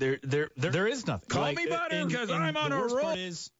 there 0.00 0.18
there 0.22 0.50
there, 0.56 0.70
there 0.72 0.88
is 0.88 1.06
nothing. 1.06 1.28
Call 1.28 1.42
like, 1.42 1.56
me 1.56 1.66
butter 1.66 2.04
because 2.06 2.30
I'm 2.30 2.56
on 2.56 2.72
a 2.72 2.82
roll. 2.82 3.10
Is, 3.10 3.50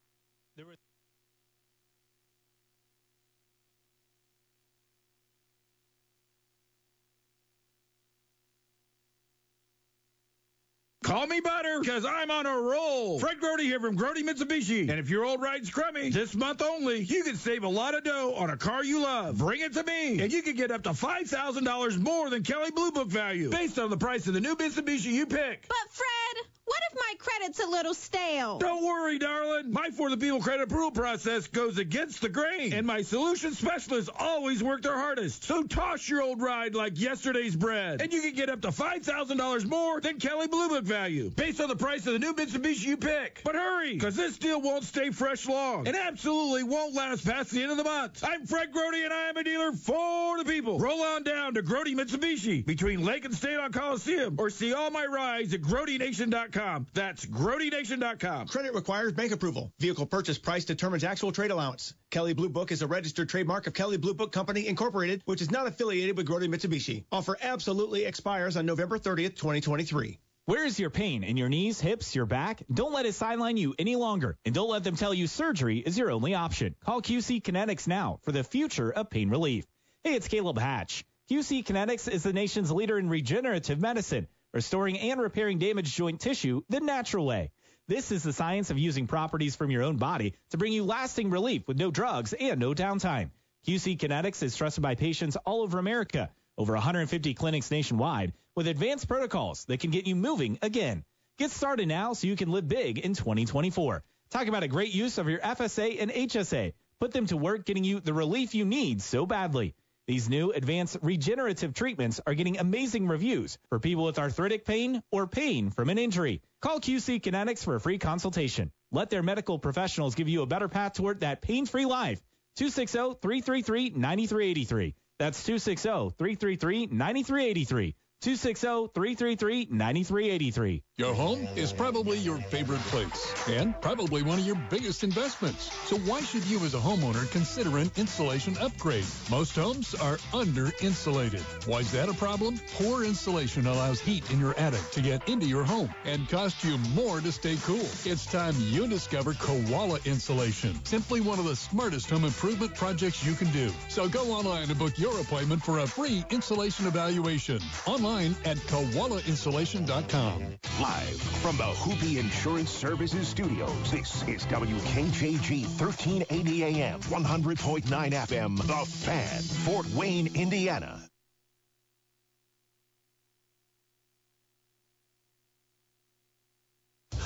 Call 11.10 11.26
me 11.26 11.40
butter 11.40 11.80
because 11.80 12.04
I'm 12.04 12.30
on 12.30 12.46
a 12.46 12.56
roll. 12.56 13.18
Fred 13.18 13.40
Grody 13.40 13.62
here 13.62 13.80
from 13.80 13.98
Grody 13.98 14.22
Mitsubishi. 14.22 14.88
And 14.88 15.00
if 15.00 15.10
your 15.10 15.24
old 15.24 15.42
ride's 15.42 15.68
crummy, 15.68 16.08
this 16.08 16.36
month 16.36 16.62
only, 16.62 17.00
you 17.00 17.24
can 17.24 17.34
save 17.34 17.64
a 17.64 17.68
lot 17.68 17.96
of 17.96 18.04
dough 18.04 18.32
on 18.36 18.50
a 18.50 18.56
car 18.56 18.84
you 18.84 19.02
love. 19.02 19.38
Bring 19.38 19.60
it 19.60 19.72
to 19.72 19.82
me, 19.82 20.20
and 20.20 20.32
you 20.32 20.40
can 20.40 20.54
get 20.54 20.70
up 20.70 20.84
to 20.84 20.90
$5,000 20.90 21.98
more 21.98 22.30
than 22.30 22.44
Kelley 22.44 22.70
Blue 22.70 22.92
Book 22.92 23.08
value 23.08 23.50
based 23.50 23.76
on 23.80 23.90
the 23.90 23.96
price 23.96 24.28
of 24.28 24.34
the 24.34 24.40
new 24.40 24.54
Mitsubishi 24.54 25.06
you 25.06 25.26
pick. 25.26 25.66
But 25.66 25.90
Fred, 25.90 26.46
what 26.70 26.82
if 26.92 26.96
my 26.96 27.14
credit's 27.18 27.58
a 27.58 27.66
little 27.66 27.94
stale? 27.94 28.58
Don't 28.58 28.84
worry, 28.84 29.18
darling. 29.18 29.72
My 29.72 29.90
For 29.90 30.08
the 30.08 30.16
People 30.16 30.40
credit 30.40 30.62
approval 30.62 30.92
process 30.92 31.48
goes 31.48 31.78
against 31.78 32.20
the 32.20 32.28
grain, 32.28 32.72
and 32.72 32.86
my 32.86 33.02
solution 33.02 33.54
specialists 33.54 34.08
always 34.16 34.62
work 34.62 34.82
their 34.82 34.96
hardest. 34.96 35.42
So 35.42 35.64
toss 35.64 36.08
your 36.08 36.22
old 36.22 36.40
ride 36.40 36.76
like 36.76 37.00
yesterday's 37.00 37.56
bread, 37.56 38.00
and 38.00 38.12
you 38.12 38.20
can 38.20 38.34
get 38.34 38.50
up 38.50 38.60
to 38.60 38.68
$5,000 38.68 39.66
more 39.66 40.00
than 40.00 40.20
Kelley 40.20 40.46
Blue 40.46 40.68
Book 40.68 40.84
value 40.84 41.30
based 41.30 41.60
on 41.60 41.68
the 41.68 41.74
price 41.74 42.06
of 42.06 42.12
the 42.12 42.20
new 42.20 42.34
Mitsubishi 42.34 42.84
you 42.84 42.96
pick. 42.96 43.40
But 43.42 43.56
hurry, 43.56 43.94
because 43.94 44.14
this 44.14 44.38
deal 44.38 44.60
won't 44.60 44.84
stay 44.84 45.10
fresh 45.10 45.48
long 45.48 45.88
and 45.88 45.96
absolutely 45.96 46.62
won't 46.62 46.94
last 46.94 47.26
past 47.26 47.50
the 47.50 47.62
end 47.62 47.72
of 47.72 47.78
the 47.78 47.84
month. 47.84 48.22
I'm 48.22 48.46
Fred 48.46 48.72
Grody, 48.72 49.02
and 49.04 49.12
I 49.12 49.28
am 49.30 49.36
a 49.36 49.42
dealer 49.42 49.72
for 49.72 50.38
the 50.38 50.44
people. 50.44 50.78
Roll 50.78 51.02
on 51.02 51.24
down 51.24 51.54
to 51.54 51.64
Grody 51.64 51.96
Mitsubishi 51.96 52.64
between 52.64 53.04
Lake 53.04 53.24
and 53.24 53.34
State 53.34 53.58
on 53.58 53.72
Coliseum, 53.72 54.36
or 54.38 54.50
see 54.50 54.72
all 54.72 54.92
my 54.92 55.06
rides 55.06 55.52
at 55.52 55.62
GrodyNation.com. 55.62 56.59
That's 56.92 57.24
GrodyNation.com. 57.24 58.48
Credit 58.48 58.74
requires 58.74 59.12
bank 59.12 59.32
approval. 59.32 59.72
Vehicle 59.78 60.04
purchase 60.04 60.36
price 60.36 60.64
determines 60.64 61.04
actual 61.04 61.32
trade 61.32 61.50
allowance. 61.50 61.94
Kelley 62.10 62.34
Blue 62.34 62.50
Book 62.50 62.70
is 62.70 62.82
a 62.82 62.86
registered 62.86 63.28
trademark 63.30 63.66
of 63.66 63.72
Kelley 63.72 63.96
Blue 63.96 64.12
Book 64.12 64.30
Company 64.30 64.66
Incorporated, 64.66 65.22
which 65.24 65.40
is 65.40 65.50
not 65.50 65.66
affiliated 65.66 66.16
with 66.16 66.26
Grody 66.26 66.48
Mitsubishi. 66.48 67.04
Offer 67.10 67.38
absolutely 67.40 68.04
expires 68.04 68.58
on 68.58 68.66
November 68.66 68.98
30th, 68.98 69.36
2023. 69.36 70.18
Where 70.44 70.66
is 70.66 70.78
your 70.78 70.90
pain? 70.90 71.24
In 71.24 71.36
your 71.36 71.48
knees, 71.48 71.80
hips, 71.80 72.14
your 72.14 72.26
back? 72.26 72.62
Don't 72.72 72.92
let 72.92 73.06
it 73.06 73.14
sideline 73.14 73.56
you 73.56 73.74
any 73.78 73.96
longer. 73.96 74.36
And 74.44 74.54
don't 74.54 74.70
let 74.70 74.84
them 74.84 74.96
tell 74.96 75.14
you 75.14 75.26
surgery 75.26 75.78
is 75.78 75.96
your 75.96 76.10
only 76.10 76.34
option. 76.34 76.74
Call 76.84 77.00
QC 77.00 77.42
Kinetics 77.42 77.88
now 77.88 78.18
for 78.22 78.32
the 78.32 78.44
future 78.44 78.90
of 78.90 79.08
pain 79.08 79.30
relief. 79.30 79.64
Hey, 80.04 80.14
it's 80.14 80.28
Caleb 80.28 80.58
Hatch. 80.58 81.04
QC 81.30 81.64
Kinetics 81.64 82.10
is 82.10 82.22
the 82.22 82.32
nation's 82.32 82.70
leader 82.70 82.98
in 82.98 83.08
regenerative 83.08 83.80
medicine 83.80 84.26
restoring 84.52 84.98
and 84.98 85.20
repairing 85.20 85.58
damaged 85.58 85.94
joint 85.94 86.20
tissue 86.20 86.62
the 86.68 86.80
natural 86.80 87.26
way. 87.26 87.50
This 87.88 88.12
is 88.12 88.22
the 88.22 88.32
science 88.32 88.70
of 88.70 88.78
using 88.78 89.06
properties 89.06 89.56
from 89.56 89.70
your 89.70 89.82
own 89.82 89.96
body 89.96 90.34
to 90.50 90.58
bring 90.58 90.72
you 90.72 90.84
lasting 90.84 91.30
relief 91.30 91.66
with 91.66 91.78
no 91.78 91.90
drugs 91.90 92.32
and 92.32 92.60
no 92.60 92.72
downtime. 92.72 93.30
QC 93.66 93.98
Kinetics 93.98 94.42
is 94.42 94.56
trusted 94.56 94.82
by 94.82 94.94
patients 94.94 95.36
all 95.36 95.62
over 95.62 95.78
America, 95.78 96.30
over 96.56 96.72
150 96.74 97.34
clinics 97.34 97.70
nationwide, 97.70 98.32
with 98.54 98.66
advanced 98.66 99.08
protocols 99.08 99.64
that 99.64 99.80
can 99.80 99.90
get 99.90 100.06
you 100.06 100.14
moving 100.14 100.58
again. 100.62 101.04
Get 101.38 101.50
started 101.50 101.88
now 101.88 102.12
so 102.12 102.26
you 102.26 102.36
can 102.36 102.50
live 102.50 102.68
big 102.68 102.98
in 102.98 103.14
2024. 103.14 104.04
Talk 104.30 104.46
about 104.46 104.62
a 104.62 104.68
great 104.68 104.94
use 104.94 105.18
of 105.18 105.28
your 105.28 105.40
FSA 105.40 106.00
and 106.00 106.10
HSA. 106.10 106.74
Put 107.00 107.12
them 107.12 107.26
to 107.26 107.36
work 107.36 107.64
getting 107.64 107.82
you 107.82 107.98
the 107.98 108.14
relief 108.14 108.54
you 108.54 108.64
need 108.64 109.02
so 109.02 109.26
badly. 109.26 109.74
These 110.10 110.28
new 110.28 110.50
advanced 110.50 110.98
regenerative 111.02 111.72
treatments 111.72 112.20
are 112.26 112.34
getting 112.34 112.58
amazing 112.58 113.06
reviews 113.06 113.58
for 113.68 113.78
people 113.78 114.02
with 114.02 114.18
arthritic 114.18 114.64
pain 114.64 115.04
or 115.12 115.28
pain 115.28 115.70
from 115.70 115.88
an 115.88 115.98
injury. 115.98 116.42
Call 116.60 116.80
QC 116.80 117.20
Kinetics 117.20 117.62
for 117.62 117.76
a 117.76 117.80
free 117.80 117.98
consultation. 117.98 118.72
Let 118.90 119.08
their 119.08 119.22
medical 119.22 119.60
professionals 119.60 120.16
give 120.16 120.28
you 120.28 120.42
a 120.42 120.46
better 120.46 120.66
path 120.66 120.94
toward 120.94 121.20
that 121.20 121.42
pain-free 121.42 121.86
life. 121.86 122.20
260-333-9383. 122.58 124.94
That's 125.20 125.48
260-333-9383. 125.48 127.94
260-333-9383. 128.20 130.82
Your 130.98 131.14
home 131.14 131.48
is 131.56 131.72
probably 131.72 132.18
your 132.18 132.36
favorite 132.36 132.82
place 132.82 133.34
and 133.48 133.74
probably 133.80 134.22
one 134.22 134.38
of 134.38 134.46
your 134.46 134.60
biggest 134.68 135.02
investments. 135.02 135.72
So 135.88 135.96
why 136.00 136.20
should 136.20 136.44
you 136.44 136.58
as 136.58 136.74
a 136.74 136.78
homeowner 136.78 137.30
consider 137.30 137.78
an 137.78 137.90
insulation 137.96 138.58
upgrade? 138.58 139.06
Most 139.30 139.56
homes 139.56 139.94
are 139.94 140.18
under 140.34 140.70
insulated. 140.82 141.40
Why 141.64 141.78
is 141.78 141.90
that 141.92 142.10
a 142.10 142.14
problem? 142.14 142.60
Poor 142.74 143.04
insulation 143.04 143.66
allows 143.66 144.00
heat 144.00 144.30
in 144.30 144.38
your 144.38 144.54
attic 144.58 144.82
to 144.90 145.00
get 145.00 145.26
into 145.26 145.46
your 145.46 145.64
home 145.64 145.88
and 146.04 146.28
cost 146.28 146.62
you 146.62 146.76
more 146.94 147.22
to 147.22 147.32
stay 147.32 147.56
cool. 147.64 147.88
It's 148.04 148.26
time 148.26 148.54
you 148.58 148.86
discover 148.86 149.32
Koala 149.32 149.98
Insulation. 150.04 150.78
Simply 150.84 151.22
one 151.22 151.38
of 151.38 151.46
the 151.46 151.56
smartest 151.56 152.10
home 152.10 152.24
improvement 152.24 152.74
projects 152.74 153.24
you 153.24 153.32
can 153.32 153.50
do. 153.52 153.72
So 153.88 154.06
go 154.06 154.32
online 154.32 154.68
and 154.68 154.78
book 154.78 154.98
your 154.98 155.18
appointment 155.20 155.62
for 155.62 155.78
a 155.78 155.86
free 155.86 156.26
insulation 156.28 156.86
evaluation. 156.86 157.58
Online 157.86 158.09
online 158.10 158.36
at 158.44 158.56
koalainsulation.com. 158.56 160.42
Live 160.80 161.20
from 161.42 161.56
the 161.56 161.62
Hoopy 161.62 162.18
Insurance 162.18 162.70
Services 162.70 163.28
Studios, 163.28 163.90
this 163.90 164.22
is 164.28 164.44
WKJG 164.46 165.64
1380 165.80 166.64
AM, 166.64 167.00
100.9 167.00 167.84
FM, 167.84 168.56
The 168.58 168.90
Fan, 168.90 169.42
Fort 169.42 169.88
Wayne, 169.94 170.28
Indiana. 170.34 171.00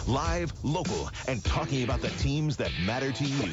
Live, 0.06 0.52
local, 0.62 1.08
and 1.28 1.42
talking 1.42 1.82
about 1.82 2.02
the 2.02 2.10
teams 2.10 2.58
that 2.58 2.70
matter 2.84 3.10
to 3.10 3.24
you. 3.24 3.48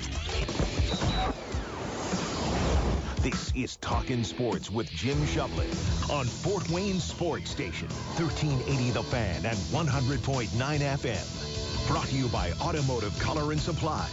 This 3.21 3.53
is 3.55 3.75
Talkin' 3.75 4.23
Sports 4.23 4.71
with 4.71 4.89
Jim 4.89 5.19
Shovlin 5.27 5.69
on 6.11 6.25
Fort 6.25 6.67
Wayne 6.71 6.99
Sports 6.99 7.51
Station, 7.51 7.87
1380 8.17 8.89
The 8.89 9.03
Fan 9.03 9.45
and 9.45 9.55
100.9 9.55 10.47
FM. 10.49 11.87
Brought 11.87 12.07
to 12.07 12.15
you 12.15 12.27
by 12.29 12.51
Automotive 12.53 13.19
Color 13.19 13.51
and 13.51 13.61
Supply. 13.61 14.09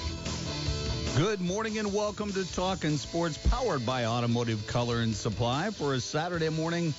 Good 1.16 1.40
morning 1.40 1.78
and 1.78 1.94
welcome 1.94 2.30
to 2.34 2.52
Talkin' 2.52 2.98
Sports, 2.98 3.38
powered 3.48 3.86
by 3.86 4.04
Automotive 4.04 4.66
Color 4.66 5.00
and 5.00 5.14
Supply 5.14 5.70
for 5.70 5.94
a 5.94 6.00
Saturday 6.00 6.50
morning, 6.50 6.92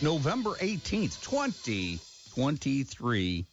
November 0.00 0.50
18th, 0.50 1.20
2023. 1.20 3.44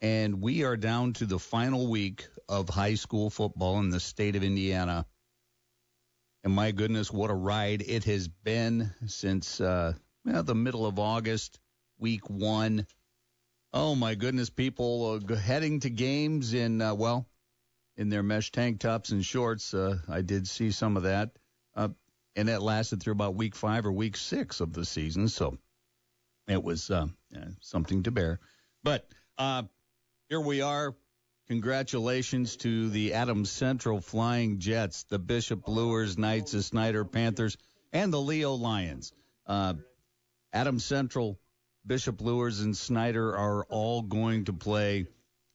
And 0.00 0.42
we 0.42 0.64
are 0.64 0.76
down 0.76 1.12
to 1.12 1.26
the 1.26 1.38
final 1.38 1.86
week 1.86 2.26
of 2.48 2.68
high 2.68 2.94
school 2.94 3.30
football 3.30 3.78
in 3.78 3.90
the 3.90 4.00
state 4.00 4.34
of 4.34 4.42
Indiana. 4.42 5.06
And 6.42 6.54
my 6.54 6.70
goodness, 6.70 7.12
what 7.12 7.30
a 7.30 7.34
ride 7.34 7.82
it 7.86 8.04
has 8.04 8.28
been 8.28 8.94
since 9.06 9.60
uh, 9.60 9.92
well, 10.24 10.42
the 10.42 10.54
middle 10.54 10.86
of 10.86 10.98
August, 10.98 11.60
week 11.98 12.28
one. 12.30 12.86
Oh 13.72 13.94
my 13.94 14.14
goodness, 14.14 14.50
people 14.50 15.20
heading 15.28 15.80
to 15.80 15.90
games 15.90 16.54
in 16.54 16.80
uh, 16.80 16.94
well, 16.94 17.28
in 17.96 18.08
their 18.08 18.22
mesh 18.22 18.50
tank 18.50 18.80
tops 18.80 19.10
and 19.10 19.24
shorts. 19.24 19.74
Uh, 19.74 19.98
I 20.08 20.22
did 20.22 20.48
see 20.48 20.70
some 20.70 20.96
of 20.96 21.02
that, 21.02 21.30
uh, 21.74 21.90
and 22.34 22.48
that 22.48 22.62
lasted 22.62 23.02
through 23.02 23.12
about 23.12 23.34
week 23.34 23.54
five 23.54 23.84
or 23.84 23.92
week 23.92 24.16
six 24.16 24.60
of 24.60 24.72
the 24.72 24.84
season. 24.84 25.28
So 25.28 25.58
it 26.48 26.62
was 26.62 26.90
uh, 26.90 27.06
something 27.60 28.02
to 28.04 28.10
bear. 28.10 28.40
But 28.82 29.06
uh, 29.36 29.64
here 30.28 30.40
we 30.40 30.62
are, 30.62 30.96
Congratulations 31.50 32.54
to 32.58 32.90
the 32.90 33.14
Adams 33.14 33.50
Central 33.50 34.00
Flying 34.00 34.60
Jets, 34.60 35.02
the 35.08 35.18
Bishop 35.18 35.66
Luers 35.66 36.16
Knights, 36.16 36.52
the 36.52 36.62
Snider 36.62 37.04
Panthers, 37.04 37.56
and 37.92 38.12
the 38.12 38.20
Leo 38.20 38.54
Lions. 38.54 39.12
Uh, 39.48 39.74
Adams 40.52 40.84
Central, 40.84 41.40
Bishop 41.84 42.20
Luers, 42.20 42.60
and 42.60 42.76
Snider 42.76 43.36
are 43.36 43.64
all 43.64 44.02
going 44.02 44.44
to 44.44 44.52
play 44.52 45.08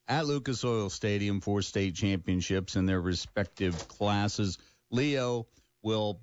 at 0.06 0.26
Lucas 0.26 0.62
Oil 0.66 0.90
Stadium 0.90 1.40
for 1.40 1.62
state 1.62 1.94
championships 1.94 2.76
in 2.76 2.84
their 2.84 3.00
respective 3.00 3.88
classes. 3.88 4.58
Leo 4.90 5.46
will 5.82 6.20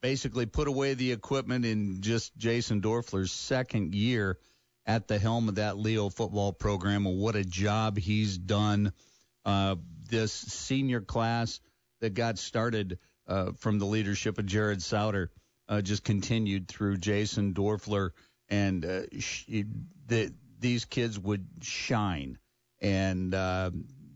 basically 0.00 0.46
put 0.46 0.68
away 0.68 0.94
the 0.94 1.12
equipment 1.12 1.66
in 1.66 2.00
just 2.00 2.34
Jason 2.38 2.80
Doerffler's 2.80 3.30
second 3.30 3.94
year 3.94 4.38
at 4.86 5.08
the 5.08 5.18
helm 5.18 5.48
of 5.48 5.56
that 5.56 5.76
Leo 5.76 6.08
football 6.08 6.52
program 6.52 7.06
and 7.06 7.18
what 7.18 7.36
a 7.36 7.44
job 7.44 7.98
he's 7.98 8.38
done. 8.38 8.92
Uh, 9.44 9.76
this 10.08 10.32
senior 10.32 11.00
class 11.00 11.60
that 12.00 12.14
got 12.14 12.38
started 12.38 12.98
uh, 13.26 13.52
from 13.58 13.78
the 13.78 13.86
leadership 13.86 14.38
of 14.38 14.46
Jared 14.46 14.82
Sauter 14.82 15.30
uh, 15.68 15.80
just 15.80 16.04
continued 16.04 16.68
through 16.68 16.96
Jason 16.96 17.54
Doerffler, 17.54 18.10
and 18.48 18.84
uh, 18.84 19.02
sh- 19.18 19.64
the, 20.06 20.32
these 20.60 20.84
kids 20.84 21.18
would 21.18 21.46
shine. 21.62 22.38
And 22.80 23.34
uh, 23.34 23.70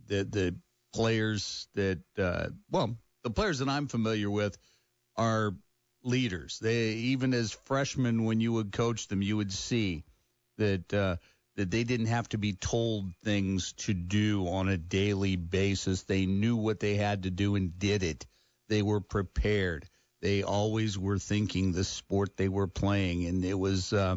the 0.06 0.24
the 0.24 0.56
players 0.92 1.66
that 1.74 2.00
uh, 2.18 2.48
well, 2.70 2.96
the 3.24 3.30
players 3.30 3.58
that 3.58 3.68
I'm 3.68 3.88
familiar 3.88 4.30
with 4.30 4.56
are 5.16 5.54
leaders. 6.04 6.58
They 6.60 6.90
even 6.90 7.34
as 7.34 7.52
freshmen, 7.52 8.24
when 8.24 8.40
you 8.40 8.52
would 8.52 8.72
coach 8.72 9.08
them, 9.08 9.22
you 9.22 9.36
would 9.36 9.52
see 9.52 10.04
that 10.60 10.94
uh, 10.94 11.16
that 11.56 11.70
they 11.70 11.84
didn't 11.84 12.06
have 12.06 12.28
to 12.28 12.38
be 12.38 12.52
told 12.52 13.12
things 13.24 13.72
to 13.72 13.92
do 13.92 14.46
on 14.48 14.68
a 14.68 14.78
daily 14.78 15.36
basis. 15.36 16.04
They 16.04 16.26
knew 16.26 16.56
what 16.56 16.80
they 16.80 16.94
had 16.94 17.24
to 17.24 17.30
do 17.30 17.56
and 17.56 17.78
did 17.78 18.02
it. 18.02 18.26
They 18.68 18.82
were 18.82 19.00
prepared. 19.00 19.86
They 20.22 20.42
always 20.42 20.98
were 20.98 21.18
thinking 21.18 21.72
the 21.72 21.84
sport 21.84 22.36
they 22.36 22.48
were 22.48 22.66
playing, 22.66 23.26
and 23.26 23.44
it 23.44 23.58
was 23.58 23.92
uh, 23.92 24.16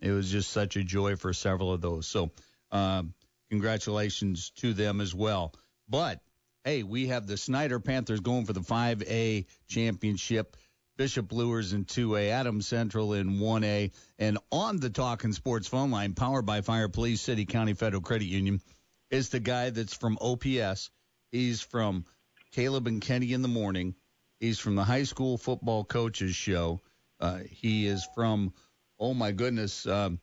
it 0.00 0.12
was 0.12 0.30
just 0.30 0.50
such 0.50 0.76
a 0.76 0.84
joy 0.84 1.16
for 1.16 1.32
several 1.32 1.72
of 1.72 1.80
those. 1.80 2.06
So, 2.06 2.30
uh, 2.70 3.02
congratulations 3.50 4.50
to 4.56 4.72
them 4.72 5.00
as 5.00 5.14
well. 5.14 5.54
But 5.88 6.20
hey, 6.64 6.82
we 6.82 7.06
have 7.06 7.26
the 7.26 7.36
Snider 7.36 7.80
Panthers 7.80 8.20
going 8.20 8.44
for 8.44 8.52
the 8.52 8.60
5A 8.60 9.46
championship. 9.68 10.56
Bishop 10.98 11.30
Luers 11.30 11.74
in 11.74 11.84
2A, 11.84 12.30
Adams 12.30 12.66
Central 12.66 13.14
in 13.14 13.38
1A, 13.38 13.92
and 14.18 14.36
on 14.50 14.80
the 14.80 14.90
Talking 14.90 15.32
Sports 15.32 15.68
phone 15.68 15.92
line, 15.92 16.14
powered 16.14 16.44
by 16.44 16.60
Fire 16.60 16.88
Police 16.88 17.20
City 17.20 17.46
County 17.46 17.72
Federal 17.74 18.02
Credit 18.02 18.26
Union, 18.26 18.60
is 19.08 19.28
the 19.28 19.38
guy 19.38 19.70
that's 19.70 19.94
from 19.94 20.18
OPS. 20.20 20.90
He's 21.30 21.60
from 21.60 22.04
Caleb 22.50 22.88
and 22.88 23.00
Kenny 23.00 23.32
in 23.32 23.42
the 23.42 23.48
morning. 23.48 23.94
He's 24.40 24.58
from 24.58 24.74
the 24.74 24.82
high 24.82 25.04
school 25.04 25.38
football 25.38 25.84
coaches 25.84 26.34
show. 26.34 26.80
Uh, 27.20 27.38
he 27.48 27.86
is 27.86 28.04
from, 28.16 28.52
oh 28.98 29.14
my 29.14 29.30
goodness, 29.30 29.86
um, 29.86 30.18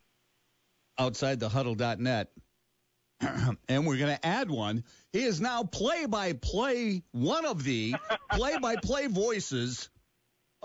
outside 0.99 1.39
the 1.39 1.47
huddle.net. 1.47 2.31
and 3.21 3.87
we're 3.87 3.97
going 3.97 4.13
to 4.13 4.25
add 4.25 4.51
one. 4.51 4.83
He 5.13 5.23
is 5.23 5.39
now 5.39 5.63
play 5.63 6.05
by 6.05 6.33
play, 6.33 7.01
one 7.13 7.45
of 7.45 7.63
the 7.63 7.95
play 8.29 8.57
by 8.59 8.75
play 8.75 9.07
voices 9.07 9.89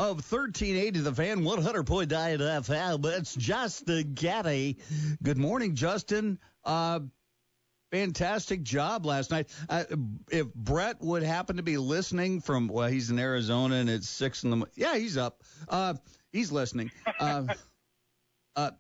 of 0.00 0.16
1380 0.32 1.00
The 1.00 1.14
Fan, 1.14 1.42
100.9 1.42 2.08
FM. 2.08 3.04
It's 3.18 3.34
Justin 3.34 4.14
Kenny. 4.14 4.78
Good 5.22 5.36
morning, 5.36 5.74
Justin. 5.74 6.38
Uh, 6.64 7.00
fantastic 7.92 8.62
job 8.62 9.04
last 9.04 9.30
night. 9.30 9.50
Uh, 9.68 9.84
if 10.30 10.46
Brett 10.54 11.02
would 11.02 11.22
happen 11.22 11.58
to 11.58 11.62
be 11.62 11.76
listening 11.76 12.40
from, 12.40 12.68
well, 12.68 12.88
he's 12.88 13.10
in 13.10 13.18
Arizona 13.18 13.74
and 13.74 13.90
it's 13.90 14.08
six 14.08 14.42
in 14.42 14.48
the, 14.48 14.56
morning. 14.56 14.72
yeah, 14.74 14.96
he's 14.96 15.18
up. 15.18 15.42
Uh, 15.68 15.92
he's 16.32 16.50
listening. 16.50 16.90
Uh, 17.18 17.48
uh, 18.56 18.70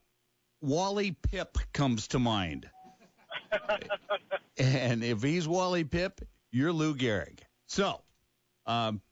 Wally 0.62 1.18
Pipp 1.28 1.54
comes 1.74 2.08
to 2.08 2.18
mind. 2.18 2.66
and 4.56 5.04
if 5.04 5.22
he's 5.22 5.46
Wally 5.46 5.84
Pipp, 5.84 6.22
you're 6.50 6.72
Lou 6.72 6.94
Gehrig. 6.94 7.40
So, 7.66 8.00
um, 8.64 9.02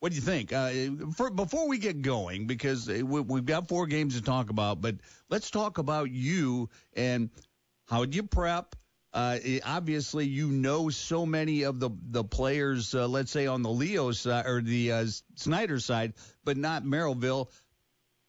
what 0.00 0.10
do 0.10 0.16
you 0.16 0.22
think? 0.22 0.52
Uh, 0.52 0.70
for, 1.14 1.30
before 1.30 1.68
we 1.68 1.78
get 1.78 2.02
going, 2.02 2.46
because 2.46 2.86
we, 2.88 3.02
we've 3.02 3.46
got 3.46 3.68
four 3.68 3.86
games 3.86 4.16
to 4.16 4.22
talk 4.22 4.50
about, 4.50 4.80
but 4.80 4.96
let's 5.30 5.50
talk 5.50 5.78
about 5.78 6.10
you 6.10 6.68
and 6.94 7.30
how 7.86 8.02
you 8.02 8.22
prep? 8.22 8.76
Uh, 9.12 9.38
obviously, 9.64 10.26
you 10.26 10.48
know 10.48 10.90
so 10.90 11.24
many 11.24 11.62
of 11.62 11.80
the 11.80 11.88
the 12.10 12.22
players. 12.22 12.94
Uh, 12.94 13.08
let's 13.08 13.30
say 13.30 13.46
on 13.46 13.62
the 13.62 13.70
Leo 13.70 14.12
side 14.12 14.44
or 14.46 14.60
the 14.60 14.92
uh, 14.92 15.06
Snider 15.36 15.80
side, 15.80 16.12
but 16.44 16.58
not 16.58 16.84
Merrillville. 16.84 17.48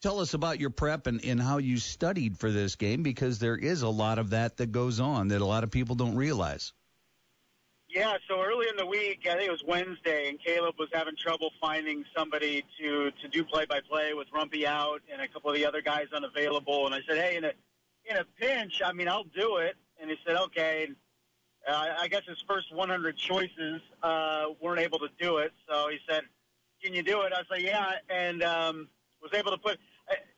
Tell 0.02 0.22
us 0.22 0.34
about 0.34 0.62
your 0.62 0.70
prep 0.70 1.08
and, 1.08 1.26
and 1.26 1.42
how 1.42 1.58
you 1.58 1.78
studied 1.78 2.38
for 2.38 2.52
this 2.52 2.76
game, 2.76 3.04
because 3.04 3.40
there 3.40 3.58
is 3.58 3.82
a 3.82 3.90
lot 3.90 4.20
of 4.20 4.30
that 4.30 4.58
that 4.58 4.72
goes 4.72 5.02
on 5.02 5.30
that 5.30 5.42
a 5.42 5.46
lot 5.46 5.66
of 5.66 5.72
people 5.72 5.96
don't 5.96 6.16
realize. 6.16 6.72
Yeah, 7.98 8.16
so 8.30 8.44
early 8.44 8.68
in 8.70 8.76
the 8.78 8.86
week, 8.86 9.26
I 9.26 9.34
think 9.34 9.48
it 9.48 9.52
was 9.52 9.64
Wednesday, 9.66 10.30
and 10.30 10.40
Caleb 10.40 10.76
was 10.78 10.88
having 10.94 11.16
trouble 11.16 11.50
finding 11.60 12.06
somebody 12.16 12.64
to 12.80 13.10
to 13.10 13.28
do 13.28 13.44
play 13.44 13.66
by 13.66 13.80
play 13.90 14.14
with 14.14 14.28
Rumpy 14.30 14.66
out 14.66 15.02
and 15.12 15.20
a 15.20 15.28
couple 15.28 15.50
of 15.50 15.56
the 15.56 15.66
other 15.66 15.82
guys 15.82 16.06
unavailable. 16.16 16.86
And 16.86 16.94
I 16.94 17.00
said, 17.08 17.18
hey, 17.18 17.38
in 17.38 17.46
a 17.46 17.54
in 18.06 18.18
a 18.18 18.24
pinch, 18.40 18.84
I 18.86 18.94
mean, 18.94 19.08
I'll 19.08 19.24
do 19.24 19.58
it. 19.58 19.78
And 20.00 20.12
he 20.12 20.18
said, 20.28 20.36
okay. 20.36 20.86
And, 20.86 20.96
uh, 21.68 21.96
I 22.00 22.08
guess 22.08 22.22
his 22.28 22.38
first 22.48 22.72
100 22.72 23.18
choices 23.18 23.82
uh, 24.04 24.50
weren't 24.62 24.80
able 24.80 25.00
to 25.00 25.10
do 25.20 25.38
it, 25.38 25.52
so 25.68 25.90
he 25.90 25.98
said, 26.08 26.22
"Can 26.84 26.94
you 26.94 27.02
do 27.02 27.22
it?" 27.22 27.34
I 27.34 27.40
was 27.40 27.48
like, 27.50 27.64
"Yeah," 27.64 27.94
and 28.12 28.44
um, 28.44 28.90
was 29.24 29.34
able 29.34 29.50
to 29.50 29.58
put. 29.58 29.80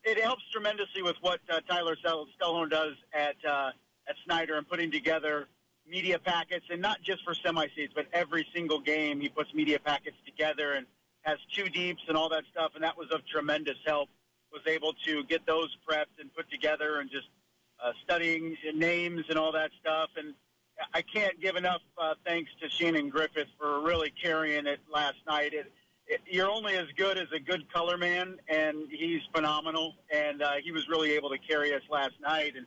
It 0.05 0.17
helps 0.23 0.43
tremendously 0.53 1.03
with 1.03 1.17
what 1.19 1.41
uh, 1.49 1.59
Tyler 1.69 1.97
Stellhorn 1.97 2.69
does 2.69 2.93
at 3.13 3.35
uh, 3.45 3.71
at 4.07 4.15
Snider 4.23 4.57
and 4.57 4.67
putting 4.67 4.91
together 4.91 5.49
media 5.89 6.19
packets, 6.19 6.65
and 6.69 6.81
not 6.81 7.01
just 7.01 7.23
for 7.23 7.33
semi 7.33 7.67
seeds, 7.75 7.93
but 7.95 8.05
every 8.13 8.47
single 8.53 8.79
game 8.79 9.19
he 9.19 9.29
puts 9.29 9.53
media 9.53 9.79
packets 9.79 10.17
together 10.25 10.73
and 10.73 10.85
has 11.21 11.37
two 11.53 11.69
deeps 11.69 12.01
and 12.07 12.15
all 12.17 12.29
that 12.29 12.43
stuff, 12.51 12.71
and 12.75 12.83
that 12.83 12.97
was 12.97 13.09
of 13.11 13.25
tremendous 13.27 13.77
help. 13.85 14.09
Was 14.51 14.61
able 14.65 14.93
to 15.05 15.23
get 15.25 15.45
those 15.45 15.77
prepped 15.87 16.17
and 16.19 16.33
put 16.33 16.49
together, 16.49 16.99
and 16.99 17.09
just 17.09 17.27
uh, 17.83 17.91
studying 18.03 18.57
names 18.73 19.25
and 19.29 19.37
all 19.37 19.51
that 19.51 19.69
stuff. 19.79 20.09
And 20.17 20.33
I 20.93 21.01
can't 21.01 21.39
give 21.39 21.55
enough 21.55 21.81
uh, 21.97 22.15
thanks 22.25 22.49
to 22.61 22.69
Shannon 22.69 23.09
Griffith 23.09 23.47
for 23.59 23.81
really 23.81 24.11
carrying 24.21 24.65
it 24.65 24.79
last 24.91 25.17
night. 25.27 25.53
It, 25.53 25.71
it, 26.07 26.21
you're 26.25 26.49
only 26.49 26.75
as 26.77 26.87
good 26.97 27.17
as 27.17 27.27
a 27.31 27.39
good 27.39 27.71
color 27.71 27.97
man, 27.97 28.37
and 28.47 28.89
he's 28.89 29.21
phenomenal. 29.33 29.95
And 30.11 30.41
uh, 30.41 30.53
he 30.63 30.71
was 30.71 30.87
really 30.89 31.11
able 31.11 31.29
to 31.29 31.37
carry 31.37 31.73
us 31.73 31.83
last 31.91 32.15
night. 32.21 32.53
And 32.55 32.65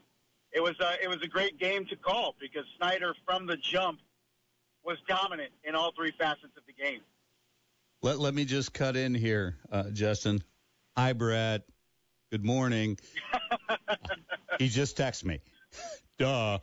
it 0.52 0.62
was 0.62 0.75
uh, 0.81 0.93
it 1.02 1.08
was 1.08 1.22
a 1.22 1.28
great 1.28 1.58
game 1.58 1.87
to 1.87 1.96
call 1.96 2.34
because 2.40 2.64
Snider 2.76 3.14
from 3.26 3.46
the 3.46 3.56
jump 3.56 4.00
was 4.84 4.99
dominant 5.08 5.50
in 5.64 5.75
all 5.75 5.93
three 5.96 6.12
facets 6.19 6.56
of 6.56 6.62
the 6.66 6.72
game. 6.72 7.00
Let 8.02 8.19
let 8.19 8.34
me 8.34 8.44
just 8.44 8.72
cut 8.72 8.96
in 8.96 9.14
here, 9.14 9.56
uh, 9.70 9.90
Justin. 9.90 10.43
Hi, 10.96 11.12
Brad. 11.12 11.62
Good 12.31 12.44
morning. 12.44 12.99
he 14.58 14.69
just 14.69 14.96
texted 14.96 15.25
me. 15.25 15.40
Duh. 16.19 16.58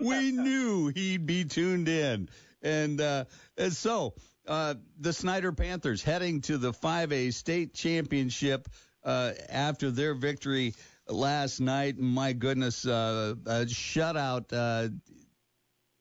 we 0.00 0.32
knew 0.32 0.88
he'd 0.88 1.26
be 1.26 1.44
tuned 1.44 1.88
in. 1.88 2.28
And, 2.62 3.00
uh, 3.00 3.24
and 3.56 3.72
so 3.72 4.14
uh, 4.46 4.74
the 4.98 5.12
Snider 5.12 5.52
Panthers 5.52 6.02
heading 6.02 6.40
to 6.42 6.58
the 6.58 6.72
5A 6.72 7.32
state 7.32 7.74
championship 7.74 8.68
uh, 9.04 9.32
after 9.48 9.90
their 9.90 10.14
victory 10.14 10.74
last 11.08 11.60
night. 11.60 11.98
My 11.98 12.32
goodness, 12.32 12.86
uh, 12.86 13.34
a 13.46 13.64
shutout 13.66 14.52
uh, 14.52 14.88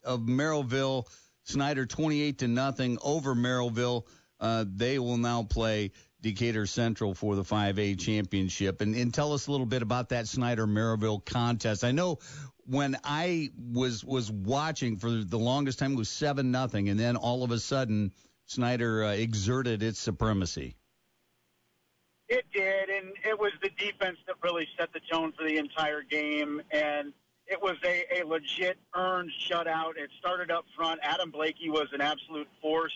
of 0.04 0.22
Merrillville. 0.22 1.08
Snider 1.46 1.86
28 1.86 2.40
to 2.40 2.48
nothing 2.48 2.98
over 3.04 3.36
Merrillville. 3.36 4.04
Uh, 4.40 4.66
they 4.68 4.98
will 4.98 5.18
now 5.18 5.44
play 5.44 5.92
Decatur 6.22 6.66
Central 6.66 7.14
for 7.14 7.36
the 7.36 7.44
5A 7.44 8.00
championship. 8.00 8.82
And, 8.82 8.96
and 8.96 9.14
tell 9.14 9.34
us 9.34 9.48
a 9.48 9.52
little 9.52 9.66
bit 9.66 9.82
about 9.82 10.10
that 10.10 10.28
Snider 10.28 10.66
Merrillville 10.66 11.26
contest. 11.26 11.84
I 11.84 11.92
know 11.92 12.20
when 12.66 12.98
I 13.04 13.50
was 13.58 14.04
was 14.06 14.32
watching 14.32 14.98
for 14.98 15.10
the 15.10 15.38
longest 15.38 15.80
time 15.80 15.94
it 15.94 15.98
was 15.98 16.10
seven 16.10 16.51
nothing, 16.51 16.89
and 16.89 17.00
then 17.00 17.18
all 17.18 17.44
of 17.44 17.51
a 17.51 17.60
sudden 17.60 18.13
Snider 18.46 19.04
uh, 19.04 19.12
exerted 19.12 19.84
its 19.84 20.00
supremacy. 20.00 20.75
It 22.34 22.46
did, 22.52 22.90
and 22.90 23.13
it 23.24 23.40
was 23.40 23.52
the 23.62 23.70
defense 23.78 24.18
that 24.25 24.38
really 24.42 24.68
set 24.75 24.92
the 24.92 25.00
tone 25.02 25.34
for 25.38 25.44
the 25.44 25.58
entire 25.58 26.02
game. 26.02 26.63
And 26.72 27.13
it 27.46 27.62
was 27.62 27.75
a, 27.86 28.22
a 28.22 28.25
legit 28.25 28.80
earned 28.96 29.30
shutout. 29.40 29.98
It 29.98 30.10
started 30.18 30.50
up 30.50 30.66
front. 30.75 31.00
Adam 31.04 31.30
Blakey 31.30 31.70
was 31.70 31.90
an 31.94 32.02
absolute 32.02 32.48
force 32.60 32.96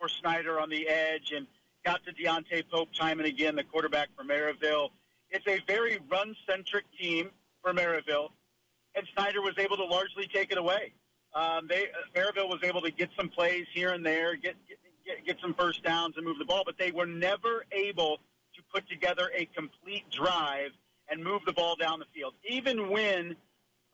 for 0.00 0.08
Snider 0.08 0.58
on 0.58 0.70
the 0.70 0.88
edge, 0.88 1.32
and 1.36 1.46
got 1.84 2.02
to 2.06 2.14
Deontay 2.14 2.62
Pope 2.70 2.88
time 2.94 3.18
and 3.18 3.28
again, 3.28 3.56
the 3.56 3.62
quarterback 3.62 4.08
for 4.16 4.24
Merrillville. 4.24 4.88
It's 5.28 5.46
a 5.46 5.60
very 5.66 5.98
run-centric 6.10 6.86
team 6.98 7.28
for 7.62 7.74
Merrillville, 7.74 8.30
and 8.94 9.06
Snider 9.12 9.42
was 9.42 9.58
able 9.58 9.76
to 9.76 9.84
largely 9.84 10.26
take 10.32 10.50
it 10.50 10.56
away. 10.56 10.94
Um, 11.34 11.68
they 11.68 11.88
Merrillville 12.16 12.48
was 12.48 12.60
able 12.62 12.80
to 12.80 12.90
get 12.90 13.10
some 13.18 13.28
plays 13.28 13.66
here 13.74 13.90
and 13.90 14.06
there, 14.06 14.34
get, 14.34 14.56
get 14.66 14.78
get 15.26 15.36
some 15.42 15.52
first 15.52 15.82
downs 15.82 16.14
and 16.16 16.24
move 16.24 16.38
the 16.38 16.46
ball, 16.46 16.62
but 16.64 16.78
they 16.78 16.90
were 16.90 17.04
never 17.06 17.66
able 17.70 18.20
to 18.58 18.64
put 18.74 18.88
together 18.88 19.30
a 19.36 19.46
complete 19.56 20.04
drive 20.10 20.72
and 21.08 21.22
move 21.22 21.40
the 21.46 21.52
ball 21.52 21.76
down 21.76 22.00
the 22.00 22.06
field. 22.14 22.34
Even 22.48 22.90
when 22.90 23.36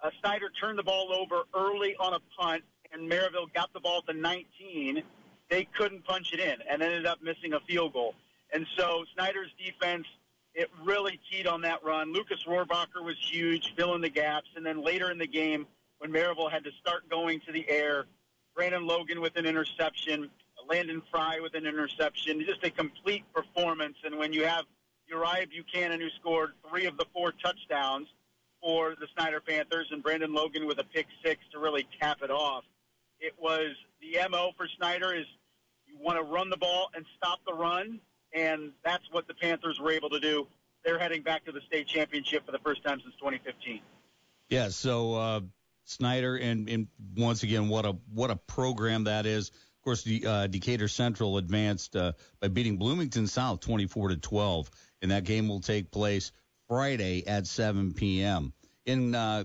uh, 0.03 0.11
Snider 0.21 0.51
turned 0.61 0.79
the 0.79 0.83
ball 0.83 1.13
over 1.13 1.43
early 1.55 1.95
on 2.01 2.15
a 2.15 2.21
punt 2.39 2.65
and 2.93 3.11
Merrillville 3.11 3.53
got 3.55 3.73
the 3.73 3.81
ball 3.81 4.03
to 4.09 4.13
19, 4.13 5.03
they 5.51 5.69
couldn't 5.77 6.05
punch 6.05 6.33
it 6.33 6.41
in 6.41 6.57
and 6.69 6.83
ended 6.83 7.07
up 7.07 7.23
missing 7.23 7.53
a 7.53 7.61
field 7.61 7.93
goal. 7.93 8.15
And 8.53 8.67
so 8.77 9.05
Snider's 9.15 9.51
defense, 9.63 10.07
it 10.55 10.71
really 10.83 11.21
keyed 11.31 11.47
on 11.47 11.61
that 11.63 11.85
run. 11.85 12.13
Lucas 12.13 12.45
Rohrbacher 12.47 13.05
was 13.05 13.17
huge, 13.21 13.75
filling 13.77 14.01
the 14.01 14.09
gaps. 14.09 14.49
And 14.57 14.65
then 14.65 14.83
later 14.83 15.11
in 15.11 15.19
the 15.19 15.27
game, 15.27 15.67
when 15.99 16.11
Merrillville 16.11 16.51
had 16.51 16.65
to 16.65 16.71
start 16.81 17.09
going 17.11 17.41
to 17.47 17.53
the 17.53 17.69
air, 17.69 18.07
Brandon 18.55 18.87
Logan 18.87 19.21
with 19.21 19.37
an 19.37 19.47
interception, 19.47 20.31
Landon 20.69 21.03
Fry 21.11 21.41
with 21.41 21.55
an 21.55 21.67
interception, 21.67 22.45
just 22.47 22.65
a 22.65 22.71
complete 22.71 23.25
performance. 23.33 23.97
And 24.05 24.19
when 24.19 24.33
you 24.33 24.45
have 24.45 24.65
Uriah 25.09 25.47
Buchanan, 25.47 26.01
who 26.01 26.09
scored 26.21 26.53
three 26.69 26.87
of 26.87 26.97
the 26.97 27.07
four 27.13 27.33
touchdowns 27.33 28.09
for 28.63 28.95
the 28.99 29.07
Snider 29.15 29.41
Panthers, 29.41 29.89
and 29.91 30.03
Brandon 30.03 30.33
Logan 30.33 30.67
with 30.67 30.79
a 30.79 30.85
pick 30.85 31.07
six 31.25 31.41
to 31.53 31.59
really 31.59 31.87
cap 32.01 32.19
it 32.23 32.31
off, 32.31 32.65
it 33.21 33.35
was 33.39 33.73
the 34.01 34.19
MO 34.29 34.53
for 34.57 34.67
Snider 34.77 35.15
is 35.15 35.27
you 35.87 35.97
want 35.99 36.19
to 36.19 36.25
run 36.25 36.51
the 36.51 36.57
ball 36.57 36.91
and 36.95 37.05
stop 37.17 37.41
the 37.47 37.55
run, 37.55 38.01
and 38.33 38.73
that's 38.85 39.05
what 39.11 39.29
the 39.29 39.35
Panthers 39.35 39.79
were 39.81 39.93
able 39.93 40.11
to 40.11 40.21
do. 40.21 40.47
they're 40.85 40.99
heading 40.99 41.23
back 41.23 41.45
to 41.47 41.53
the 41.53 41.63
state 41.63 41.87
championship 41.87 42.45
for 42.45 42.53
the 42.53 42.59
first 42.59 42.85
time 42.85 43.01
since 43.01 43.15
2015. 43.17 43.81
Yeah, 44.51 44.69
so 44.69 45.15
uh, 45.15 45.41
Snider 45.85 46.37
and, 46.37 46.69
and 46.69 46.89
once 47.17 47.43
again, 47.43 47.69
what 47.69 47.87
a 47.87 47.97
what 48.13 48.31
a 48.31 48.37
program 48.37 49.05
that 49.05 49.27
is. 49.27 49.51
Of 49.85 49.87
course, 49.87 50.03
the 50.03 50.27
uh, 50.27 50.47
Decatur 50.47 50.89
Central 50.89 51.37
advanced 51.37 51.95
uh, 51.95 52.13
by 52.41 52.49
beating 52.49 52.79
Bloomington 52.79 53.27
South 53.27 53.61
24 53.61 54.09
to 54.09 54.17
12, 54.17 54.71
and 55.03 55.11
that 55.11 55.25
game 55.25 55.47
will 55.47 55.61
take 55.61 55.91
place 55.91 56.33
Friday 56.69 57.27
at 57.27 57.47
7 57.47 57.93
p.m. 57.93 58.55
In 58.87 59.15
uh, 59.15 59.45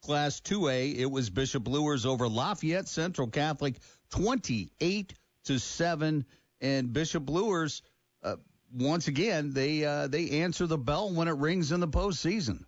Class 0.00 0.40
2A, 0.40 0.96
it 0.96 1.04
was 1.04 1.28
Bishop 1.28 1.68
Luers 1.68 2.06
over 2.06 2.28
Lafayette 2.28 2.88
Central 2.88 3.28
Catholic 3.28 3.74
28 4.08 5.12
to 5.44 5.58
7, 5.58 6.24
and 6.62 6.92
Bishop 6.94 7.28
Luers 7.28 7.82
uh, 8.22 8.36
once 8.72 9.06
again 9.06 9.52
they 9.52 9.84
uh, 9.84 10.06
they 10.06 10.30
answer 10.40 10.66
the 10.66 10.78
bell 10.78 11.12
when 11.12 11.28
it 11.28 11.36
rings 11.36 11.72
in 11.72 11.80
the 11.80 11.88
postseason. 11.88 12.64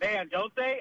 Man, 0.00 0.30
don't 0.30 0.56
they? 0.56 0.80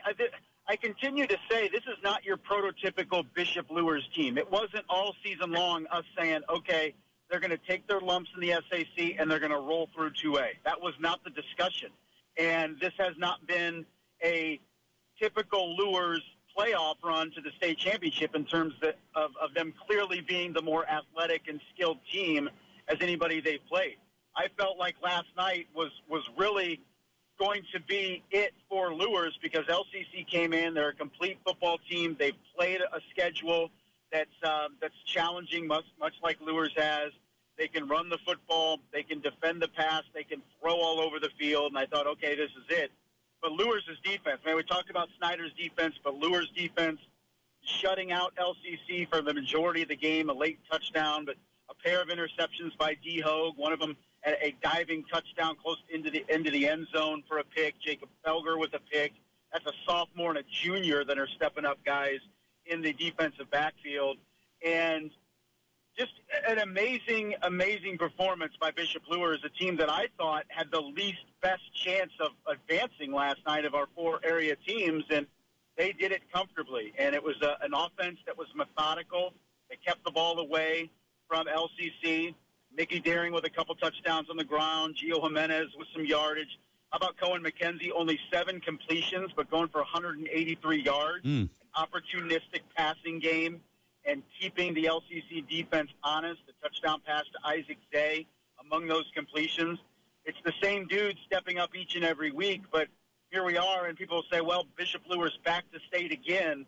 I, 0.68 0.76
continue 0.76 1.28
to 1.28 1.38
say 1.50 1.68
this 1.68 1.84
is 1.84 1.98
not 2.04 2.26
your 2.26 2.38
prototypical 2.38 3.26
Bishop 3.34 3.70
Luers 3.70 4.08
team. 4.16 4.38
It 4.38 4.52
wasn't 4.52 4.86
all 4.90 5.16
season 5.24 5.52
long 5.52 5.86
us 5.92 6.04
saying, 6.18 6.42
okay, 6.50 6.94
they're 7.30 7.40
going 7.40 7.52
to 7.52 7.60
take 7.68 7.88
their 7.88 8.00
lumps 8.00 8.30
in 8.36 8.42
the 8.42 8.54
SAC 8.70 9.16
and 9.20 9.30
they're 9.30 9.40
going 9.40 9.52
to 9.52 9.60
roll 9.60 9.90
through 9.96 10.12
2A. 10.12 10.48
That 10.64 10.82
was 10.82 10.94
not 11.00 11.24
the 11.24 11.30
discussion. 11.30 11.90
And 12.38 12.80
this 12.80 12.94
has 12.98 13.14
not 13.18 13.46
been 13.48 13.86
a 14.24 14.60
typical 15.22 15.76
Luers 15.76 16.22
playoff 16.58 16.96
run 17.04 17.32
to 17.32 17.42
the 17.42 17.52
state 17.58 17.78
championship 17.78 18.36
in 18.36 18.46
terms 18.46 18.74
of, 19.16 19.32
of 19.42 19.54
them 19.54 19.74
clearly 19.88 20.22
being 20.22 20.54
the 20.54 20.62
more 20.62 20.86
athletic 20.90 21.44
and 21.48 21.60
skilled 21.74 21.98
team 22.12 22.50
as 22.88 22.98
anybody 23.02 23.42
they've 23.42 23.66
played. 23.68 23.98
I 24.36 24.48
felt 24.58 24.78
like 24.78 24.96
last 25.04 25.28
night 25.38 25.68
was, 25.76 25.92
was 26.10 26.30
really 26.38 26.82
going 27.38 27.64
to 27.74 27.80
be 27.82 28.24
it 28.32 28.54
for 28.70 28.94
Luers 28.94 29.38
because 29.42 29.66
LCC 29.66 30.28
came 30.28 30.54
in. 30.54 30.74
They're 30.74 30.90
a 30.90 30.94
complete 30.94 31.38
football 31.46 31.80
team. 31.90 32.16
They've 32.18 32.38
played 32.58 32.82
a 32.82 33.00
schedule 33.12 33.70
that's 34.12 34.30
uh, 34.44 34.70
that's 34.82 34.96
challenging, 35.06 35.68
much 35.68 35.86
much 36.00 36.14
like 36.24 36.38
Luers 36.42 36.74
has. 36.78 37.12
They 37.58 37.68
can 37.68 37.88
run 37.88 38.10
the 38.10 38.18
football. 38.26 38.80
They 38.92 39.04
can 39.04 39.22
defend 39.22 39.62
the 39.62 39.68
pass. 39.70 40.04
They 40.14 40.24
can 40.24 40.42
throw 40.60 40.76
all 40.76 41.00
over 41.00 41.20
the 41.20 41.30
field. 41.40 41.72
And 41.72 41.78
I 41.78 41.86
thought, 41.86 42.06
okay, 42.08 42.36
this 42.36 42.50
is 42.52 42.66
it. 42.70 42.92
But 43.42 43.54
Luers' 43.54 43.84
defense, 44.04 44.42
man, 44.46 44.56
we 44.56 44.64
talked 44.64 44.90
about 44.90 45.08
Snider's 45.18 45.54
defense, 45.54 45.96
but 46.04 46.16
Luers' 46.16 46.50
defense 46.56 47.00
shutting 47.64 48.12
out 48.12 48.34
LCC 48.36 49.10
for 49.10 49.22
the 49.22 49.34
majority 49.34 49.82
of 49.84 49.88
the 49.88 49.96
game, 49.96 50.30
a 50.30 50.34
late 50.34 50.60
touchdown, 50.70 51.26
but 51.26 51.36
a 51.70 51.74
pair 51.74 52.02
of 52.02 52.10
interceptions 52.10 52.78
by 52.78 52.96
D. 53.04 53.20
Hogue, 53.20 53.58
one 53.58 53.74
of 53.74 53.80
them 53.80 53.96
a 54.26 54.56
diving 54.64 55.04
touchdown 55.12 55.56
close 55.62 55.78
into 55.90 56.10
the 56.10 56.26
into 56.30 56.52
the 56.52 56.68
end 56.68 56.88
zone 56.96 57.24
for 57.28 57.38
a 57.38 57.44
pick. 57.44 57.76
Jacob 57.80 58.10
Felger 58.26 58.60
with 58.60 58.74
a 58.74 58.80
pick. 58.92 59.14
That's 59.52 59.66
a 59.66 59.74
sophomore 59.86 60.32
and 60.32 60.40
a 60.40 60.44
junior 60.44 61.04
that 61.06 61.18
are 61.18 61.28
stepping 61.28 61.66
up 61.66 61.78
guys 61.86 62.20
in 62.66 62.82
the 62.82 62.94
defensive 62.94 63.50
backfield. 63.52 64.18
And 64.66 65.12
just 65.98 66.12
an 66.48 66.60
amazing, 66.60 67.36
amazing 67.44 67.98
performance 67.98 68.54
by 68.60 68.72
Bishop 68.72 69.04
Luers, 69.10 69.40
a 69.46 69.50
team 69.50 69.78
that 69.78 69.90
I 69.90 70.08
thought 70.18 70.46
had 70.50 70.72
the 70.72 70.82
least 70.82 71.24
best 71.42 71.62
chance 71.74 72.12
of 72.20 72.32
advancing 72.48 73.14
last 73.14 73.40
night 73.48 73.66
of 73.66 73.76
our 73.76 73.88
four 73.96 74.20
area 74.24 74.56
teams, 74.68 75.06
and 75.10 75.26
they 75.78 75.94
did 75.94 76.12
it 76.12 76.22
comfortably. 76.34 76.94
And 76.98 77.16
it 77.16 77.24
was 77.24 77.36
a, 77.42 77.58
an 77.64 77.74
offense 77.74 78.18
that 78.26 78.38
was 78.38 78.48
methodical. 78.56 79.34
They 79.70 79.78
kept 79.86 80.04
the 80.04 80.12
ball 80.12 80.40
away 80.40 80.90
from 81.28 81.48
LCC. 81.48 82.34
Mickey 82.76 83.00
Daring 83.00 83.34
with 83.34 83.46
a 83.46 83.50
couple 83.50 83.74
touchdowns 83.76 84.30
on 84.30 84.38
the 84.38 84.44
ground. 84.44 84.96
Gio 84.96 85.22
Jimenez 85.22 85.70
with 85.78 85.88
some 85.94 86.06
yardage. 86.06 86.60
How 86.92 86.98
about 86.98 87.18
Cohen 87.18 87.44
McKenzie? 87.44 87.90
Only 87.96 88.20
seven 88.32 88.60
completions, 88.60 89.32
but 89.36 89.50
going 89.50 89.70
for 89.70 89.80
183 89.80 90.82
yards. 90.82 91.26
Mm. 91.26 91.50
Opportunistic 91.76 92.62
passing 92.76 93.20
game 93.20 93.62
and 94.06 94.22
keeping 94.40 94.74
the 94.74 94.86
LCC 94.86 95.48
defense 95.48 95.90
honest. 96.04 96.42
The 96.48 96.54
touchdown 96.62 97.02
pass 97.06 97.24
to 97.34 97.48
Isaac 97.48 97.78
Zay 97.94 98.28
among 98.60 98.88
those 98.88 99.06
completions. 99.16 99.80
It's 100.26 100.38
the 100.44 100.54
same 100.62 100.88
dude 100.88 101.18
stepping 101.26 101.58
up 101.58 101.76
each 101.76 101.96
and 101.96 102.04
every 102.04 102.32
week, 102.32 102.64
but 102.72 102.88
here 103.30 103.44
we 103.44 103.58
are, 103.58 103.86
and 103.86 103.98
people 103.98 104.24
say, 104.32 104.42
well, 104.42 104.66
Bishop 104.76 105.04
Luers 105.10 105.38
back 105.44 105.66
to 105.72 105.80
state 105.88 106.12
again. 106.12 106.66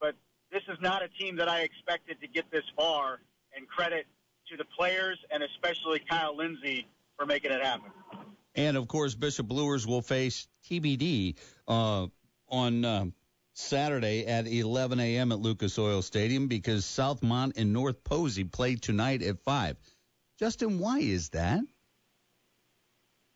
But 0.00 0.14
this 0.50 0.62
is 0.68 0.78
not 0.80 1.02
a 1.02 1.08
team 1.08 1.36
that 1.36 1.48
I 1.48 1.60
expected 1.60 2.20
to 2.20 2.26
get 2.26 2.50
this 2.50 2.64
far, 2.76 3.20
and 3.56 3.68
credit 3.68 4.06
to 4.50 4.56
the 4.56 4.64
players 4.64 5.18
and 5.30 5.42
especially 5.42 6.00
Kyle 6.00 6.36
Lindsey 6.36 6.86
for 7.16 7.26
making 7.26 7.50
it 7.50 7.62
happen. 7.62 7.90
And 8.54 8.76
of 8.76 8.88
course, 8.88 9.14
Bishop 9.14 9.50
Luers 9.50 9.86
will 9.86 10.02
face 10.02 10.48
TBD 10.68 11.36
uh, 11.66 12.06
on 12.48 12.84
uh, 12.84 13.06
Saturday 13.54 14.26
at 14.26 14.46
11 14.46 15.00
a.m. 15.00 15.32
at 15.32 15.38
Lucas 15.38 15.78
Oil 15.78 16.02
Stadium 16.02 16.48
because 16.48 16.84
Southmont 16.84 17.56
and 17.56 17.72
North 17.72 18.02
Posey 18.04 18.44
play 18.44 18.76
tonight 18.76 19.22
at 19.22 19.38
5. 19.40 19.76
Justin, 20.38 20.78
why 20.78 20.98
is 20.98 21.30
that? 21.30 21.60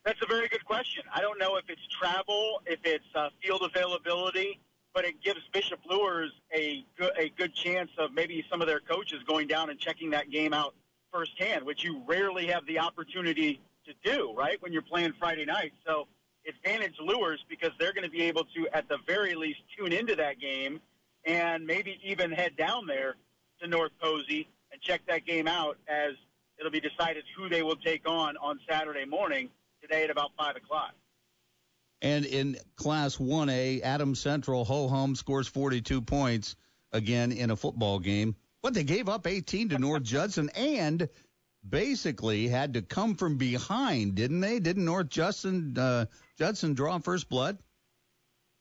That's 0.04 0.20
a 0.22 0.26
very 0.26 0.48
good 0.48 0.64
question. 0.64 1.04
I 1.14 1.20
don't 1.20 1.38
know 1.38 1.56
if 1.56 1.64
it's 1.68 1.86
travel, 1.88 2.60
if 2.66 2.80
it's 2.84 3.04
uh, 3.14 3.28
field 3.42 3.62
availability, 3.62 4.60
but 4.94 5.04
it 5.04 5.22
gives 5.22 5.40
Bishop 5.52 5.78
Luers 5.88 6.32
a 6.52 6.84
good, 6.98 7.12
a 7.18 7.28
good 7.30 7.54
chance 7.54 7.90
of 7.98 8.12
maybe 8.12 8.44
some 8.50 8.60
of 8.60 8.66
their 8.66 8.80
coaches 8.80 9.20
going 9.26 9.46
down 9.46 9.70
and 9.70 9.78
checking 9.78 10.10
that 10.10 10.30
game 10.30 10.52
out 10.52 10.74
firsthand, 11.12 11.64
which 11.64 11.84
you 11.84 12.02
rarely 12.06 12.46
have 12.46 12.66
the 12.66 12.78
opportunity 12.78 13.60
to 13.86 13.92
do, 14.04 14.32
right, 14.36 14.60
when 14.62 14.72
you're 14.72 14.82
playing 14.82 15.12
Friday 15.18 15.44
night. 15.44 15.72
So 15.86 16.06
advantage 16.48 16.94
Luers 17.00 17.44
because 17.48 17.70
they're 17.78 17.92
going 17.92 18.04
to 18.04 18.10
be 18.10 18.22
able 18.22 18.44
to, 18.56 18.68
at 18.72 18.88
the 18.88 18.98
very 19.06 19.34
least, 19.34 19.60
tune 19.76 19.92
into 19.92 20.16
that 20.16 20.40
game 20.40 20.80
and 21.24 21.66
maybe 21.66 21.98
even 22.04 22.32
head 22.32 22.56
down 22.56 22.86
there 22.86 23.16
to 23.60 23.68
North 23.68 23.92
Posey 24.00 24.48
and 24.72 24.80
check 24.80 25.02
that 25.06 25.24
game 25.24 25.46
out 25.46 25.76
as 25.88 26.14
it'll 26.58 26.72
be 26.72 26.80
decided 26.80 27.24
who 27.36 27.48
they 27.48 27.62
will 27.62 27.76
take 27.76 28.08
on 28.08 28.36
on 28.38 28.58
Saturday 28.68 29.04
morning 29.04 29.48
today 29.80 30.04
at 30.04 30.10
about 30.10 30.30
5 30.38 30.56
o'clock. 30.56 30.92
And 32.00 32.24
in 32.24 32.56
Class 32.74 33.16
1A, 33.16 33.82
Adams 33.82 34.18
Central, 34.18 34.64
ho 34.64 34.88
hum, 34.88 35.14
scores 35.14 35.46
42 35.46 36.00
points 36.00 36.56
again 36.92 37.30
in 37.30 37.50
a 37.50 37.56
football 37.56 38.00
game. 38.00 38.34
But 38.62 38.74
they 38.74 38.84
gave 38.84 39.08
up 39.08 39.26
18 39.26 39.70
to 39.70 39.78
North 39.78 40.02
Judson 40.04 40.50
and 40.54 41.08
basically 41.68 42.48
had 42.48 42.74
to 42.74 42.82
come 42.82 43.14
from 43.14 43.36
behind, 43.36 44.14
didn't 44.14 44.40
they? 44.40 44.58
Didn't 44.58 44.84
North 44.84 45.08
Judson 45.08 45.76
uh, 45.78 46.06
Judson 46.38 46.74
draw 46.74 46.98
first 46.98 47.28
blood? 47.28 47.58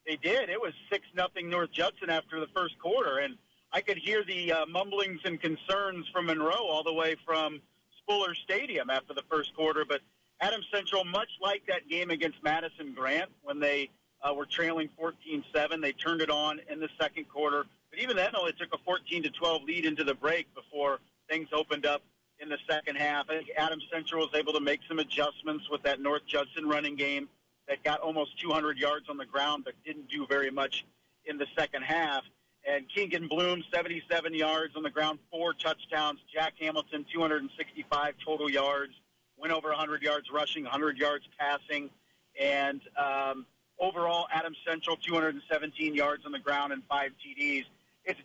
They 0.05 0.17
did. 0.17 0.49
It 0.49 0.59
was 0.59 0.73
six 0.91 1.05
nothing 1.15 1.49
North 1.49 1.71
Judson 1.71 2.09
after 2.09 2.39
the 2.39 2.47
first 2.55 2.77
quarter, 2.79 3.19
and 3.19 3.37
I 3.71 3.81
could 3.81 3.97
hear 3.97 4.23
the 4.23 4.51
uh, 4.51 4.65
mumblings 4.65 5.21
and 5.25 5.39
concerns 5.39 6.07
from 6.11 6.25
Monroe 6.25 6.67
all 6.67 6.83
the 6.83 6.93
way 6.93 7.15
from 7.25 7.61
Spuller 7.97 8.35
Stadium 8.35 8.89
after 8.89 9.13
the 9.13 9.23
first 9.29 9.55
quarter. 9.55 9.85
But 9.87 10.01
Adam 10.41 10.61
Central, 10.73 11.03
much 11.05 11.29
like 11.41 11.65
that 11.67 11.87
game 11.87 12.09
against 12.09 12.43
Madison 12.43 12.93
Grant 12.93 13.29
when 13.43 13.59
they 13.59 13.89
uh, 14.23 14.33
were 14.33 14.45
trailing 14.45 14.89
14-7, 14.99 15.81
they 15.81 15.93
turned 15.93 16.21
it 16.21 16.29
on 16.29 16.59
in 16.69 16.79
the 16.79 16.89
second 16.99 17.29
quarter 17.29 17.65
but 17.91 17.99
even 17.99 18.15
then, 18.15 18.35
only 18.35 18.53
took 18.53 18.73
a 18.73 18.77
14 18.79 19.23
to 19.23 19.29
12 19.29 19.63
lead 19.63 19.85
into 19.85 20.03
the 20.03 20.15
break 20.15 20.53
before 20.55 20.99
things 21.29 21.49
opened 21.53 21.85
up 21.85 22.01
in 22.39 22.49
the 22.49 22.57
second 22.67 22.95
half. 22.95 23.29
I 23.29 23.37
think 23.37 23.51
Adams 23.57 23.83
Central 23.91 24.25
was 24.25 24.33
able 24.33 24.53
to 24.53 24.59
make 24.59 24.79
some 24.87 24.99
adjustments 24.99 25.69
with 25.69 25.83
that 25.83 26.01
North 26.01 26.25
Judson 26.25 26.67
running 26.67 26.95
game 26.95 27.27
that 27.67 27.83
got 27.83 27.99
almost 27.99 28.39
200 28.39 28.77
yards 28.77 29.09
on 29.09 29.17
the 29.17 29.25
ground, 29.25 29.63
but 29.65 29.73
didn't 29.85 30.09
do 30.09 30.25
very 30.25 30.49
much 30.49 30.85
in 31.25 31.37
the 31.37 31.45
second 31.55 31.83
half. 31.83 32.23
And 32.67 32.85
Keegan 32.89 33.27
Bloom, 33.27 33.63
77 33.73 34.33
yards 34.33 34.75
on 34.75 34.83
the 34.83 34.89
ground, 34.89 35.19
four 35.31 35.53
touchdowns. 35.53 36.19
Jack 36.33 36.53
Hamilton, 36.59 37.05
265 37.11 38.15
total 38.23 38.49
yards. 38.49 38.93
Went 39.37 39.53
over 39.53 39.69
100 39.69 40.01
yards 40.01 40.29
rushing, 40.31 40.63
100 40.63 40.97
yards 40.97 41.25
passing. 41.39 41.89
And 42.39 42.81
um, 42.97 43.45
overall, 43.79 44.27
Adam 44.31 44.55
Central, 44.65 44.95
217 44.95 45.95
yards 45.95 46.25
on 46.25 46.31
the 46.31 46.39
ground 46.39 46.71
and 46.71 46.83
five 46.87 47.11
TDs 47.25 47.65
it's 48.05 48.19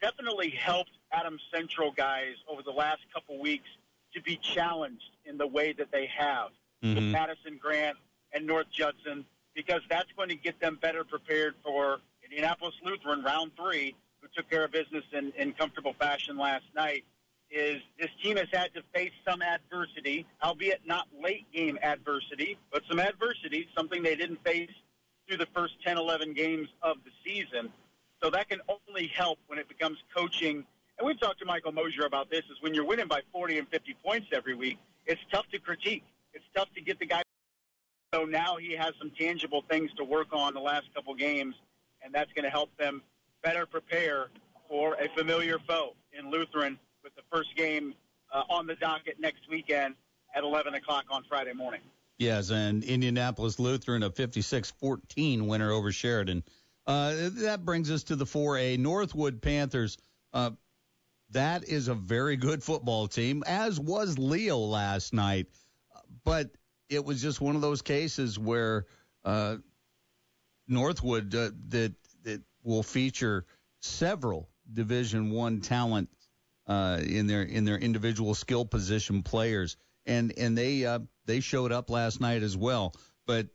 definitely 0.00 0.50
helped 0.50 0.90
Adams 1.12 1.42
Central 1.54 1.92
guys 1.92 2.34
over 2.48 2.62
the 2.62 2.72
last 2.72 3.00
couple 3.12 3.40
weeks 3.40 3.68
to 4.14 4.22
be 4.22 4.36
challenged 4.36 5.10
in 5.24 5.38
the 5.38 5.46
way 5.46 5.72
that 5.72 5.90
they 5.92 6.06
have 6.06 6.50
mm-hmm. 6.82 6.94
with 6.94 7.04
Madison 7.04 7.58
Grant 7.60 7.96
and 8.32 8.46
North 8.46 8.70
Judson 8.70 9.24
because 9.54 9.80
that's 9.88 10.10
going 10.16 10.28
to 10.28 10.36
get 10.36 10.60
them 10.60 10.78
better 10.80 11.04
prepared 11.04 11.54
for 11.62 11.98
Indianapolis 12.24 12.74
Lutheran 12.84 13.22
round 13.22 13.52
three, 13.56 13.94
who 14.20 14.28
took 14.34 14.50
care 14.50 14.64
of 14.64 14.72
business 14.72 15.04
in, 15.12 15.32
in 15.38 15.52
comfortable 15.52 15.94
fashion 15.98 16.36
last 16.36 16.64
night. 16.74 17.04
Is 17.50 17.80
this 18.00 18.10
team 18.20 18.36
has 18.36 18.48
had 18.52 18.74
to 18.74 18.82
face 18.92 19.12
some 19.28 19.40
adversity, 19.40 20.26
albeit 20.42 20.80
not 20.86 21.06
late 21.22 21.46
game 21.52 21.78
adversity, 21.82 22.58
but 22.72 22.82
some 22.88 22.98
adversity, 22.98 23.68
something 23.76 24.02
they 24.02 24.16
didn't 24.16 24.42
face 24.42 24.70
through 25.28 25.36
the 25.36 25.46
first 25.54 25.74
10, 25.84 25.96
11 25.96 26.34
games 26.34 26.68
of 26.82 26.96
the 27.04 27.10
season. 27.24 27.70
So 28.24 28.30
that 28.30 28.48
can 28.48 28.60
only 28.88 29.08
help 29.08 29.38
when 29.48 29.58
it 29.58 29.68
becomes 29.68 29.98
coaching. 30.16 30.64
And 30.96 31.06
we've 31.06 31.20
talked 31.20 31.40
to 31.40 31.44
Michael 31.44 31.72
Mosier 31.72 32.06
about 32.06 32.30
this, 32.30 32.40
is 32.50 32.56
when 32.62 32.72
you're 32.72 32.86
winning 32.86 33.06
by 33.06 33.20
40 33.32 33.58
and 33.58 33.68
50 33.68 33.94
points 34.02 34.28
every 34.32 34.54
week, 34.54 34.78
it's 35.04 35.20
tough 35.30 35.44
to 35.52 35.58
critique. 35.58 36.04
It's 36.32 36.44
tough 36.56 36.68
to 36.74 36.80
get 36.80 36.98
the 36.98 37.04
guy 37.04 37.20
So 38.14 38.24
now 38.24 38.56
he 38.56 38.72
has 38.76 38.94
some 38.98 39.10
tangible 39.10 39.62
things 39.68 39.90
to 39.98 40.04
work 40.04 40.28
on 40.32 40.54
the 40.54 40.60
last 40.60 40.86
couple 40.94 41.14
games, 41.14 41.54
and 42.02 42.14
that's 42.14 42.32
going 42.32 42.44
to 42.44 42.50
help 42.50 42.74
them 42.78 43.02
better 43.42 43.66
prepare 43.66 44.28
for 44.70 44.94
a 44.94 45.10
familiar 45.14 45.58
foe 45.68 45.92
in 46.18 46.30
Lutheran 46.30 46.78
with 47.02 47.14
the 47.16 47.22
first 47.30 47.54
game 47.56 47.92
uh, 48.32 48.44
on 48.48 48.66
the 48.66 48.76
docket 48.76 49.20
next 49.20 49.50
weekend 49.50 49.96
at 50.34 50.44
11 50.44 50.72
o'clock 50.72 51.04
on 51.10 51.24
Friday 51.28 51.52
morning. 51.52 51.82
Yes, 52.16 52.50
and 52.50 52.84
Indianapolis 52.84 53.58
Lutheran 53.58 54.02
a 54.02 54.08
56-14 54.08 55.42
winner 55.42 55.70
over 55.70 55.92
Sheridan. 55.92 56.42
Uh, 56.86 57.30
that 57.32 57.64
brings 57.64 57.90
us 57.90 58.04
to 58.04 58.16
the 58.16 58.26
4A 58.26 58.78
Northwood 58.78 59.40
Panthers. 59.40 59.96
Uh, 60.32 60.50
that 61.30 61.64
is 61.64 61.88
a 61.88 61.94
very 61.94 62.36
good 62.36 62.62
football 62.62 63.08
team, 63.08 63.42
as 63.46 63.80
was 63.80 64.18
Leo 64.18 64.58
last 64.58 65.12
night. 65.14 65.46
But 66.24 66.50
it 66.88 67.04
was 67.04 67.22
just 67.22 67.40
one 67.40 67.56
of 67.56 67.62
those 67.62 67.82
cases 67.82 68.38
where 68.38 68.86
uh, 69.24 69.56
Northwood 70.68 71.34
uh, 71.34 71.50
that 71.68 71.94
that 72.22 72.42
will 72.62 72.82
feature 72.82 73.46
several 73.80 74.48
Division 74.72 75.30
One 75.30 75.60
talent 75.60 76.10
uh, 76.66 77.00
in 77.02 77.26
their 77.26 77.42
in 77.42 77.64
their 77.64 77.78
individual 77.78 78.34
skill 78.34 78.64
position 78.64 79.22
players, 79.22 79.76
and 80.06 80.32
and 80.38 80.56
they 80.56 80.84
uh, 80.84 81.00
they 81.24 81.40
showed 81.40 81.72
up 81.72 81.88
last 81.88 82.20
night 82.20 82.42
as 82.42 82.56
well. 82.56 82.94
But 83.26 83.48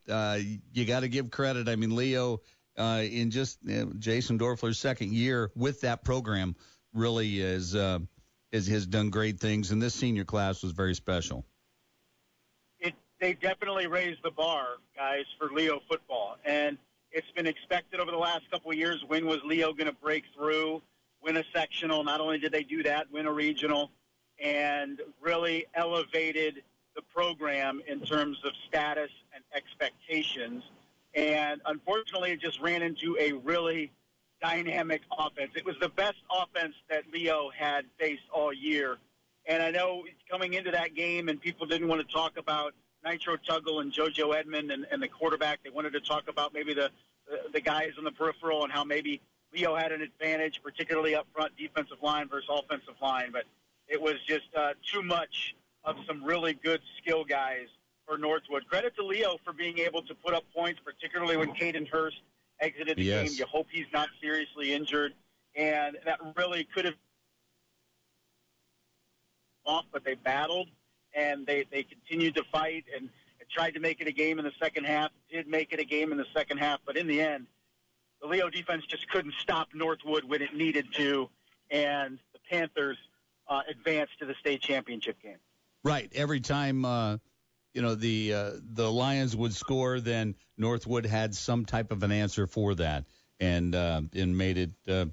you 0.74 0.86
got 0.86 1.02
to 1.02 1.08
give 1.08 1.30
credit. 1.30 1.70
I 1.70 1.76
mean, 1.76 1.96
Leo 1.96 2.42
uh, 2.80 3.02
in 3.02 3.30
just 3.30 3.60
Jason 4.00 4.38
Doerffler's 4.38 4.80
second 4.80 5.14
year 5.14 5.52
with 5.56 5.82
that 5.82 6.04
program 6.04 6.56
really 6.94 7.40
is, 7.40 7.76
uh, 7.76 8.00
is 8.52 8.68
has 8.68 8.88
done 8.88 9.10
great 9.10 9.40
things, 9.40 9.72
and 9.72 9.82
this 9.82 9.94
senior 9.94 10.24
class 10.26 10.64
was 10.64 10.72
very 10.72 10.96
special. 10.96 11.46
It 12.80 12.94
they 13.20 13.34
definitely 13.34 13.88
raised 13.88 14.24
the 14.24 14.32
bar, 14.32 14.78
guys, 14.96 15.26
for 15.38 15.50
Leo 15.50 15.82
football, 15.90 16.38
and 16.46 16.78
it's 17.12 17.30
been 17.36 17.48
expected 17.48 18.00
over 18.00 18.12
the 18.12 18.18
last 18.18 18.50
couple 18.52 18.72
of 18.72 18.78
years. 18.78 19.04
When 19.08 19.26
was 19.26 19.40
Leo 19.44 19.74
going 19.74 19.88
to 19.88 19.98
break 20.02 20.24
through, 20.36 20.82
win 21.22 21.38
a 21.38 21.44
sectional? 21.54 22.04
Not 22.04 22.22
only 22.22 22.40
did 22.40 22.52
they 22.52 22.64
do 22.64 22.84
that, 22.84 23.12
win 23.12 23.26
a 23.26 23.32
regional, 23.32 23.92
and 24.42 25.02
really 25.22 25.66
elevated 25.76 26.64
the 26.96 27.02
program 27.14 27.82
in 27.88 28.02
terms 28.02 28.38
of 28.44 28.52
status 28.68 29.12
and 29.34 29.44
expectations. 29.54 30.64
And 31.20 31.60
unfortunately, 31.66 32.32
it 32.32 32.40
just 32.40 32.62
ran 32.62 32.82
into 32.82 33.18
a 33.20 33.34
really 33.34 33.92
dynamic 34.42 35.02
offense. 35.18 35.52
It 35.54 35.66
was 35.66 35.76
the 35.82 35.90
best 35.90 36.16
offense 36.32 36.76
that 36.90 37.04
Leo 37.12 37.50
had 37.50 37.84
faced 38.00 38.24
all 38.32 38.54
year. 38.54 38.98
And 39.46 39.62
I 39.62 39.70
know 39.70 40.06
coming 40.32 40.54
into 40.54 40.72
that 40.72 40.96
game, 40.96 41.28
and 41.28 41.42
people 41.42 41.68
didn't 41.68 41.90
want 41.90 42.08
to 42.08 42.14
talk 42.14 42.38
about 42.38 42.74
Nitro 43.04 43.36
Tuggle 43.36 43.82
and 43.82 43.92
JoJo 43.92 44.34
Edmond 44.34 44.72
and, 44.72 44.88
and 44.92 45.04
the 45.04 45.10
quarterback. 45.10 45.60
They 45.62 45.70
wanted 45.70 45.92
to 45.92 46.00
talk 46.00 46.30
about 46.30 46.54
maybe 46.54 46.74
the, 46.74 46.90
the 47.28 47.52
the 47.52 47.60
guys 47.60 47.92
on 47.98 48.06
the 48.06 48.12
peripheral 48.12 48.64
and 48.64 48.72
how 48.72 48.86
maybe 48.86 49.20
Leo 49.54 49.76
had 49.76 49.92
an 49.92 50.02
advantage, 50.02 50.62
particularly 50.64 51.16
up 51.16 51.28
front, 51.34 51.52
defensive 51.58 51.98
line 52.02 52.30
versus 52.30 52.50
offensive 52.50 52.96
line. 53.02 53.32
But 53.34 53.44
it 53.90 54.02
was 54.02 54.16
just 54.26 54.48
uh, 54.56 54.74
too 54.90 55.02
much 55.02 55.54
of 55.84 55.98
some 56.08 56.24
really 56.24 56.54
good 56.54 56.80
skill 56.98 57.26
guys 57.26 57.68
for 58.10 58.18
Northwood. 58.18 58.68
Credit 58.68 58.96
to 58.96 59.06
Leo 59.06 59.38
for 59.46 59.54
being 59.54 59.78
able 59.78 60.02
to 60.02 60.16
put 60.16 60.34
up 60.34 60.44
points, 60.56 60.82
particularly 60.84 61.38
when 61.38 61.50
Caden 61.54 61.88
Hurst 61.88 62.18
exited 62.60 62.98
the 62.98 63.04
Yes. 63.04 63.30
game. 63.30 63.38
You 63.40 63.46
hope 63.46 63.68
he's 63.72 63.86
not 63.94 64.10
seriously 64.20 64.74
injured, 64.74 65.14
and 65.56 65.98
that 66.06 66.20
really 66.36 66.64
could 66.64 66.86
have 66.86 66.96
off, 69.66 69.86
but 69.92 70.04
they 70.04 70.16
battled 70.16 70.68
and 71.14 71.46
they 71.46 71.66
they 71.72 71.84
continued 71.84 72.34
to 72.36 72.44
fight 72.52 72.86
and 72.96 73.10
tried 73.52 73.72
to 73.74 73.80
make 73.80 74.00
it 74.00 74.08
a 74.08 74.12
game 74.12 74.38
in 74.40 74.46
the 74.46 74.52
second 74.60 74.86
half. 74.86 75.12
Did 75.32 75.48
make 75.48 75.74
it 75.74 75.80
a 75.80 75.84
game 75.84 76.12
in 76.12 76.18
the 76.20 76.26
second 76.36 76.58
half, 76.60 76.80
but 76.86 76.98
in 76.98 77.08
the 77.08 77.20
end, 77.20 77.48
the 78.22 78.28
Leo 78.28 78.48
defense 78.50 78.86
just 78.88 79.08
couldn't 79.10 79.34
stop 79.40 79.70
Northwood 79.74 80.24
when 80.24 80.42
it 80.42 80.54
needed 80.56 80.86
to, 80.96 81.30
and 81.72 82.20
the 82.34 82.40
Panthers 82.50 82.98
uh, 83.48 83.62
advanced 83.68 84.14
to 84.20 84.26
the 84.26 84.36
state 84.40 84.62
championship 84.62 85.20
game. 85.22 85.38
Right. 85.84 86.12
Every 86.14 86.40
time 86.40 86.86
uh, 86.86 87.18
you 87.74 87.82
know 87.82 87.96
the 87.96 88.34
uh, 88.34 88.52
the 88.74 88.92
Lions 88.92 89.36
would 89.36 89.54
score, 89.54 90.00
then 90.00 90.36
Northwood 90.58 91.06
had 91.06 91.36
some 91.36 91.66
type 91.66 91.92
of 91.92 92.04
an 92.04 92.12
answer 92.12 92.48
for 92.48 92.76
that, 92.76 93.06
and 93.40 93.76
uh, 93.76 94.02
and 94.14 94.38
made 94.38 94.58
it 94.58 94.72
uh, 94.88 95.06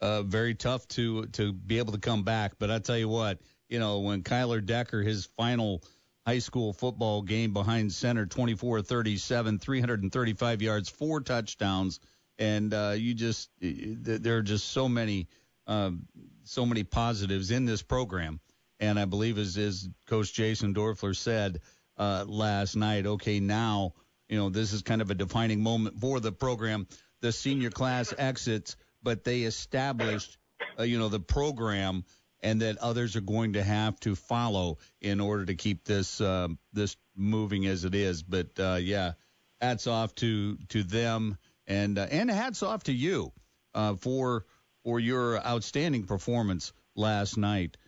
uh, 0.00 0.22
very 0.22 0.54
tough 0.54 0.86
to 0.88 1.26
to 1.26 1.52
be 1.52 1.78
able 1.78 1.92
to 1.92 1.98
come 1.98 2.22
back. 2.22 2.52
But 2.58 2.70
I 2.70 2.78
tell 2.78 2.98
you 2.98 3.08
what, 3.08 3.40
you 3.68 3.78
know 3.78 4.00
when 4.00 4.22
Kyler 4.22 4.64
Decker 4.64 5.02
his 5.02 5.26
final 5.36 5.82
high 6.26 6.38
school 6.38 6.72
football 6.72 7.20
game 7.20 7.52
behind 7.52 7.92
center, 7.92 8.24
24-37, 8.24 9.60
335 9.60 10.62
yards, 10.62 10.88
four 10.88 11.20
touchdowns, 11.20 12.00
and 12.38 12.72
uh, 12.72 12.94
you 12.96 13.14
just 13.14 13.50
there 13.60 14.38
are 14.38 14.42
just 14.42 14.70
so 14.70 14.88
many 14.88 15.28
um, 15.66 16.06
so 16.44 16.66
many 16.66 16.84
positives 16.84 17.50
in 17.50 17.64
this 17.64 17.82
program. 17.82 18.40
And 18.80 18.98
I 18.98 19.04
believe, 19.04 19.38
as, 19.38 19.56
as 19.56 19.88
Coach 20.06 20.34
Jason 20.34 20.74
Doerffler 20.74 21.16
said 21.16 21.60
uh, 21.96 22.24
last 22.26 22.76
night, 22.76 23.06
okay, 23.06 23.40
now, 23.40 23.94
you 24.28 24.38
know, 24.38 24.50
this 24.50 24.72
is 24.72 24.82
kind 24.82 25.00
of 25.00 25.10
a 25.10 25.14
defining 25.14 25.62
moment 25.62 26.00
for 26.00 26.20
the 26.20 26.32
program. 26.32 26.86
The 27.20 27.32
senior 27.32 27.70
class 27.70 28.12
exits, 28.16 28.76
but 29.02 29.24
they 29.24 29.42
established, 29.42 30.36
uh, 30.78 30.82
you 30.82 30.98
know, 30.98 31.08
the 31.08 31.20
program 31.20 32.04
and 32.44 32.60
that 32.60 32.76
others 32.78 33.16
are 33.16 33.22
going 33.22 33.54
to 33.54 33.62
have 33.62 33.98
to 34.00 34.14
follow 34.14 34.78
in 35.00 35.20
order 35.20 35.46
to 35.46 35.54
keep 35.54 35.84
this 35.84 36.20
uh, 36.20 36.48
this 36.72 36.96
moving 37.16 37.66
as 37.66 37.84
it 37.84 37.94
is. 37.94 38.22
But 38.22 38.48
uh, 38.58 38.78
yeah, 38.80 39.12
hats 39.60 39.86
off 39.86 40.14
to 40.16 40.56
to 40.68 40.82
them, 40.82 41.38
and 41.66 41.98
uh, 41.98 42.06
and 42.10 42.30
hats 42.30 42.62
off 42.62 42.84
to 42.84 42.92
you 42.92 43.32
uh, 43.74 43.94
for 43.94 44.44
for 44.84 45.00
your 45.00 45.38
outstanding 45.38 46.04
performance 46.04 46.72
last 46.94 47.38
night 47.38 47.78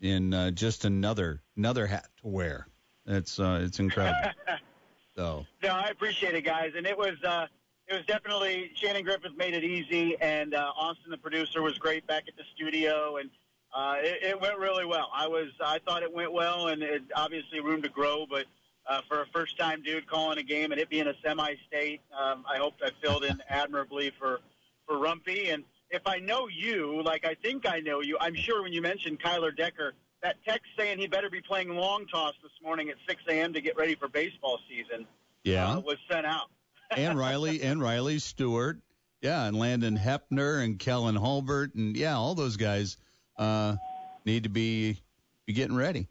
in 0.00 0.52
just 0.54 0.84
another 0.84 1.40
another 1.56 1.86
hat 1.86 2.08
to 2.22 2.26
wear. 2.26 2.66
It's 3.08 3.40
uh, 3.40 3.60
it's 3.62 3.80
incredible. 3.80 4.30
so 5.16 5.46
No, 5.62 5.70
I 5.70 5.88
appreciate 5.88 6.34
it, 6.34 6.42
guys, 6.44 6.72
and 6.76 6.86
it 6.86 6.96
was 6.96 7.14
uh, 7.24 7.46
it 7.88 7.94
was 7.94 8.04
definitely 8.04 8.70
Shannon 8.74 9.02
Griffith 9.02 9.36
made 9.36 9.54
it 9.54 9.64
easy, 9.64 10.16
and 10.20 10.54
uh, 10.54 10.72
Austin, 10.76 11.10
the 11.10 11.16
producer, 11.16 11.62
was 11.62 11.78
great 11.78 12.06
back 12.06 12.24
at 12.28 12.36
the 12.36 12.44
studio, 12.54 13.16
and 13.16 13.30
uh, 13.74 13.94
it, 13.98 14.22
it 14.22 14.40
went 14.40 14.58
really 14.58 14.84
well. 14.84 15.10
I 15.14 15.26
was 15.26 15.48
I 15.64 15.78
thought 15.86 16.02
it 16.02 16.12
went 16.12 16.32
well, 16.32 16.68
and 16.68 16.82
it 16.82 17.02
obviously 17.16 17.60
room 17.60 17.82
to 17.82 17.88
grow, 17.88 18.26
but. 18.28 18.44
Uh, 18.90 19.02
for 19.06 19.20
a 19.20 19.26
first-time 19.34 19.82
dude 19.82 20.06
calling 20.06 20.38
a 20.38 20.42
game 20.42 20.72
and 20.72 20.80
it 20.80 20.88
being 20.88 21.08
a 21.08 21.12
semi-state, 21.22 22.00
um, 22.18 22.42
I 22.50 22.56
hope 22.56 22.72
I 22.82 22.88
filled 23.02 23.22
in 23.22 23.38
admirably 23.50 24.10
for 24.18 24.40
for 24.86 24.96
Rumpy. 24.96 25.52
And 25.52 25.62
if 25.90 26.00
I 26.06 26.18
know 26.20 26.48
you, 26.48 27.02
like 27.02 27.26
I 27.26 27.34
think 27.34 27.68
I 27.68 27.80
know 27.80 28.00
you, 28.00 28.16
I'm 28.18 28.34
sure 28.34 28.62
when 28.62 28.72
you 28.72 28.80
mentioned 28.80 29.20
Kyler 29.20 29.54
Decker, 29.54 29.92
that 30.22 30.36
text 30.46 30.66
saying 30.76 30.98
he 30.98 31.06
better 31.06 31.30
be 31.30 31.40
playing 31.40 31.70
long 31.70 32.06
toss 32.06 32.34
this 32.42 32.52
morning 32.62 32.88
at 32.88 32.96
6 33.08 33.22
a.m. 33.28 33.52
to 33.52 33.60
get 33.60 33.76
ready 33.76 33.94
for 33.94 34.08
baseball 34.08 34.58
season 34.68 35.06
yeah, 35.44 35.74
uh, 35.74 35.80
was 35.80 35.96
sent 36.10 36.26
out. 36.26 36.50
and 36.96 37.18
Riley 37.18 37.62
and 37.62 37.82
Riley 37.82 38.18
Stewart, 38.18 38.78
yeah, 39.20 39.44
and 39.44 39.56
Landon 39.58 39.96
Hepner 39.96 40.64
and 40.64 40.78
Kellen 40.78 41.16
Hulbert, 41.16 41.74
and 41.74 41.96
yeah, 41.96 42.16
all 42.16 42.34
those 42.34 42.56
guys 42.56 42.96
uh, 43.36 43.76
need 44.24 44.44
to 44.44 44.48
be 44.48 44.98
be 45.46 45.52
getting 45.52 45.76
ready. 45.76 46.08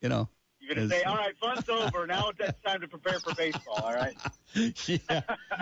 You 0.00 0.08
know. 0.08 0.28
You're 0.58 0.74
going 0.74 0.88
to 0.88 0.96
say, 0.96 1.04
all 1.04 1.14
right, 1.14 1.32
fun's 1.40 1.68
over. 1.68 2.08
Now 2.08 2.32
it's 2.40 2.60
time 2.62 2.80
to 2.80 2.88
prepare 2.88 3.20
for 3.20 3.32
baseball, 3.36 3.82
all 3.84 3.94
right? 3.94 4.16
yeah, 4.88 5.20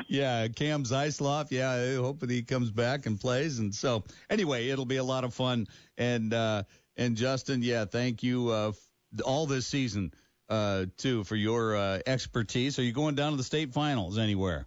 yeah. 0.08 0.48
Cam 0.48 0.84
Zeisloff, 0.84 1.50
yeah, 1.50 1.72
I 1.72 1.96
hope 1.96 2.20
that 2.20 2.30
he 2.30 2.42
comes 2.42 2.70
back 2.70 3.04
and 3.04 3.20
plays. 3.20 3.58
And 3.58 3.74
so, 3.74 4.04
anyway, 4.30 4.70
it'll 4.70 4.86
be 4.86 4.96
a 4.96 5.04
lot 5.04 5.24
of 5.24 5.34
fun. 5.34 5.66
And 5.98 6.32
uh, 6.32 6.62
and 6.96 7.16
Justin, 7.16 7.62
yeah, 7.62 7.84
thank 7.84 8.22
you 8.22 8.50
uh, 8.50 8.72
all 9.24 9.46
this 9.46 9.66
season 9.66 10.12
uh, 10.48 10.86
too 10.96 11.24
for 11.24 11.36
your 11.36 11.76
uh, 11.76 12.00
expertise. 12.06 12.78
Are 12.78 12.82
you 12.82 12.92
going 12.92 13.14
down 13.14 13.32
to 13.32 13.36
the 13.36 13.44
state 13.44 13.72
finals 13.72 14.18
anywhere? 14.18 14.66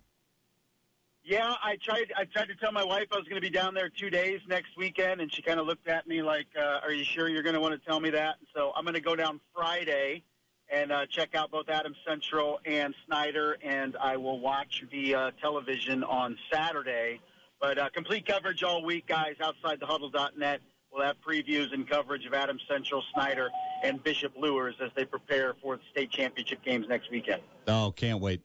Yeah, 1.24 1.56
I 1.62 1.78
tried. 1.84 2.14
I 2.16 2.24
tried 2.24 2.48
to 2.48 2.56
tell 2.56 2.72
my 2.72 2.86
wife 2.86 3.08
I 3.12 3.18
was 3.18 3.26
going 3.26 3.42
to 3.42 3.46
be 3.46 3.50
down 3.50 3.74
there 3.74 3.90
two 3.90 4.10
days 4.10 4.40
next 4.48 4.78
weekend, 4.78 5.20
and 5.20 5.32
she 5.34 5.42
kind 5.42 5.60
of 5.60 5.68
looked 5.68 5.90
at 5.90 6.08
me 6.08 6.22
like, 6.22 6.48
uh, 6.58 6.80
"Are 6.82 6.94
you 6.94 7.04
sure 7.04 7.28
you're 7.28 7.44
going 7.44 7.56
to 7.56 7.60
want 7.60 7.74
to 7.74 7.86
tell 7.86 8.00
me 8.00 8.10
that?" 8.12 8.36
So 8.56 8.72
I'm 8.74 8.86
going 8.86 8.94
to 8.94 9.02
go 9.02 9.14
down 9.14 9.42
Friday 9.54 10.24
and 10.70 10.90
uh, 10.90 11.06
check 11.06 11.36
out 11.36 11.52
both 11.52 11.68
Adams 11.68 11.98
Central 12.08 12.62
and 12.66 12.96
Snider, 13.06 13.58
and 13.62 13.98
I 13.98 14.16
will 14.16 14.40
watch 14.40 14.86
the 14.90 15.16
uh, 15.16 15.32
television 15.42 16.02
on 16.06 16.38
Saturday. 16.52 17.20
But 17.60 17.78
uh, 17.78 17.90
complete 17.90 18.26
coverage 18.26 18.64
all 18.64 18.84
week, 18.84 19.08
guys. 19.08 19.36
Outside 19.42 19.82
the 19.82 19.86
huddle.net, 19.86 20.62
we'll 20.92 21.06
have 21.06 21.16
previews 21.22 21.74
and 21.74 21.88
coverage 21.88 22.26
of 22.26 22.34
Adam 22.34 22.60
Central, 22.70 23.04
Snider, 23.14 23.50
and 23.84 24.04
Bishop 24.04 24.34
Luers 24.38 24.76
as 24.82 24.92
they 24.96 25.06
prepare 25.06 25.56
for 25.62 25.78
the 25.78 25.84
state 25.92 26.10
championship 26.12 26.64
games 26.64 26.88
next 26.88 27.12
weekend. 27.12 27.42
Oh, 27.68 27.94
can't 27.96 28.20
wait. 28.20 28.42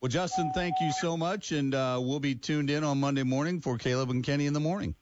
Well, 0.00 0.08
Justin, 0.08 0.50
thank 0.54 0.74
you 0.80 0.92
so 0.92 1.16
much, 1.16 1.52
and 1.52 1.74
uh, 1.74 2.00
we'll 2.02 2.20
be 2.20 2.34
tuned 2.34 2.70
in 2.70 2.84
on 2.84 2.98
Monday 2.98 3.22
morning 3.22 3.60
for 3.60 3.76
Caleb 3.76 4.10
and 4.10 4.24
Kenny 4.24 4.46
in 4.46 4.54
the 4.54 4.60
morning. 4.60 4.94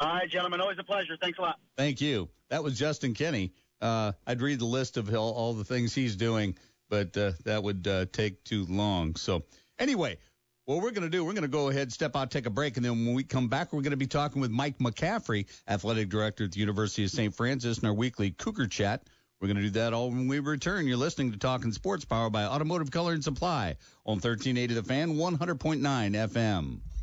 All 0.00 0.08
right, 0.08 0.28
gentlemen. 0.28 0.60
Always 0.60 0.78
a 0.80 0.84
pleasure. 0.84 1.16
Thanks 1.20 1.38
a 1.38 1.42
lot. 1.42 1.60
Thank 1.76 2.00
you. 2.00 2.28
That 2.50 2.64
was 2.64 2.76
Justin 2.76 3.14
Kenny. 3.14 3.52
Uh, 3.80 4.12
I'd 4.26 4.42
read 4.42 4.58
the 4.58 4.64
list 4.64 4.96
of 4.96 5.14
all, 5.14 5.32
all 5.32 5.54
the 5.54 5.64
things 5.64 5.94
he's 5.94 6.16
doing, 6.16 6.56
but 6.88 7.16
uh, 7.16 7.32
that 7.44 7.62
would 7.62 7.86
uh, 7.86 8.06
take 8.12 8.42
too 8.42 8.66
long. 8.68 9.14
So, 9.14 9.44
anyway, 9.78 10.18
what 10.64 10.82
we're 10.82 10.90
going 10.92 11.02
to 11.02 11.08
do, 11.08 11.24
we're 11.24 11.32
going 11.32 11.42
to 11.42 11.48
go 11.48 11.68
ahead, 11.68 11.92
step 11.92 12.14
out, 12.14 12.30
take 12.30 12.46
a 12.46 12.50
break, 12.50 12.76
and 12.76 12.84
then 12.84 13.04
when 13.04 13.14
we 13.14 13.24
come 13.24 13.48
back, 13.48 13.72
we're 13.72 13.82
going 13.82 13.90
to 13.90 13.96
be 13.96 14.06
talking 14.06 14.40
with 14.40 14.50
Mike 14.50 14.78
McCaffrey, 14.78 15.46
athletic 15.68 16.08
director 16.08 16.44
at 16.44 16.52
the 16.52 16.60
University 16.60 17.04
of 17.04 17.10
St. 17.10 17.34
Francis, 17.34 17.78
in 17.78 17.88
our 17.88 17.94
weekly 17.94 18.30
Cougar 18.30 18.68
Chat. 18.68 19.02
We're 19.40 19.48
going 19.48 19.56
to 19.56 19.62
do 19.62 19.70
that 19.70 19.92
all 19.92 20.10
when 20.10 20.28
we 20.28 20.38
return. 20.38 20.86
You're 20.86 20.96
listening 20.96 21.32
to 21.32 21.38
Talking 21.38 21.72
Sports, 21.72 22.04
powered 22.04 22.32
by 22.32 22.44
Automotive 22.44 22.92
Color 22.92 23.14
and 23.14 23.24
Supply 23.24 23.76
on 24.06 24.14
1380 24.14 24.74
The 24.74 24.82
Fan, 24.84 25.16
100.9 25.16 25.80
FM. 25.80 26.78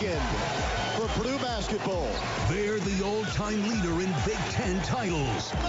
What 0.00 0.08
a 0.08 0.12
weekend 0.12 0.96
for 0.96 1.08
Purdue 1.08 1.38
basketball. 1.40 2.08
They're 2.48 2.78
the 2.78 3.04
all-time 3.04 3.62
leader 3.68 4.00
in 4.00 4.10
Big 4.24 4.38
Ten 4.50 4.80
titles. 4.82 5.52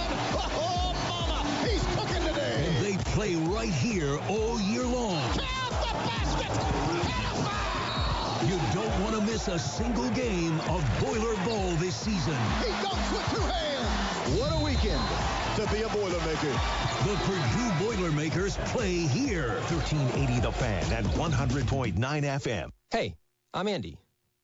Oh, 0.54 0.94
mama, 1.08 1.68
he's 1.68 1.84
cooking 1.96 2.26
today. 2.26 2.66
And 2.66 2.84
they 2.84 2.96
play 3.12 3.34
right 3.34 3.68
here 3.68 4.18
all 4.28 4.58
year 4.60 4.84
long. 4.84 5.20
You 8.48 8.58
don't 8.72 9.02
want 9.02 9.16
to 9.16 9.20
miss 9.20 9.48
a 9.48 9.58
single 9.58 10.08
game 10.10 10.58
of 10.60 10.82
Boiler 11.00 11.36
Ball 11.44 11.72
this 11.76 11.94
season. 11.94 12.36
He 12.60 12.70
dunks 12.80 13.12
with 13.12 13.30
two 13.34 13.40
hands. 13.40 14.40
What 14.40 14.52
a 14.52 14.64
weekend 14.64 15.02
to 15.56 15.74
be 15.74 15.82
a 15.82 15.88
Boilermaker. 15.88 16.52
The 17.04 17.16
Purdue 17.26 17.84
Boilermakers 17.84 18.56
play 18.68 18.96
here. 18.96 19.56
1380 19.70 20.40
The 20.40 20.52
Fan 20.52 20.92
at 20.92 21.04
100.9 21.04 21.94
FM. 21.94 22.70
Hey, 22.90 23.14
I'm 23.54 23.68
Andy. 23.68 23.98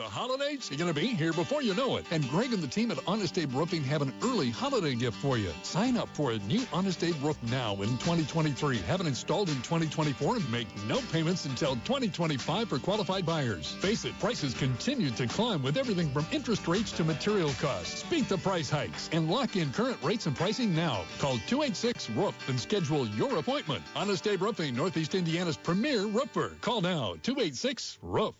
The 0.00 0.08
holidays 0.08 0.72
are 0.72 0.76
going 0.76 0.94
to 0.94 0.98
be 0.98 1.08
here 1.08 1.34
before 1.34 1.60
you 1.60 1.74
know 1.74 1.98
it. 1.98 2.06
And 2.10 2.26
Greg 2.30 2.54
and 2.54 2.62
the 2.62 2.66
team 2.66 2.90
at 2.90 2.98
Honest 3.06 3.36
Abe 3.36 3.54
Roofing 3.54 3.84
have 3.84 4.00
an 4.00 4.14
early 4.22 4.48
holiday 4.48 4.94
gift 4.94 5.18
for 5.18 5.36
you. 5.36 5.52
Sign 5.62 5.98
up 5.98 6.08
for 6.14 6.32
a 6.32 6.38
new 6.38 6.64
Honest 6.72 7.04
Abe 7.04 7.22
roof 7.22 7.36
now 7.50 7.74
in 7.74 7.98
2023. 7.98 8.78
Have 8.78 9.02
it 9.02 9.06
installed 9.06 9.50
in 9.50 9.56
2024 9.56 10.36
and 10.36 10.50
make 10.50 10.68
no 10.86 11.02
payments 11.12 11.44
until 11.44 11.74
2025 11.74 12.70
for 12.70 12.78
qualified 12.78 13.26
buyers. 13.26 13.72
Face 13.72 14.06
it, 14.06 14.18
prices 14.20 14.54
continue 14.54 15.10
to 15.10 15.26
climb 15.26 15.62
with 15.62 15.76
everything 15.76 16.10
from 16.12 16.26
interest 16.32 16.66
rates 16.66 16.92
to 16.92 17.04
material 17.04 17.52
costs. 17.60 18.02
Beat 18.04 18.26
the 18.26 18.38
price 18.38 18.70
hikes 18.70 19.10
and 19.12 19.30
lock 19.30 19.56
in 19.56 19.70
current 19.70 19.98
rates 20.02 20.24
and 20.24 20.34
pricing 20.34 20.74
now. 20.74 21.04
Call 21.18 21.36
286-ROOF 21.40 22.48
and 22.48 22.58
schedule 22.58 23.06
your 23.08 23.36
appointment. 23.36 23.84
Honest 23.94 24.26
Abe 24.26 24.40
Roofing, 24.40 24.74
Northeast 24.74 25.14
Indiana's 25.14 25.58
premier 25.58 26.06
roofer. 26.06 26.56
Call 26.62 26.80
now, 26.80 27.16
286-ROOF. 27.22 28.34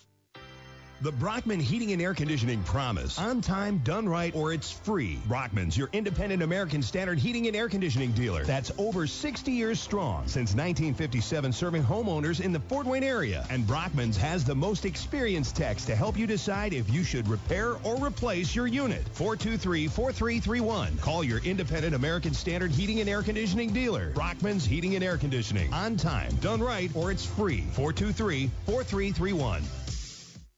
The 1.02 1.12
Brockman 1.12 1.60
Heating 1.60 1.92
and 1.92 2.02
Air 2.02 2.12
Conditioning 2.12 2.62
promise. 2.62 3.18
On 3.18 3.40
time, 3.40 3.78
done 3.78 4.06
right, 4.06 4.34
or 4.36 4.52
it's 4.52 4.70
free. 4.70 5.18
Brockman's 5.26 5.74
your 5.74 5.88
independent 5.94 6.42
American 6.42 6.82
Standard 6.82 7.18
heating 7.18 7.46
and 7.46 7.56
air 7.56 7.70
conditioning 7.70 8.12
dealer. 8.12 8.44
That's 8.44 8.70
over 8.76 9.06
60 9.06 9.50
years 9.50 9.80
strong. 9.80 10.24
Since 10.26 10.50
1957, 10.50 11.54
serving 11.54 11.84
homeowners 11.84 12.42
in 12.42 12.52
the 12.52 12.60
Fort 12.60 12.84
Wayne 12.84 13.02
area. 13.02 13.46
And 13.48 13.66
Brockman's 13.66 14.18
has 14.18 14.44
the 14.44 14.54
most 14.54 14.84
experienced 14.84 15.56
techs 15.56 15.86
to 15.86 15.96
help 15.96 16.18
you 16.18 16.26
decide 16.26 16.74
if 16.74 16.90
you 16.90 17.02
should 17.02 17.28
repair 17.28 17.76
or 17.82 17.96
replace 17.96 18.54
your 18.54 18.66
unit. 18.66 19.02
423-4331. 19.14 21.00
Call 21.00 21.24
your 21.24 21.38
independent 21.38 21.94
American 21.94 22.34
Standard 22.34 22.72
heating 22.72 23.00
and 23.00 23.08
air 23.08 23.22
conditioning 23.22 23.72
dealer. 23.72 24.10
Brockman's 24.10 24.66
Heating 24.66 24.96
and 24.96 25.04
Air 25.04 25.16
Conditioning. 25.16 25.72
On 25.72 25.96
time, 25.96 26.34
done 26.42 26.60
right, 26.60 26.90
or 26.94 27.10
it's 27.10 27.24
free. 27.24 27.64
423-4331. 27.74 29.62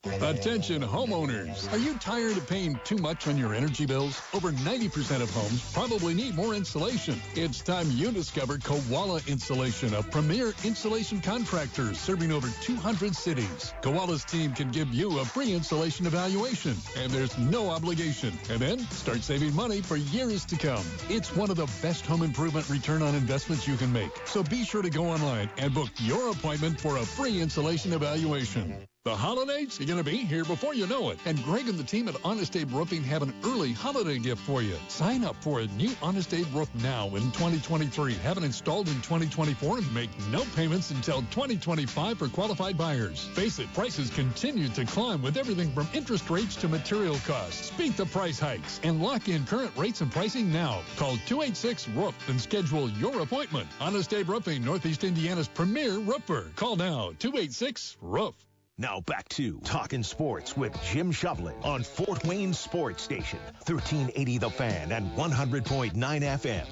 Attention 0.04 0.82
homeowners. 0.82 1.72
Are 1.72 1.78
you 1.78 1.94
tired 1.98 2.36
of 2.36 2.48
paying 2.48 2.78
too 2.82 2.96
much 2.96 3.28
on 3.28 3.38
your 3.38 3.54
energy 3.54 3.86
bills? 3.86 4.20
Over 4.34 4.50
90% 4.50 5.20
of 5.20 5.30
homes 5.30 5.72
probably 5.72 6.12
need 6.12 6.34
more 6.34 6.54
insulation. 6.54 7.20
It's 7.36 7.60
time 7.60 7.88
you 7.92 8.10
discover 8.10 8.58
Koala 8.58 9.20
Insulation, 9.28 9.94
a 9.94 10.02
premier 10.02 10.54
insulation 10.64 11.20
contractor 11.20 11.94
serving 11.94 12.32
over 12.32 12.48
200 12.62 13.14
cities. 13.14 13.74
Koala's 13.82 14.24
team 14.24 14.52
can 14.54 14.72
give 14.72 14.92
you 14.92 15.20
a 15.20 15.24
free 15.24 15.52
insulation 15.52 16.06
evaluation, 16.06 16.76
and 16.96 17.12
there's 17.12 17.38
no 17.38 17.70
obligation. 17.70 18.32
And 18.50 18.58
then 18.58 18.80
start 18.90 19.22
saving 19.22 19.54
money 19.54 19.82
for 19.82 19.96
years 19.96 20.44
to 20.46 20.56
come. 20.56 20.84
It's 21.10 21.36
one 21.36 21.50
of 21.50 21.56
the 21.56 21.70
best 21.80 22.06
home 22.06 22.22
improvement 22.22 22.68
return 22.68 23.02
on 23.02 23.14
investments 23.14 23.68
you 23.68 23.76
can 23.76 23.92
make. 23.92 24.10
So 24.24 24.42
be 24.42 24.64
sure 24.64 24.82
to 24.82 24.90
go 24.90 25.04
online 25.04 25.48
and 25.58 25.72
book 25.72 25.90
your 25.98 26.32
appointment 26.32 26.80
for 26.80 26.96
a 26.96 27.06
free 27.06 27.40
insulation 27.40 27.92
evaluation. 27.92 28.84
The 29.04 29.16
holidays 29.16 29.80
are 29.80 29.84
going 29.84 29.98
to 29.98 30.08
be 30.08 30.18
here 30.18 30.44
before 30.44 30.74
you 30.74 30.86
know 30.86 31.10
it. 31.10 31.18
And 31.24 31.42
Greg 31.42 31.68
and 31.68 31.76
the 31.76 31.82
team 31.82 32.06
at 32.06 32.14
Honest 32.24 32.54
Abe 32.54 32.72
Roofing 32.72 33.02
have 33.02 33.22
an 33.22 33.34
early 33.44 33.72
holiday 33.72 34.16
gift 34.16 34.42
for 34.42 34.62
you. 34.62 34.76
Sign 34.86 35.24
up 35.24 35.34
for 35.42 35.58
a 35.58 35.66
new 35.66 35.90
Honest 36.00 36.32
Abe 36.32 36.46
roof 36.54 36.68
now 36.76 37.08
in 37.08 37.32
2023. 37.32 38.14
Have 38.14 38.36
it 38.36 38.44
installed 38.44 38.86
in 38.86 38.94
2024 39.02 39.78
and 39.78 39.92
make 39.92 40.08
no 40.30 40.44
payments 40.54 40.92
until 40.92 41.16
2025 41.32 42.16
for 42.16 42.28
qualified 42.28 42.78
buyers. 42.78 43.24
Face 43.34 43.58
it, 43.58 43.74
prices 43.74 44.08
continue 44.08 44.68
to 44.68 44.84
climb 44.84 45.20
with 45.20 45.36
everything 45.36 45.72
from 45.72 45.88
interest 45.92 46.30
rates 46.30 46.54
to 46.54 46.68
material 46.68 47.18
costs. 47.26 47.72
Beat 47.72 47.96
the 47.96 48.06
price 48.06 48.38
hikes 48.38 48.78
and 48.84 49.02
lock 49.02 49.28
in 49.28 49.44
current 49.46 49.72
rates 49.76 50.00
and 50.00 50.12
pricing 50.12 50.52
now. 50.52 50.80
Call 50.96 51.16
286-ROOF 51.26 52.28
and 52.28 52.40
schedule 52.40 52.88
your 52.90 53.20
appointment. 53.22 53.66
Honest 53.80 54.14
Abe 54.14 54.28
Roofing, 54.28 54.64
Northeast 54.64 55.02
Indiana's 55.02 55.48
premier 55.48 55.98
roofer. 55.98 56.52
Call 56.54 56.76
now, 56.76 57.10
286-ROOF. 57.18 58.34
Now 58.78 59.00
back 59.00 59.28
to 59.30 59.61
Talking 59.61 60.02
Sports 60.02 60.56
with 60.56 60.72
Jim 60.82 61.12
Shovlin 61.12 61.62
on 61.62 61.82
Fort 61.82 62.24
Wayne 62.24 62.54
Sports 62.54 63.02
Station, 63.02 63.38
1380 63.66 64.38
The 64.38 64.48
Fan 64.48 64.92
and 64.92 65.12
100.9 65.12 65.92
FM. 65.92 66.66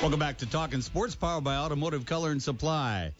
Welcome 0.00 0.20
back 0.20 0.38
to 0.38 0.46
Talking 0.46 0.80
Sports, 0.80 1.16
powered 1.16 1.42
by 1.42 1.56
Automotive 1.56 2.06
Color 2.06 2.30
and 2.30 2.40
Supply. 2.40 3.12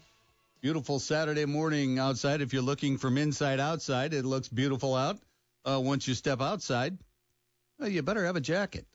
Beautiful 0.61 1.01
Saturday 1.01 1.45
morning 1.45 1.99
outside. 1.99 2.41
If 2.41 2.53
you're 2.53 2.63
looking 2.63 2.97
from 2.97 3.19
inside 3.19 3.59
outside, 3.59 4.15
it 4.15 4.25
looks 4.25 4.47
beautiful 4.47 4.95
out. 4.95 5.19
Uh, 5.65 5.81
once 5.81 6.07
you 6.07 6.15
step 6.15 6.41
outside, 6.41 6.97
well, 7.81 7.89
you 7.89 8.01
better 8.03 8.25
have 8.25 8.37
a 8.37 8.41
jacket 8.41 8.87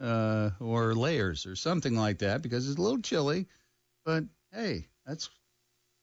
uh, 0.00 0.48
or 0.60 0.94
layers 0.94 1.44
or 1.44 1.56
something 1.56 1.94
like 1.94 2.20
that 2.20 2.40
because 2.40 2.70
it's 2.70 2.78
a 2.78 2.82
little 2.82 3.02
chilly. 3.02 3.48
But 4.06 4.24
hey, 4.50 4.86
that's 5.04 5.28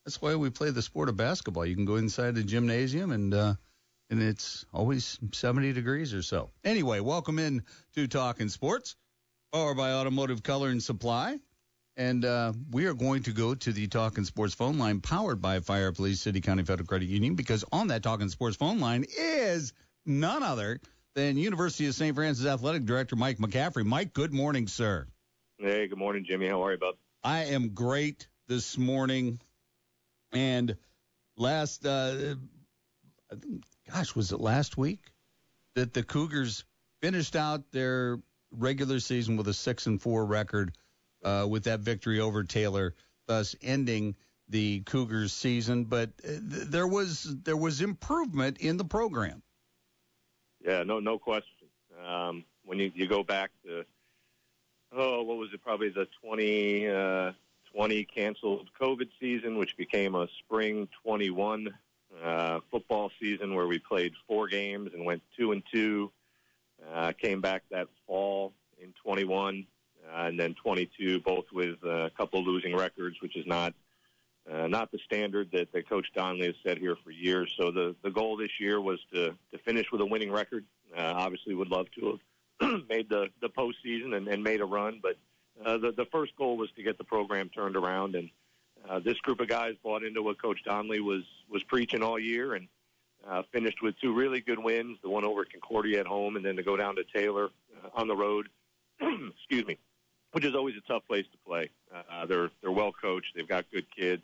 that's 0.09 0.23
why 0.23 0.33
we 0.33 0.49
play 0.49 0.71
the 0.71 0.81
sport 0.81 1.07
of 1.07 1.15
basketball. 1.17 1.67
You 1.67 1.75
can 1.75 1.85
go 1.85 1.97
inside 1.97 2.33
the 2.33 2.41
gymnasium 2.41 3.11
and 3.11 3.31
uh, 3.31 3.53
and 4.09 4.23
it's 4.23 4.65
always 4.73 5.19
70 5.33 5.71
degrees 5.73 6.15
or 6.15 6.23
so. 6.23 6.49
Anyway, 6.63 6.99
welcome 6.99 7.37
in 7.37 7.61
to 7.93 8.07
Talking 8.07 8.49
Sports 8.49 8.95
powered 9.53 9.77
by 9.77 9.91
Automotive 9.91 10.41
Color 10.41 10.69
and 10.69 10.81
Supply. 10.81 11.37
And 11.95 12.25
uh, 12.25 12.53
we 12.71 12.87
are 12.87 12.95
going 12.95 13.21
to 13.23 13.31
go 13.33 13.53
to 13.53 13.71
the 13.71 13.85
Talking 13.85 14.23
Sports 14.23 14.55
phone 14.55 14.79
line 14.79 14.99
powered 14.99 15.43
by 15.43 15.59
Fire 15.59 15.91
Police 15.91 16.21
City 16.21 16.41
County 16.41 16.63
Federal 16.63 16.87
Credit 16.87 17.07
Union 17.07 17.35
because 17.35 17.63
on 17.71 17.89
that 17.89 18.01
Talking 18.01 18.29
Sports 18.29 18.55
phone 18.55 18.79
line 18.79 19.05
is 19.15 19.73
none 20.07 20.41
other 20.41 20.79
than 21.13 21.37
University 21.37 21.85
of 21.85 21.93
St. 21.93 22.15
Francis 22.15 22.47
Athletic 22.47 22.83
Director 22.83 23.15
Mike 23.15 23.37
McCaffrey. 23.37 23.85
Mike, 23.85 24.13
good 24.13 24.33
morning, 24.33 24.67
sir. 24.67 25.05
Hey, 25.59 25.87
good 25.87 25.99
morning, 25.99 26.25
Jimmy. 26.27 26.47
How 26.47 26.65
are 26.65 26.71
you, 26.71 26.79
bud? 26.79 26.95
I 27.23 27.43
am 27.43 27.75
great 27.75 28.27
this 28.47 28.75
morning. 28.75 29.39
And 30.31 30.75
last, 31.37 31.85
uh, 31.85 32.35
gosh, 33.91 34.15
was 34.15 34.31
it 34.31 34.39
last 34.39 34.77
week 34.77 34.99
that 35.75 35.93
the 35.93 36.03
Cougars 36.03 36.63
finished 37.01 37.35
out 37.35 37.71
their 37.71 38.19
regular 38.51 38.99
season 38.99 39.37
with 39.37 39.47
a 39.47 39.53
six 39.53 39.85
and 39.85 40.01
four 40.01 40.25
record 40.25 40.73
uh, 41.23 41.45
with 41.49 41.63
that 41.63 41.79
victory 41.81 42.19
over 42.19 42.43
Taylor, 42.43 42.95
thus 43.27 43.55
ending 43.61 44.15
the 44.47 44.81
Cougars 44.81 45.33
season. 45.33 45.85
But 45.85 46.11
uh, 46.23 46.27
th- 46.27 46.67
there 46.67 46.87
was 46.87 47.23
there 47.43 47.57
was 47.57 47.81
improvement 47.81 48.57
in 48.59 48.77
the 48.77 48.85
program. 48.85 49.41
Yeah, 50.65 50.83
no, 50.83 50.99
no 50.99 51.17
question. 51.17 51.67
Um, 52.05 52.45
when 52.65 52.79
you, 52.79 52.91
you 52.93 53.07
go 53.07 53.23
back 53.23 53.51
to 53.65 53.85
oh, 54.91 55.23
what 55.23 55.37
was 55.37 55.49
it? 55.53 55.61
Probably 55.63 55.89
the 55.89 56.07
20, 56.23 56.87
uh, 56.87 57.31
20 57.73 58.03
canceled 58.05 58.69
COVID 58.79 59.09
season, 59.19 59.57
which 59.57 59.77
became 59.77 60.15
a 60.15 60.27
spring 60.39 60.87
21 61.03 61.73
uh, 62.23 62.59
football 62.71 63.11
season 63.19 63.53
where 63.53 63.67
we 63.67 63.79
played 63.79 64.13
four 64.27 64.47
games 64.47 64.91
and 64.93 65.05
went 65.05 65.21
two 65.37 65.51
and 65.51 65.63
two. 65.71 66.11
Uh, 66.93 67.11
came 67.11 67.41
back 67.41 67.63
that 67.69 67.87
fall 68.07 68.53
in 68.81 68.93
21 69.03 69.65
uh, 70.07 70.21
and 70.23 70.39
then 70.39 70.55
22, 70.55 71.19
both 71.19 71.45
with 71.51 71.83
a 71.83 72.09
couple 72.17 72.43
losing 72.43 72.75
records, 72.75 73.21
which 73.21 73.35
is 73.35 73.45
not 73.45 73.73
uh, 74.49 74.67
not 74.67 74.91
the 74.91 74.97
standard 75.05 75.49
that, 75.51 75.71
that 75.73 75.87
Coach 75.87 76.07
Donley 76.15 76.47
has 76.47 76.55
set 76.65 76.79
here 76.79 76.95
for 77.03 77.11
years. 77.11 77.53
So 77.57 77.71
the 77.71 77.95
the 78.03 78.09
goal 78.09 78.37
this 78.37 78.59
year 78.59 78.81
was 78.81 78.99
to 79.13 79.35
to 79.51 79.57
finish 79.65 79.91
with 79.91 80.01
a 80.01 80.05
winning 80.05 80.31
record. 80.31 80.65
Uh, 80.97 81.13
obviously, 81.15 81.53
would 81.53 81.69
love 81.69 81.87
to 81.99 82.19
have 82.61 82.81
made 82.89 83.09
the 83.09 83.27
the 83.41 83.49
postseason 83.49 84.15
and, 84.15 84.27
and 84.27 84.43
made 84.43 84.61
a 84.61 84.65
run, 84.65 84.99
but 85.01 85.17
uh, 85.65 85.77
the 85.77 85.91
the 85.91 86.05
first 86.05 86.35
goal 86.35 86.57
was 86.57 86.69
to 86.75 86.83
get 86.83 86.97
the 86.97 87.03
program 87.03 87.49
turned 87.49 87.75
around. 87.75 88.15
And 88.15 88.29
uh, 88.87 88.99
this 88.99 89.17
group 89.19 89.39
of 89.39 89.47
guys 89.47 89.75
bought 89.83 90.03
into 90.03 90.21
what 90.21 90.41
Coach 90.41 90.59
Donley 90.65 90.99
was 90.99 91.23
was 91.49 91.63
preaching 91.63 92.03
all 92.03 92.19
year 92.19 92.55
and. 92.55 92.67
Uh, 93.27 93.43
finished 93.51 93.81
with 93.81 93.99
two 93.99 94.13
really 94.13 94.39
good 94.39 94.57
wins, 94.57 94.97
the 95.03 95.09
one 95.09 95.25
over 95.25 95.43
Concordia 95.43 95.99
at 95.99 96.07
home, 96.07 96.37
and 96.37 96.45
then 96.45 96.55
to 96.55 96.63
go 96.63 96.77
down 96.77 96.95
to 96.95 97.03
Taylor 97.13 97.49
uh, 97.83 97.89
on 97.93 98.07
the 98.07 98.15
road. 98.15 98.47
excuse 99.01 99.65
me, 99.67 99.77
which 100.31 100.45
is 100.45 100.55
always 100.55 100.75
a 100.77 100.91
tough 100.91 101.03
place 101.05 101.25
to 101.31 101.37
play. 101.45 101.69
Uh, 101.93 102.25
they're 102.25 102.49
they're 102.61 102.71
well 102.71 102.93
coached. 102.93 103.33
They've 103.35 103.47
got 103.47 103.65
good 103.71 103.85
kids. 103.93 104.23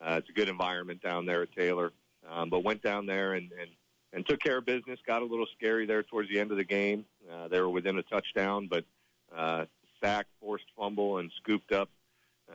Uh, 0.00 0.14
it's 0.18 0.28
a 0.28 0.32
good 0.32 0.48
environment 0.48 1.02
down 1.02 1.26
there 1.26 1.42
at 1.42 1.52
Taylor. 1.52 1.92
Um, 2.30 2.50
but 2.50 2.64
went 2.64 2.82
down 2.82 3.06
there 3.06 3.34
and, 3.34 3.50
and 3.58 3.70
and 4.12 4.26
took 4.26 4.40
care 4.40 4.58
of 4.58 4.66
business. 4.66 4.98
Got 5.06 5.22
a 5.22 5.24
little 5.24 5.46
scary 5.56 5.86
there 5.86 6.02
towards 6.02 6.28
the 6.28 6.40
end 6.40 6.50
of 6.50 6.56
the 6.56 6.64
game. 6.64 7.04
Uh, 7.30 7.48
they 7.48 7.60
were 7.60 7.68
within 7.68 7.98
a 7.98 8.02
touchdown, 8.02 8.68
but 8.68 8.84
uh, 9.36 9.66
sacked, 10.02 10.30
forced 10.40 10.66
fumble, 10.76 11.18
and 11.18 11.30
scooped 11.38 11.72
up 11.72 11.90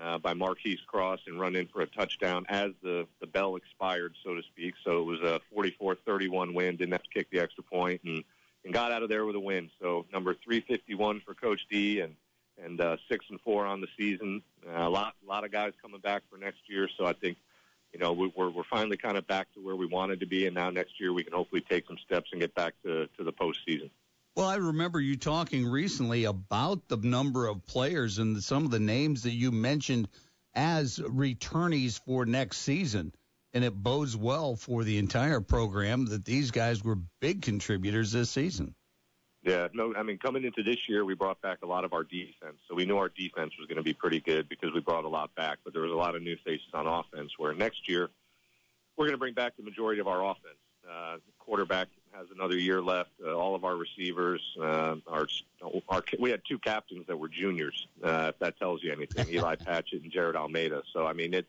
uh, 0.02 0.18
by 0.18 0.34
Marquise 0.34 0.80
Cross 0.88 1.22
and 1.28 1.40
run 1.40 1.56
in 1.56 1.68
for 1.68 1.82
a 1.82 1.88
touchdown 1.88 2.46
as 2.50 2.72
the 2.82 3.08
the 3.20 3.28
bell 3.28 3.56
expired, 3.56 4.16
so 4.24 4.34
to 4.34 4.42
speak. 4.44 4.74
So 4.84 5.02
it 5.02 5.06
was 5.06 5.22
a 5.22 5.42
44-31 5.56 6.54
win. 6.54 6.78
Didn't 6.78 6.94
have 6.94 7.04
to 7.04 7.10
kick 7.10 7.28
the 7.32 7.40
extra 7.40 7.64
point 7.64 8.02
and 8.04 8.24
and 8.66 8.74
got 8.74 8.92
out 8.92 9.04
of 9.04 9.10
there 9.10 9.26
with 9.26 9.36
a 9.36 9.40
win. 9.40 9.70
So 9.82 10.06
number 10.12 10.34
351 10.34 11.22
for 11.22 11.34
Coach 11.34 11.62
D 11.70 12.00
and 12.00 12.16
and 12.64 12.80
uh, 12.82 12.98
six 13.10 13.26
and 13.30 13.40
four 13.42 13.66
on 13.66 13.82
the 13.82 13.88
season. 13.98 14.42
Uh, 14.68 14.88
a 14.88 14.90
lot, 14.90 15.16
a 15.24 15.30
lot 15.30 15.44
of 15.44 15.52
guys 15.52 15.74
coming 15.82 16.00
back 16.00 16.24
for 16.30 16.38
next 16.38 16.62
year. 16.68 16.88
So 16.98 17.06
I 17.06 17.14
think, 17.14 17.38
you 17.94 18.00
know, 18.00 18.14
we, 18.14 18.32
we're 18.36 18.50
we're 18.50 18.64
finally 18.64 18.98
kind 18.98 19.18
of 19.18 19.28
back 19.28 19.52
to 19.54 19.60
where 19.60 19.76
we 19.76 19.86
wanted 19.86 20.20
to 20.22 20.26
be, 20.26 20.46
and 20.46 20.56
now 20.56 20.70
next 20.70 21.00
year 21.00 21.14
we 21.14 21.24
can 21.24 21.34
hopefully 21.34 21.62
take 21.68 21.88
some 21.88 21.98
steps 22.06 22.30
and 22.32 22.42
get 22.42 22.54
back 22.56 22.74
to 22.84 23.08
to 23.18 23.24
the 23.24 23.34
postseason. 23.34 23.90
Well, 24.36 24.48
I 24.48 24.56
remember 24.56 25.00
you 25.00 25.16
talking 25.16 25.68
recently 25.68 26.24
about 26.24 26.88
the 26.88 26.98
number 26.98 27.46
of 27.46 27.68
players 27.68 28.18
and 28.18 28.44
some 28.44 28.66
of 28.66 28.72
the 28.72 28.80
names 28.80 29.24
that 29.24 29.34
you 29.34 29.52
mentioned 29.52 30.08
as 30.56 30.98
returnees 30.98 32.00
for 32.04 32.26
next 32.26 32.58
season. 32.58 33.14
And 33.54 33.64
it 33.64 33.76
bodes 33.76 34.18
well 34.18 34.56
for 34.56 34.84
the 34.84 34.98
entire 34.98 35.40
program 35.40 36.08
that 36.08 36.26
these 36.26 36.50
guys 36.50 36.84
were 36.84 36.98
big 37.22 37.44
contributors 37.44 38.12
this 38.12 38.32
season. 38.32 38.74
Yeah, 39.44 39.68
no, 39.74 39.94
I 39.96 40.02
mean, 40.02 40.18
coming 40.18 40.46
into 40.46 40.64
this 40.64 40.90
year, 40.90 41.06
we 41.06 41.14
brought 41.14 41.40
back 41.42 41.60
a 41.62 41.68
lot 41.68 41.86
of 41.86 41.94
our 41.94 42.04
defense. 42.04 42.58
So 42.68 42.74
we 42.74 42.86
knew 42.86 42.98
our 42.98 43.10
defense 43.10 43.54
was 43.60 43.68
going 43.68 43.78
to 43.78 43.84
be 43.84 43.94
pretty 43.94 44.20
good 44.20 44.50
because 44.50 44.74
we 44.74 44.80
brought 44.80 45.04
a 45.04 45.10
lot 45.10 45.36
back, 45.36 45.60
but 45.64 45.74
there 45.74 45.84
was 45.84 45.92
a 45.92 45.96
lot 45.96 46.16
of 46.16 46.24
new 46.24 46.38
faces 46.44 46.70
on 46.74 46.88
offense 46.88 47.34
where 47.38 47.54
next 47.54 47.88
year 47.88 48.10
we're 48.98 49.06
going 49.06 49.14
to 49.14 49.20
bring 49.20 49.36
back 49.36 49.56
the 49.58 49.64
majority 49.64 50.02
of 50.02 50.08
our 50.08 50.24
offense. 50.24 50.58
Uh, 50.90 51.18
quarterback 51.38 51.88
has 52.14 52.28
another 52.34 52.58
year 52.58 52.82
left. 52.82 53.10
Uh, 53.24 53.34
all 53.34 53.56
of 53.56 53.66
our 53.66 53.76
receivers, 53.76 54.42
uh, 54.62 54.96
our, 55.08 55.28
our, 55.90 56.04
we 56.20 56.30
had 56.30 56.42
two 56.48 56.60
captains 56.60 57.06
that 57.08 57.18
were 57.18 57.28
juniors, 57.28 57.88
uh, 58.04 58.32
if 58.34 58.40
that 58.40 58.58
tells 58.58 58.84
you 58.84 58.92
anything, 58.92 59.28
Eli 59.34 59.56
Patchett 59.56 60.04
and 60.04 60.12
Jared 60.12 60.36
Almeida. 60.36 60.84
So, 60.94 61.06
I 61.06 61.14
mean, 61.14 61.34
it, 61.34 61.46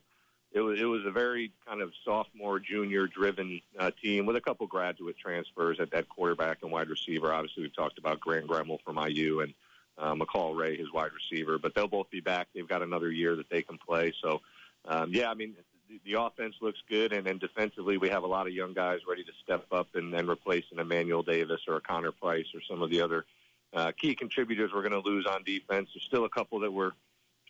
it 0.53 0.61
was 0.61 0.81
it 0.81 0.85
was 0.85 1.05
a 1.05 1.11
very 1.11 1.51
kind 1.67 1.83
of 1.83 1.93
sophomore 2.05 2.61
junior 2.61 3.09
driven 3.09 3.61
uh, 3.79 3.91
team 4.01 4.25
with 4.25 4.37
a 4.37 4.41
couple 4.41 4.67
graduate 4.69 5.17
transfers 5.19 5.81
at 5.81 5.91
that 5.91 6.09
quarterback 6.09 6.59
and 6.63 6.71
wide 6.71 6.89
receiver. 6.89 7.33
Obviously, 7.33 7.65
we've 7.65 7.75
talked 7.75 7.99
about 7.99 8.21
Grant 8.21 8.47
Gremmel 8.47 8.79
from 8.85 8.97
IU 8.97 9.41
and 9.41 9.53
uh, 9.99 10.15
McCall 10.15 10.57
Ray, 10.57 10.77
his 10.77 10.93
wide 10.93 11.11
receiver, 11.13 11.59
but 11.59 11.75
they'll 11.75 11.89
both 11.89 12.09
be 12.11 12.21
back. 12.21 12.49
They've 12.55 12.69
got 12.69 12.83
another 12.83 13.11
year 13.11 13.35
that 13.35 13.51
they 13.51 13.63
can 13.63 13.79
play. 13.79 14.13
So, 14.23 14.43
um, 14.85 15.13
yeah, 15.13 15.29
I 15.29 15.35
mean, 15.35 15.57
the, 16.05 16.21
offense 16.21 16.55
looks 16.61 16.79
good, 16.89 17.13
and, 17.13 17.27
and 17.27 17.41
defensively, 17.41 17.99
we 17.99 18.09
have 18.09 18.23
a 18.23 18.27
lot 18.27 18.47
of 18.47 18.53
young 18.53 18.75
guys 18.75 19.01
ready 19.09 19.25
to 19.25 19.33
step 19.43 19.67
up 19.73 19.89
and, 19.95 20.15
and 20.15 20.29
replace 20.29 20.65
an 20.73 20.79
Emmanuel 20.79 21.23
Davis 21.23 21.61
or 21.69 21.77
a 21.77 21.81
Connor 21.81 22.13
Price 22.13 22.47
or 22.55 22.61
some 22.69 22.83
of 22.83 22.91
the 22.91 23.01
other 23.01 23.25
uh, 23.73 23.93
key 23.93 24.15
contributors 24.15 24.71
we're 24.73 24.89
going 24.89 25.03
to 25.03 25.09
lose 25.09 25.27
on 25.27 25.43
defense. 25.45 25.91
There's 25.95 26.05
still 26.05 26.25
a 26.25 26.29
couple 26.29 26.61
that 26.61 26.73
we're 26.73 26.93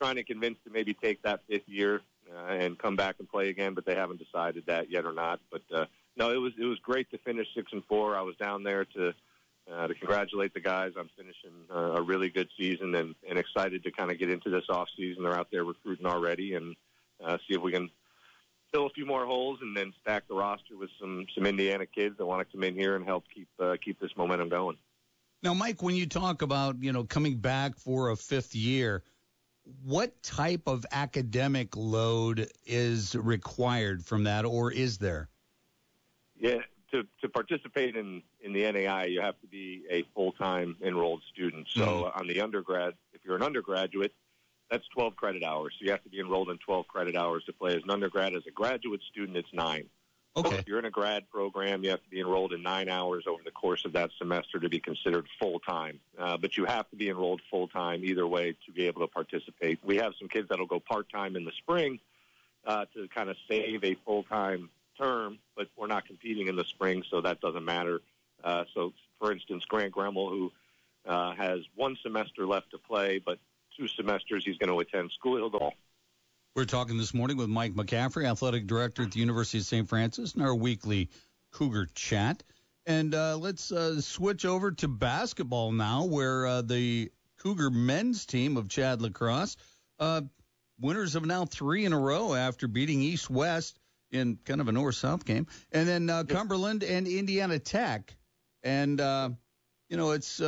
trying 0.00 0.16
to 0.16 0.24
convince 0.24 0.58
to 0.64 0.70
maybe 0.70 0.94
take 0.94 1.22
that 1.22 1.40
fifth 1.48 1.68
year 1.68 2.00
uh, 2.34 2.52
and 2.52 2.78
come 2.78 2.96
back 2.96 3.16
and 3.18 3.28
play 3.28 3.48
again, 3.48 3.74
but 3.74 3.84
they 3.84 3.94
haven't 3.94 4.18
decided 4.18 4.64
that 4.66 4.90
yet 4.90 5.04
or 5.04 5.12
not. 5.12 5.40
But 5.50 5.62
uh, 5.72 5.84
no, 6.16 6.30
it 6.30 6.38
was 6.38 6.52
it 6.58 6.64
was 6.64 6.78
great 6.78 7.10
to 7.10 7.18
finish 7.18 7.46
six 7.54 7.72
and 7.72 7.84
four. 7.84 8.16
I 8.16 8.22
was 8.22 8.36
down 8.36 8.62
there 8.62 8.84
to 8.84 9.14
uh, 9.72 9.86
to 9.86 9.94
congratulate 9.94 10.54
the 10.54 10.60
guys 10.60 10.92
on 10.98 11.08
finishing 11.16 11.52
uh, 11.74 11.94
a 11.96 12.02
really 12.02 12.28
good 12.28 12.48
season 12.56 12.94
and, 12.94 13.14
and 13.28 13.38
excited 13.38 13.82
to 13.82 13.90
kind 13.90 14.10
of 14.10 14.18
get 14.18 14.30
into 14.30 14.50
this 14.50 14.64
off 14.68 14.88
season. 14.96 15.22
They're 15.22 15.38
out 15.38 15.48
there 15.50 15.64
recruiting 15.64 16.06
already 16.06 16.54
and 16.54 16.76
uh, 17.24 17.38
see 17.48 17.54
if 17.54 17.62
we 17.62 17.72
can 17.72 17.90
fill 18.74 18.86
a 18.86 18.90
few 18.90 19.06
more 19.06 19.24
holes 19.24 19.60
and 19.62 19.76
then 19.76 19.92
stack 20.02 20.26
the 20.28 20.34
roster 20.34 20.76
with 20.76 20.90
some 21.00 21.26
some 21.34 21.46
Indiana 21.46 21.86
kids 21.86 22.16
that 22.18 22.26
want 22.26 22.46
to 22.46 22.52
come 22.52 22.64
in 22.64 22.74
here 22.74 22.96
and 22.96 23.04
help 23.04 23.24
keep 23.32 23.48
uh, 23.60 23.76
keep 23.82 24.00
this 24.00 24.10
momentum 24.16 24.48
going. 24.48 24.76
Now, 25.42 25.54
Mike, 25.54 25.82
when 25.82 25.94
you 25.94 26.06
talk 26.06 26.42
about 26.42 26.82
you 26.82 26.92
know 26.92 27.04
coming 27.04 27.36
back 27.36 27.76
for 27.76 28.10
a 28.10 28.16
fifth 28.16 28.54
year 28.54 29.02
what 29.82 30.22
type 30.22 30.62
of 30.66 30.84
academic 30.92 31.76
load 31.76 32.48
is 32.66 33.14
required 33.14 34.04
from 34.04 34.24
that, 34.24 34.44
or 34.44 34.70
is 34.70 34.98
there? 34.98 35.28
Yeah, 36.38 36.58
to, 36.92 37.04
to 37.22 37.28
participate 37.28 37.96
in, 37.96 38.22
in 38.40 38.52
the 38.52 38.62
NAIA, 38.62 39.10
you 39.10 39.20
have 39.20 39.40
to 39.40 39.46
be 39.46 39.84
a 39.90 40.04
full 40.14 40.32
time 40.32 40.76
enrolled 40.82 41.22
student. 41.32 41.66
So 41.70 41.86
mm-hmm. 41.86 42.20
on 42.20 42.26
the 42.26 42.40
undergrad, 42.40 42.94
if 43.12 43.24
you're 43.24 43.36
an 43.36 43.42
undergraduate, 43.42 44.12
that's 44.70 44.86
12 44.88 45.16
credit 45.16 45.42
hours. 45.42 45.74
So 45.78 45.84
you 45.84 45.90
have 45.90 46.02
to 46.04 46.08
be 46.08 46.20
enrolled 46.20 46.50
in 46.50 46.58
12 46.58 46.86
credit 46.88 47.16
hours 47.16 47.44
to 47.44 47.52
play 47.52 47.76
as 47.76 47.82
an 47.82 47.90
undergrad. 47.90 48.34
As 48.34 48.46
a 48.46 48.50
graduate 48.50 49.02
student, 49.10 49.36
it's 49.36 49.52
nine. 49.52 49.86
Okay. 50.36 50.56
If 50.56 50.66
you're 50.66 50.80
in 50.80 50.84
a 50.84 50.90
grad 50.90 51.30
program, 51.30 51.84
you 51.84 51.90
have 51.90 52.02
to 52.02 52.10
be 52.10 52.18
enrolled 52.18 52.52
in 52.52 52.62
nine 52.62 52.88
hours 52.88 53.24
over 53.28 53.42
the 53.44 53.52
course 53.52 53.84
of 53.84 53.92
that 53.92 54.10
semester 54.18 54.58
to 54.58 54.68
be 54.68 54.80
considered 54.80 55.26
full 55.38 55.60
time. 55.60 56.00
Uh, 56.18 56.36
but 56.36 56.56
you 56.56 56.64
have 56.64 56.90
to 56.90 56.96
be 56.96 57.08
enrolled 57.08 57.40
full 57.50 57.68
time 57.68 58.04
either 58.04 58.26
way 58.26 58.56
to 58.66 58.72
be 58.72 58.88
able 58.88 59.02
to 59.02 59.06
participate. 59.06 59.78
We 59.84 59.96
have 59.98 60.12
some 60.18 60.28
kids 60.28 60.48
that'll 60.48 60.66
go 60.66 60.80
part 60.80 61.08
time 61.08 61.36
in 61.36 61.44
the 61.44 61.52
spring 61.52 62.00
uh, 62.66 62.86
to 62.94 63.06
kind 63.08 63.30
of 63.30 63.36
save 63.48 63.84
a 63.84 63.94
full 64.04 64.24
time 64.24 64.70
term, 64.98 65.38
but 65.56 65.68
we're 65.76 65.86
not 65.86 66.06
competing 66.06 66.48
in 66.48 66.56
the 66.56 66.64
spring, 66.64 67.04
so 67.08 67.20
that 67.20 67.40
doesn't 67.40 67.64
matter. 67.64 68.00
Uh, 68.42 68.64
so, 68.74 68.92
for 69.20 69.32
instance, 69.32 69.64
Grant 69.66 69.94
Gremmel, 69.94 70.30
who 70.30 70.52
uh, 71.06 71.32
has 71.34 71.60
one 71.76 71.96
semester 72.02 72.44
left 72.44 72.70
to 72.72 72.78
play, 72.78 73.18
but 73.18 73.38
two 73.76 73.88
semesters 73.88 74.44
he's 74.44 74.58
going 74.58 74.70
to 74.70 74.78
attend 74.80 75.10
school. 75.12 75.36
He'll 75.36 75.50
go. 75.50 75.72
We're 76.54 76.64
talking 76.64 76.96
this 76.96 77.12
morning 77.12 77.36
with 77.36 77.48
Mike 77.48 77.74
McCaffrey, 77.74 78.30
athletic 78.30 78.66
director 78.66 79.02
at 79.02 79.10
the 79.10 79.18
University 79.18 79.58
of 79.58 79.64
St. 79.64 79.88
Francis, 79.88 80.34
in 80.34 80.42
our 80.42 80.54
weekly 80.54 81.10
Cougar 81.52 81.88
chat. 81.94 82.44
And 82.86 83.14
uh, 83.14 83.36
let's 83.38 83.72
uh, 83.72 84.00
switch 84.00 84.44
over 84.44 84.70
to 84.72 84.88
basketball 84.88 85.72
now, 85.72 86.04
where 86.04 86.46
uh, 86.46 86.62
the 86.62 87.10
Cougar 87.42 87.70
men's 87.70 88.24
team 88.24 88.56
of 88.56 88.68
Chad 88.68 89.00
LaCross, 89.00 89.56
uh, 89.98 90.22
winners 90.80 91.16
of 91.16 91.24
now 91.24 91.44
three 91.44 91.84
in 91.84 91.92
a 91.92 91.98
row 91.98 92.34
after 92.34 92.68
beating 92.68 93.00
East 93.00 93.28
West 93.28 93.80
in 94.12 94.38
kind 94.44 94.60
of 94.60 94.68
a 94.68 94.72
north 94.72 94.94
south 94.94 95.24
game, 95.24 95.46
and 95.72 95.88
then 95.88 96.08
uh, 96.08 96.22
Cumberland 96.22 96.84
and 96.84 97.08
Indiana 97.08 97.58
Tech. 97.58 98.14
And, 98.62 99.00
uh, 99.00 99.30
you 99.88 99.96
know, 99.96 100.12
it's. 100.12 100.40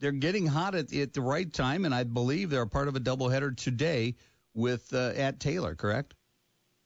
They're 0.00 0.12
getting 0.12 0.46
hot 0.46 0.74
at, 0.74 0.92
at 0.92 1.12
the 1.12 1.20
right 1.20 1.50
time, 1.52 1.84
and 1.84 1.94
I 1.94 2.04
believe 2.04 2.50
they're 2.50 2.66
part 2.66 2.88
of 2.88 2.96
a 2.96 3.00
doubleheader 3.00 3.56
today 3.56 4.16
with 4.54 4.92
uh, 4.92 5.12
at 5.14 5.38
Taylor, 5.38 5.74
correct? 5.74 6.14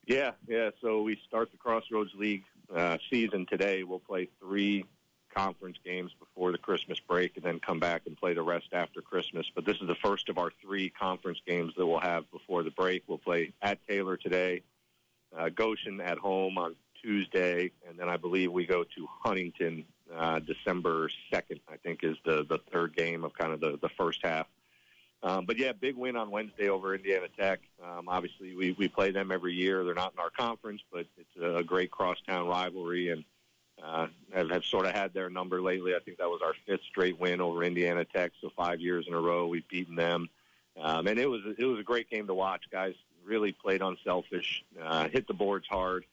Yeah, 0.07 0.33
yeah. 0.47 0.71
So 0.83 1.03
we 1.03 1.19
start 1.27 1.51
the 1.51 1.57
Crossroads 1.57 2.11
League 2.15 2.45
uh, 2.75 2.99
season 3.11 3.47
today. 3.47 3.85
We'll 3.85 4.01
play 4.01 4.29
three 4.41 4.85
conference 5.35 5.79
games 5.85 6.13
before 6.19 6.53
the 6.53 6.59
Christmas 6.59 7.01
break 7.01 7.37
and 7.37 7.45
then 7.45 7.59
come 7.59 7.81
back 7.81 8.03
and 8.07 8.17
play 8.17 8.35
the 8.35 8.43
rest 8.43 8.69
after 8.73 9.01
Christmas. 9.01 9.47
But 9.55 9.65
this 9.65 9.77
is 9.81 9.89
the 9.89 9.97
first 9.97 10.29
of 10.29 10.39
our 10.39 10.53
three 10.63 10.91
conference 10.91 11.39
games 11.47 11.73
that 11.77 11.87
we'll 11.87 12.01
have 12.01 12.31
before 12.31 12.63
the 12.63 12.71
break. 12.71 13.03
We'll 13.07 13.19
play 13.19 13.53
at 13.63 13.79
Taylor 13.89 14.17
today, 14.17 14.63
uh, 15.37 15.49
Goshen 15.49 16.01
at 16.01 16.19
home 16.19 16.59
on 16.59 16.77
Tuesday, 17.03 17.71
and 17.89 17.99
then 17.99 18.09
I 18.09 18.17
believe 18.17 18.53
we 18.53 18.67
go 18.67 18.85
to 18.85 19.09
Huntington 19.23 19.85
uh, 20.15 20.39
December 20.41 21.09
2nd, 21.33 21.61
I 21.69 21.77
think 21.77 22.03
is 22.03 22.17
the, 22.25 22.45
the 22.49 22.59
third 22.73 22.97
game 22.97 23.25
of 23.25 23.35
kind 23.35 23.53
of 23.53 23.61
the, 23.61 23.79
the 23.81 23.89
first 23.91 24.21
half. 24.23 24.47
Um, 25.23 25.47
but 25.47 25.57
yeah, 25.57 25.73
big 25.73 25.97
win 25.97 26.17
on 26.17 26.31
Wednesday 26.31 26.69
over 26.69 26.95
Indiana 26.95 27.29
Tech. 27.39 27.61
Um, 27.83 28.09
obviously, 28.09 28.55
we 28.55 28.73
we 28.73 28.89
play 28.89 29.11
them 29.11 29.33
every 29.33 29.55
year. 29.55 29.83
They're 29.83 29.95
not 29.95 30.13
in 30.13 30.19
our 30.19 30.29
conference, 30.29 30.83
but 30.93 31.07
it's 31.17 31.59
a 31.59 31.63
great 31.63 31.91
crosstown 31.91 32.47
rivalry, 32.47 33.09
and 33.09 33.25
uh, 33.83 34.09
have, 34.35 34.51
have 34.51 34.65
sort 34.67 34.85
of 34.85 34.93
had 34.93 35.15
their 35.15 35.31
number 35.31 35.63
lately. 35.63 35.95
I 35.95 36.01
think 36.01 36.19
that 36.19 36.29
was 36.29 36.43
our 36.45 36.53
fifth 36.67 36.85
straight 36.91 37.19
win 37.19 37.41
over 37.41 37.65
Indiana 37.65 38.05
Tech, 38.05 38.33
so 38.43 38.51
five 38.55 38.81
years 38.81 39.07
in 39.09 39.15
a 39.15 39.21
row 39.21 39.47
we've 39.47 39.67
beaten 39.69 39.97
them. 39.97 40.29
Um, 40.79 41.07
and 41.07 41.19
it 41.19 41.27
was 41.27 41.41
it 41.59 41.65
was 41.65 41.81
a 41.81 41.85
great 41.85 42.11
game 42.11 42.27
to 42.27 42.35
watch. 42.35 42.65
Guys 42.71 42.95
really 43.25 43.53
played 43.53 43.81
unselfish, 43.81 44.63
uh, 44.83 45.09
hit 45.09 45.27
the 45.27 45.33
boards 45.33 45.67
hard. 45.71 46.05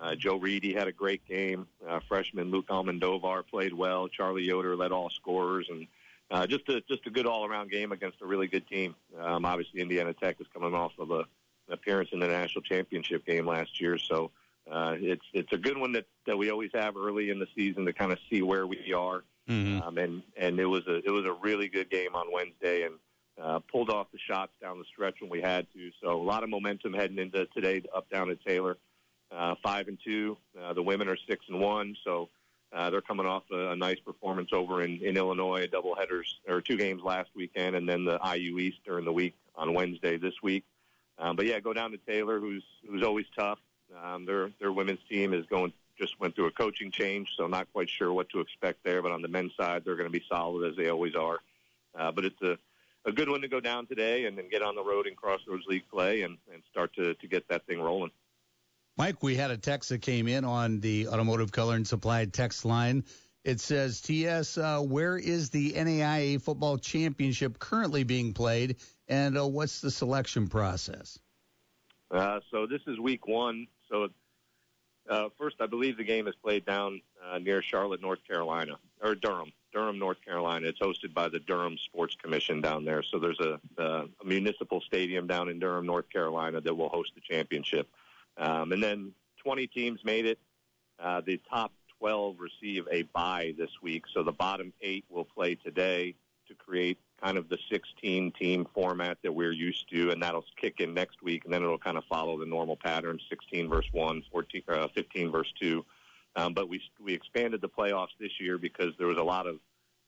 Uh, 0.00 0.14
Joe 0.14 0.36
Reedy 0.36 0.72
had 0.72 0.88
a 0.88 0.92
great 0.92 1.26
game. 1.28 1.66
Uh, 1.86 2.00
freshman 2.08 2.50
Luke 2.50 2.68
Almendovar 2.68 3.46
played 3.46 3.74
well. 3.74 4.08
Charlie 4.08 4.44
Yoder 4.44 4.74
led 4.74 4.92
all 4.92 5.10
scorers, 5.10 5.66
and 5.68 5.86
uh, 6.30 6.46
just 6.46 6.68
a 6.68 6.80
just 6.88 7.06
a 7.06 7.10
good 7.10 7.26
all 7.26 7.44
around 7.44 7.70
game 7.70 7.92
against 7.92 8.22
a 8.22 8.26
really 8.26 8.46
good 8.46 8.66
team. 8.66 8.94
Um, 9.20 9.44
obviously, 9.44 9.80
Indiana 9.80 10.14
Tech 10.14 10.40
is 10.40 10.46
coming 10.54 10.74
off 10.74 10.92
of 10.98 11.10
a, 11.10 11.18
an 11.18 11.72
appearance 11.72 12.10
in 12.12 12.20
the 12.20 12.28
national 12.28 12.62
championship 12.62 13.26
game 13.26 13.46
last 13.46 13.80
year, 13.80 13.98
so 13.98 14.30
uh, 14.70 14.94
it's 14.98 15.24
it's 15.34 15.52
a 15.52 15.58
good 15.58 15.76
one 15.76 15.92
that 15.92 16.06
that 16.26 16.36
we 16.36 16.50
always 16.50 16.70
have 16.72 16.96
early 16.96 17.30
in 17.30 17.38
the 17.38 17.48
season 17.54 17.84
to 17.84 17.92
kind 17.92 18.12
of 18.12 18.18
see 18.30 18.40
where 18.42 18.66
we 18.66 18.92
are. 18.94 19.22
Mm-hmm. 19.48 19.82
Um, 19.82 19.98
and 19.98 20.22
and 20.36 20.58
it 20.58 20.66
was 20.66 20.86
a 20.86 20.96
it 21.04 21.10
was 21.10 21.26
a 21.26 21.32
really 21.32 21.68
good 21.68 21.90
game 21.90 22.14
on 22.14 22.32
Wednesday, 22.32 22.84
and 22.84 22.94
uh, 23.42 23.58
pulled 23.70 23.90
off 23.90 24.06
the 24.12 24.18
shots 24.18 24.52
down 24.62 24.78
the 24.78 24.84
stretch 24.84 25.20
when 25.20 25.30
we 25.30 25.40
had 25.40 25.66
to. 25.74 25.90
So 26.02 26.20
a 26.20 26.22
lot 26.22 26.42
of 26.42 26.48
momentum 26.48 26.94
heading 26.94 27.18
into 27.18 27.46
today 27.46 27.82
up 27.94 28.08
down 28.08 28.30
at 28.30 28.42
Taylor. 28.44 28.78
Uh, 29.32 29.54
five 29.62 29.88
and 29.88 29.98
two. 30.04 30.36
Uh, 30.60 30.72
the 30.72 30.82
women 30.82 31.08
are 31.08 31.16
six 31.28 31.44
and 31.48 31.60
one. 31.60 31.96
So 32.04 32.28
uh, 32.72 32.90
they're 32.90 33.00
coming 33.00 33.26
off 33.26 33.44
a, 33.52 33.70
a 33.70 33.76
nice 33.76 34.00
performance 34.00 34.50
over 34.52 34.82
in, 34.82 35.00
in 35.04 35.16
Illinois, 35.16 35.66
double 35.66 35.94
headers 35.94 36.40
or 36.48 36.60
two 36.60 36.76
games 36.76 37.02
last 37.02 37.30
weekend, 37.34 37.76
and 37.76 37.88
then 37.88 38.04
the 38.04 38.18
IU 38.24 38.58
East 38.58 38.78
during 38.84 39.04
the 39.04 39.12
week 39.12 39.34
on 39.54 39.74
Wednesday 39.74 40.16
this 40.16 40.34
week. 40.42 40.64
Um, 41.18 41.36
but 41.36 41.46
yeah, 41.46 41.60
go 41.60 41.72
down 41.72 41.90
to 41.92 41.98
Taylor, 41.98 42.40
who's 42.40 42.64
who's 42.88 43.02
always 43.02 43.26
tough. 43.36 43.58
Um, 44.02 44.24
their 44.24 44.50
their 44.60 44.72
women's 44.72 45.00
team 45.08 45.34
is 45.34 45.46
going 45.46 45.72
just 45.98 46.18
went 46.18 46.34
through 46.34 46.46
a 46.46 46.52
coaching 46.52 46.90
change, 46.90 47.28
so 47.36 47.46
not 47.46 47.70
quite 47.72 47.90
sure 47.90 48.12
what 48.12 48.30
to 48.30 48.40
expect 48.40 48.82
there. 48.84 49.02
But 49.02 49.12
on 49.12 49.20
the 49.20 49.28
men's 49.28 49.52
side, 49.54 49.82
they're 49.84 49.96
going 49.96 50.10
to 50.10 50.18
be 50.18 50.24
solid 50.28 50.70
as 50.70 50.76
they 50.76 50.88
always 50.88 51.14
are. 51.14 51.38
Uh, 51.94 52.10
but 52.10 52.24
it's 52.24 52.40
a 52.42 52.58
a 53.06 53.12
good 53.12 53.28
one 53.28 53.40
to 53.40 53.48
go 53.48 53.60
down 53.60 53.86
today 53.86 54.26
and 54.26 54.36
then 54.36 54.48
get 54.50 54.62
on 54.62 54.74
the 54.74 54.82
road 54.82 55.06
in 55.06 55.14
Crossroads 55.14 55.66
League 55.66 55.88
play 55.90 56.22
and, 56.22 56.36
and 56.52 56.62
start 56.70 56.92
to, 56.94 57.14
to 57.14 57.26
get 57.26 57.48
that 57.48 57.66
thing 57.66 57.80
rolling. 57.80 58.10
Mike, 59.00 59.22
we 59.22 59.34
had 59.34 59.50
a 59.50 59.56
text 59.56 59.88
that 59.88 60.02
came 60.02 60.28
in 60.28 60.44
on 60.44 60.80
the 60.80 61.08
Automotive 61.08 61.50
Color 61.50 61.76
and 61.76 61.88
Supply 61.88 62.26
text 62.26 62.66
line. 62.66 63.04
It 63.44 63.58
says, 63.58 64.02
TS, 64.02 64.58
uh, 64.58 64.80
where 64.80 65.16
is 65.16 65.48
the 65.48 65.72
NAIA 65.72 66.38
Football 66.38 66.76
Championship 66.76 67.58
currently 67.58 68.04
being 68.04 68.34
played, 68.34 68.76
and 69.08 69.38
uh, 69.38 69.46
what's 69.46 69.80
the 69.80 69.90
selection 69.90 70.48
process? 70.48 71.18
Uh, 72.10 72.40
so 72.50 72.66
this 72.66 72.82
is 72.86 73.00
week 73.00 73.26
one. 73.26 73.68
So 73.88 74.10
uh, 75.08 75.30
first, 75.38 75.56
I 75.60 75.66
believe 75.66 75.96
the 75.96 76.04
game 76.04 76.28
is 76.28 76.34
played 76.34 76.66
down 76.66 77.00
uh, 77.26 77.38
near 77.38 77.62
Charlotte, 77.62 78.02
North 78.02 78.20
Carolina, 78.28 78.76
or 79.02 79.14
Durham, 79.14 79.50
Durham, 79.72 79.98
North 79.98 80.22
Carolina. 80.22 80.68
It's 80.68 80.78
hosted 80.78 81.14
by 81.14 81.28
the 81.30 81.38
Durham 81.38 81.78
Sports 81.86 82.16
Commission 82.22 82.60
down 82.60 82.84
there. 82.84 83.02
So 83.02 83.18
there's 83.18 83.40
a, 83.40 83.58
a 83.82 84.08
municipal 84.26 84.82
stadium 84.82 85.26
down 85.26 85.48
in 85.48 85.58
Durham, 85.58 85.86
North 85.86 86.10
Carolina, 86.10 86.60
that 86.60 86.74
will 86.74 86.90
host 86.90 87.12
the 87.14 87.22
championship. 87.22 87.88
Um, 88.36 88.72
and 88.72 88.82
then 88.82 89.12
20 89.42 89.66
teams 89.68 90.00
made 90.04 90.26
it. 90.26 90.38
Uh, 90.98 91.20
the 91.24 91.40
top 91.48 91.72
12 91.98 92.36
receive 92.38 92.86
a 92.90 93.02
bye 93.02 93.54
this 93.58 93.70
week, 93.82 94.04
so 94.14 94.22
the 94.22 94.32
bottom 94.32 94.72
eight 94.80 95.04
will 95.08 95.24
play 95.24 95.54
today 95.54 96.14
to 96.48 96.54
create 96.54 96.98
kind 97.22 97.36
of 97.36 97.48
the 97.48 97.58
16 97.70 98.32
team 98.32 98.66
format 98.74 99.18
that 99.22 99.32
we're 99.32 99.52
used 99.52 99.88
to, 99.90 100.10
and 100.10 100.22
that'll 100.22 100.44
kick 100.60 100.80
in 100.80 100.94
next 100.94 101.22
week, 101.22 101.44
and 101.44 101.52
then 101.52 101.62
it'll 101.62 101.78
kind 101.78 101.98
of 101.98 102.04
follow 102.04 102.38
the 102.38 102.46
normal 102.46 102.76
pattern 102.76 103.18
16 103.28 103.68
verse 103.68 103.86
1, 103.92 104.22
14, 104.32 104.62
uh, 104.68 104.88
15 104.94 105.30
verse 105.30 105.52
2. 105.60 105.84
Um, 106.36 106.54
but 106.54 106.68
we, 106.68 106.80
we 107.00 107.12
expanded 107.12 107.60
the 107.60 107.68
playoffs 107.68 108.16
this 108.18 108.40
year 108.40 108.56
because 108.56 108.92
there 108.98 109.06
was 109.06 109.18
a 109.18 109.22
lot 109.22 109.46
of 109.46 109.58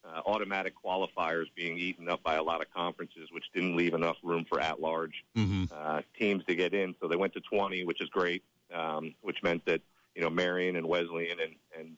uh, 0.05 0.21
automatic 0.27 0.75
qualifiers 0.85 1.47
being 1.55 1.79
eaten 1.79 2.09
up 2.09 2.23
by 2.23 2.35
a 2.35 2.43
lot 2.43 2.61
of 2.61 2.73
conferences, 2.73 3.29
which 3.31 3.45
didn't 3.55 3.77
leave 3.77 3.95
enough 3.95 4.17
room 4.23 4.45
for 4.49 4.61
at-large 4.61 5.25
mm-hmm. 5.37 5.65
uh, 5.73 6.01
teams 6.19 6.45
to 6.47 6.55
get 6.55 6.75
in. 6.75 6.95
So 7.01 7.09
they 7.09 7.17
went 7.17 7.33
to 7.35 7.41
20, 7.41 7.85
which 7.85 8.01
is 8.01 8.09
great, 8.09 8.43
um, 8.75 9.15
which 9.21 9.43
meant 9.43 9.65
that 9.67 9.81
you 10.15 10.23
know 10.23 10.31
Marian 10.31 10.77
and 10.77 10.87
Wesleyan 10.87 11.39
and 11.41 11.55
and 11.79 11.97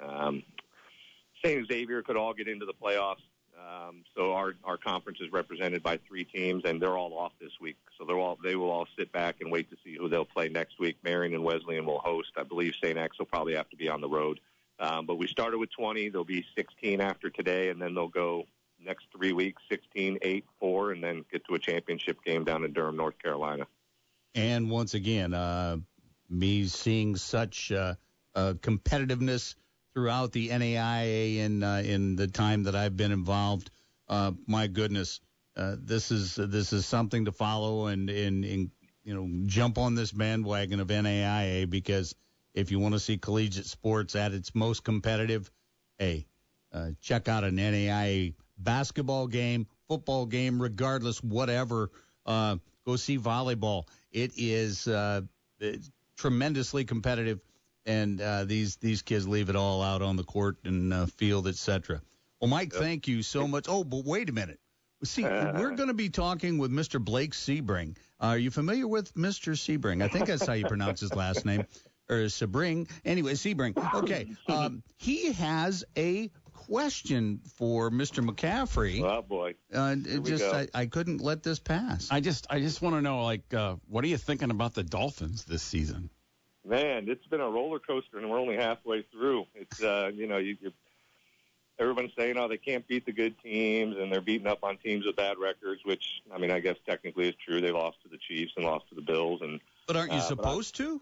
um, 0.00 0.42
St. 1.44 1.66
Xavier 1.66 2.02
could 2.02 2.16
all 2.16 2.34
get 2.34 2.48
into 2.48 2.66
the 2.66 2.74
playoffs. 2.74 3.22
Um, 3.58 4.04
so 4.14 4.34
our 4.34 4.54
our 4.64 4.76
conference 4.76 5.18
is 5.20 5.32
represented 5.32 5.82
by 5.82 5.98
three 6.06 6.24
teams, 6.24 6.64
and 6.66 6.80
they're 6.80 6.96
all 6.96 7.16
off 7.16 7.32
this 7.40 7.52
week. 7.60 7.76
So 7.98 8.04
they're 8.04 8.18
all 8.18 8.38
they 8.42 8.54
will 8.54 8.70
all 8.70 8.86
sit 8.98 9.10
back 9.12 9.36
and 9.40 9.50
wait 9.50 9.70
to 9.70 9.76
see 9.82 9.96
who 9.96 10.08
they'll 10.08 10.26
play 10.26 10.48
next 10.48 10.78
week. 10.78 10.98
Marian 11.02 11.34
and 11.34 11.42
Wesleyan 11.42 11.86
will 11.86 12.00
host. 12.00 12.32
I 12.36 12.42
believe 12.42 12.74
St. 12.82 12.98
X 12.98 13.18
will 13.18 13.26
probably 13.26 13.54
have 13.54 13.68
to 13.70 13.76
be 13.76 13.88
on 13.88 14.00
the 14.00 14.08
road. 14.08 14.40
Um, 14.78 15.06
but 15.06 15.16
we 15.16 15.26
started 15.26 15.58
with 15.58 15.70
20. 15.72 16.10
There'll 16.10 16.24
be 16.24 16.44
16 16.56 17.00
after 17.00 17.30
today, 17.30 17.70
and 17.70 17.80
then 17.80 17.94
they'll 17.94 18.08
go 18.08 18.44
next 18.84 19.06
three 19.16 19.32
weeks 19.32 19.62
16, 19.70 20.18
8, 20.22 20.44
4, 20.60 20.92
and 20.92 21.02
then 21.02 21.24
get 21.32 21.44
to 21.46 21.54
a 21.54 21.58
championship 21.58 22.22
game 22.24 22.44
down 22.44 22.64
in 22.64 22.72
Durham, 22.72 22.96
North 22.96 23.18
Carolina. 23.18 23.66
And 24.34 24.70
once 24.70 24.94
again, 24.94 25.32
uh, 25.32 25.78
me 26.28 26.66
seeing 26.66 27.16
such 27.16 27.72
uh, 27.72 27.94
uh, 28.34 28.54
competitiveness 28.60 29.54
throughout 29.94 30.32
the 30.32 30.50
NAIA 30.50 31.38
in 31.38 31.62
uh, 31.62 31.82
in 31.84 32.16
the 32.16 32.26
time 32.26 32.64
that 32.64 32.76
I've 32.76 32.96
been 32.96 33.12
involved, 33.12 33.70
uh, 34.08 34.32
my 34.46 34.66
goodness, 34.66 35.20
uh, 35.56 35.76
this 35.78 36.10
is 36.10 36.34
this 36.34 36.74
is 36.74 36.84
something 36.84 37.24
to 37.24 37.32
follow 37.32 37.86
and, 37.86 38.10
and, 38.10 38.44
and 38.44 38.70
you 39.04 39.14
know 39.14 39.46
jump 39.46 39.78
on 39.78 39.94
this 39.94 40.12
bandwagon 40.12 40.80
of 40.80 40.88
NAIA 40.88 41.68
because 41.68 42.14
if 42.56 42.70
you 42.70 42.80
want 42.80 42.94
to 42.94 42.98
see 42.98 43.18
collegiate 43.18 43.66
sports 43.66 44.16
at 44.16 44.32
its 44.32 44.54
most 44.54 44.82
competitive, 44.82 45.50
hey, 45.98 46.26
uh, 46.72 46.88
check 47.00 47.28
out 47.28 47.44
an 47.44 47.56
NAIA 47.56 48.34
basketball 48.58 49.26
game, 49.28 49.66
football 49.86 50.26
game, 50.26 50.60
regardless, 50.60 51.22
whatever. 51.22 51.90
Uh, 52.24 52.56
go 52.84 52.96
see 52.96 53.18
volleyball. 53.18 53.84
It 54.10 54.32
is 54.36 54.88
uh, 54.88 55.20
tremendously 56.16 56.84
competitive, 56.86 57.40
and 57.84 58.20
uh, 58.20 58.44
these 58.44 58.76
these 58.76 59.02
kids 59.02 59.28
leave 59.28 59.50
it 59.50 59.56
all 59.56 59.82
out 59.82 60.02
on 60.02 60.16
the 60.16 60.24
court 60.24 60.56
and 60.64 60.92
uh, 60.92 61.06
field, 61.06 61.46
etc. 61.46 62.00
Well, 62.40 62.50
Mike, 62.50 62.72
thank 62.72 63.06
you 63.06 63.22
so 63.22 63.46
much. 63.46 63.66
Oh, 63.68 63.84
but 63.84 64.04
wait 64.04 64.30
a 64.30 64.32
minute. 64.32 64.58
See, 65.04 65.22
we're 65.24 65.74
going 65.76 65.88
to 65.88 65.94
be 65.94 66.08
talking 66.08 66.56
with 66.56 66.72
Mr. 66.72 67.02
Blake 67.02 67.32
Sebring. 67.32 67.96
Are 68.18 68.38
you 68.38 68.50
familiar 68.50 68.88
with 68.88 69.14
Mr. 69.14 69.52
Sebring? 69.52 70.02
I 70.02 70.08
think 70.08 70.26
that's 70.26 70.46
how 70.46 70.54
you 70.54 70.66
pronounce 70.66 71.00
his 71.00 71.14
last 71.14 71.44
name 71.44 71.66
or 72.08 72.24
Sebring. 72.26 72.88
Anyway, 73.04 73.32
Sebring. 73.32 73.76
Okay. 73.94 74.34
Um, 74.48 74.82
he 74.96 75.32
has 75.32 75.84
a 75.96 76.30
question 76.52 77.40
for 77.54 77.90
Mr. 77.90 78.26
McCaffrey. 78.26 79.02
Oh 79.02 79.22
boy. 79.22 79.54
Uh, 79.72 79.96
just 80.22 80.44
I, 80.44 80.68
I, 80.74 80.86
couldn't 80.86 81.20
let 81.20 81.42
this 81.42 81.58
pass. 81.58 82.08
I 82.10 82.20
just 82.20 82.46
I 82.50 82.60
just 82.60 82.82
want 82.82 82.96
to 82.96 83.02
know 83.02 83.22
like 83.22 83.52
uh, 83.54 83.76
what 83.88 84.04
are 84.04 84.08
you 84.08 84.16
thinking 84.16 84.50
about 84.50 84.74
the 84.74 84.82
Dolphins 84.82 85.44
this 85.44 85.62
season? 85.62 86.10
Man, 86.66 87.08
it's 87.08 87.24
been 87.26 87.40
a 87.40 87.48
roller 87.48 87.78
coaster, 87.78 88.18
and 88.18 88.28
we're 88.28 88.40
only 88.40 88.56
halfway 88.56 89.02
through. 89.02 89.46
It's 89.54 89.82
uh, 89.82 90.10
you 90.12 90.26
know 90.26 90.38
you, 90.38 90.56
you 90.60 90.72
everyone's 91.78 92.10
saying, 92.16 92.36
oh, 92.38 92.48
they 92.48 92.56
can't 92.56 92.86
beat 92.88 93.06
the 93.06 93.12
good 93.12 93.36
teams, 93.40 93.96
and 93.96 94.10
they're 94.10 94.20
beating 94.20 94.46
up 94.48 94.64
on 94.64 94.76
teams 94.78 95.06
with 95.06 95.16
bad 95.16 95.38
records. 95.38 95.82
Which 95.84 96.22
I 96.34 96.38
mean, 96.38 96.50
I 96.50 96.58
guess 96.60 96.76
technically 96.86 97.28
is 97.28 97.34
true. 97.36 97.60
They 97.60 97.70
lost 97.70 98.02
to 98.02 98.08
the 98.08 98.18
Chiefs 98.18 98.52
and 98.56 98.64
lost 98.64 98.88
to 98.88 98.94
the 98.94 99.02
Bills, 99.02 99.42
and 99.42 99.60
But 99.86 99.96
aren't 99.96 100.12
you 100.12 100.18
uh, 100.18 100.28
but 100.30 100.46
I- 100.46 100.50
supposed 100.50 100.76
to? 100.76 101.00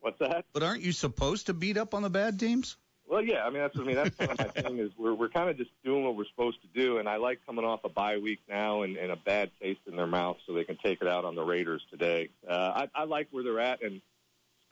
What's 0.00 0.18
that? 0.18 0.44
But 0.52 0.62
aren't 0.62 0.82
you 0.82 0.92
supposed 0.92 1.46
to 1.46 1.54
beat 1.54 1.76
up 1.76 1.94
on 1.94 2.02
the 2.02 2.10
bad 2.10 2.38
teams? 2.38 2.76
Well, 3.08 3.22
yeah, 3.22 3.44
I 3.44 3.50
mean 3.50 3.60
that's 3.60 3.76
what 3.76 3.84
I 3.84 3.86
mean. 3.86 3.96
That's 3.96 4.16
kind 4.16 4.32
of 4.32 4.38
my 4.38 4.62
thing 4.62 4.78
is 4.78 4.90
we're 4.98 5.14
we're 5.14 5.28
kind 5.28 5.48
of 5.48 5.56
just 5.56 5.70
doing 5.84 6.04
what 6.04 6.16
we're 6.16 6.26
supposed 6.26 6.58
to 6.62 6.68
do, 6.68 6.98
and 6.98 7.08
I 7.08 7.16
like 7.16 7.40
coming 7.46 7.64
off 7.64 7.84
a 7.84 7.88
bye 7.88 8.18
week 8.18 8.40
now 8.48 8.82
and, 8.82 8.96
and 8.96 9.12
a 9.12 9.16
bad 9.16 9.50
taste 9.62 9.80
in 9.86 9.94
their 9.94 10.08
mouth, 10.08 10.38
so 10.46 10.52
they 10.52 10.64
can 10.64 10.76
take 10.76 11.00
it 11.00 11.08
out 11.08 11.24
on 11.24 11.36
the 11.36 11.44
Raiders 11.44 11.82
today. 11.90 12.30
Uh, 12.48 12.86
I, 12.96 13.02
I 13.02 13.04
like 13.04 13.28
where 13.30 13.44
they're 13.44 13.60
at, 13.60 13.82
and 13.82 14.00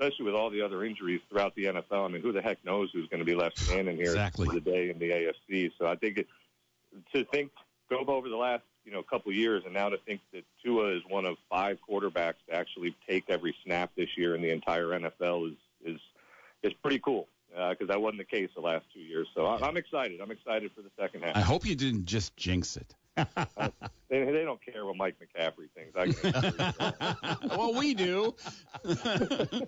especially 0.01 0.25
with 0.25 0.35
all 0.35 0.51
the 0.51 0.63
other 0.63 0.85
injuries 0.85 1.21
throughout 1.31 1.55
the 1.55 1.67
NFL. 1.67 2.05
I 2.05 2.09
mean, 2.09 2.23
who 2.23 2.33
the 2.33 2.43
heck 2.43 2.65
knows 2.65 2.91
who's 2.93 3.09
going 3.09 3.21
to 3.21 3.25
be 3.25 3.37
left 3.37 3.59
standing 3.59 3.97
here 3.97 4.07
Exactly. 4.07 4.49
today 4.49 4.91
in 4.91 4.99
the 4.99 5.11
AFC? 5.11 5.71
So 5.79 5.87
I 5.87 5.95
think 5.95 6.19
it, 6.19 6.27
to 7.15 7.25
think 7.27 7.53
go 7.89 8.05
over 8.07 8.29
the 8.29 8.37
last 8.37 8.65
you 8.85 8.93
know 8.93 8.99
a 9.01 9.05
couple 9.05 9.31
of 9.31 9.37
years, 9.37 9.63
and 9.65 9.75
now 9.75 9.89
to 9.89 9.99
think 9.99 10.21
that 10.33 10.45
Tua 10.63 10.97
is 10.97 11.03
one 11.09 11.25
of 11.27 11.37
five 11.51 11.79
quarterbacks 11.89 12.35
to 12.49 12.55
actually 12.55 12.95
take 13.09 13.25
every 13.29 13.55
snap 13.65 13.91
this 13.97 14.17
year 14.17 14.35
in 14.35 14.43
the 14.43 14.51
entire 14.51 14.87
NFL 14.89 15.51
is 15.51 15.57
is 15.85 16.01
is 16.63 16.73
pretty 16.83 16.99
cool 16.99 17.29
because 17.71 17.89
that 17.89 18.01
wasn't 18.01 18.19
the 18.19 18.25
case 18.25 18.51
the 18.55 18.61
last 18.61 18.85
two 18.93 19.01
years. 19.01 19.29
So 19.35 19.47
I, 19.47 19.67
I'm 19.67 19.77
excited. 19.77 20.21
I'm 20.21 20.31
excited 20.31 20.73
for 20.75 20.83
the 20.83 20.91
second 20.99 21.23
half. 21.23 21.37
I 21.37 21.41
hope 21.41 21.65
you 21.65 21.77
didn't 21.77 22.07
just 22.07 22.37
jinx 22.37 22.77
it. 22.77 22.95
They, 24.11 24.23
they 24.25 24.45
don't 24.45 24.61
care 24.65 24.85
what 24.87 24.97
Mike 24.97 25.17
McCaffrey 25.19 25.69
thinks. 25.75 25.97
I, 25.97 26.13
can 26.13 27.49
well, 27.59 27.75
we 27.75 27.95
do. 27.95 28.35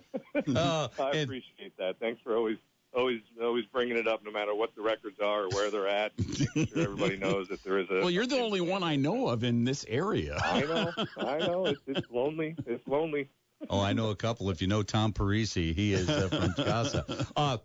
Uh, 0.55 0.89
I 1.01 1.11
and- 1.11 1.23
appreciate 1.25 1.77
that. 1.79 1.97
Thanks 1.99 2.21
for 2.23 2.37
always, 2.37 2.59
always, 2.97 3.21
always 3.41 3.65
bringing 3.67 3.97
it 3.97 4.09
up, 4.09 4.25
no 4.25 4.31
matter 4.33 4.55
what 4.55 4.75
the 4.75 4.83
records 4.83 5.21
are 5.21 5.45
or 5.45 5.49
where 5.51 5.71
they're 5.71 5.89
at. 5.89 6.13
I'm 6.19 6.67
sure 6.67 6.81
everybody 6.83 7.17
knows 7.17 7.49
that 7.49 7.63
there 7.63 7.79
is 7.79 7.89
a. 7.91 8.01
Well, 8.01 8.11
you're 8.11 8.27
the 8.27 8.41
only 8.41 8.61
one 8.61 8.83
I 8.83 8.97
know 8.97 9.29
of 9.29 9.45
in 9.45 9.65
this 9.65 9.85
area. 9.89 10.39
I 10.43 10.61
know, 10.63 10.93
I 11.19 11.39
know. 11.39 11.67
It's, 11.67 11.81
it's 11.87 12.11
lonely. 12.11 12.57
It's 12.67 12.87
lonely. 12.89 13.29
Oh, 13.71 13.81
I 13.81 13.93
know 13.93 14.11
a 14.11 14.17
couple. 14.17 14.51
If 14.51 14.61
you 14.61 14.69
know 14.69 14.83
Tom 14.83 15.13
Parisi, 15.13 15.75
he 15.75 15.93
is 15.93 16.09
uh, 16.09 16.29
from 16.29 16.65
Casa. 16.65 17.05
Uh, 17.37 17.59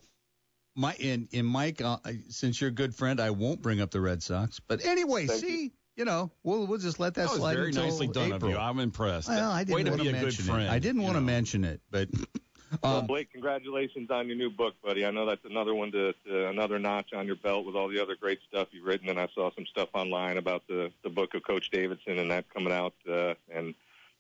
my 0.75 0.93
and, 1.01 1.27
and 1.33 1.45
Mike, 1.45 1.81
uh, 1.81 1.97
since 2.29 2.61
you're 2.61 2.69
a 2.69 2.73
good 2.73 2.95
friend, 2.95 3.19
I 3.19 3.29
won't 3.31 3.61
bring 3.61 3.81
up 3.81 3.91
the 3.91 3.99
Red 3.99 4.23
Sox. 4.23 4.59
But 4.59 4.85
anyway, 4.85 5.27
Thank 5.27 5.41
see, 5.41 5.71
you. 5.97 6.05
know, 6.05 6.31
we'll 6.43 6.65
we'll 6.65 6.77
just 6.79 6.99
let 6.99 7.13
that, 7.15 7.23
That 7.23 7.29
was 7.31 7.39
slide 7.39 7.55
very 7.55 7.67
until 7.69 7.83
nicely 7.83 8.07
done 8.07 8.33
April. 8.33 8.51
of 8.51 8.57
you. 8.57 8.57
I'm 8.57 8.79
impressed. 8.79 9.27
Well, 9.27 9.51
I 9.51 9.65
didn't 9.65 9.75
Way 9.75 9.83
to 9.83 9.89
want 9.91 10.01
be 10.03 10.07
a 10.07 10.11
good 10.13 10.21
mention 10.21 10.45
friend. 10.45 10.63
It. 10.63 10.69
I 10.71 10.79
didn't 10.79 11.01
you 11.01 11.07
want 11.07 11.15
to 11.15 11.21
mention 11.21 11.65
it, 11.65 11.81
but 11.91 12.09
well, 12.83 12.97
um, 12.97 13.07
Blake, 13.07 13.31
congratulations 13.31 14.09
on 14.11 14.27
your 14.27 14.37
new 14.37 14.49
book, 14.49 14.75
buddy. 14.83 15.05
I 15.05 15.11
know 15.11 15.25
that's 15.25 15.45
another 15.45 15.73
one 15.73 15.91
to, 15.91 16.13
to 16.25 16.47
another 16.49 16.79
notch 16.79 17.13
on 17.13 17.27
your 17.27 17.35
belt 17.35 17.65
with 17.65 17.75
all 17.75 17.87
the 17.87 17.99
other 18.01 18.15
great 18.15 18.39
stuff 18.47 18.69
you've 18.71 18.85
written. 18.85 19.09
And 19.09 19.19
I 19.19 19.27
saw 19.35 19.51
some 19.55 19.65
stuff 19.65 19.89
online 19.93 20.37
about 20.37 20.63
the 20.67 20.91
the 21.03 21.09
book 21.09 21.33
of 21.33 21.43
Coach 21.43 21.69
Davidson 21.71 22.19
and 22.19 22.31
that 22.31 22.51
coming 22.53 22.73
out. 22.73 22.93
Uh, 23.09 23.33
and 23.53 23.73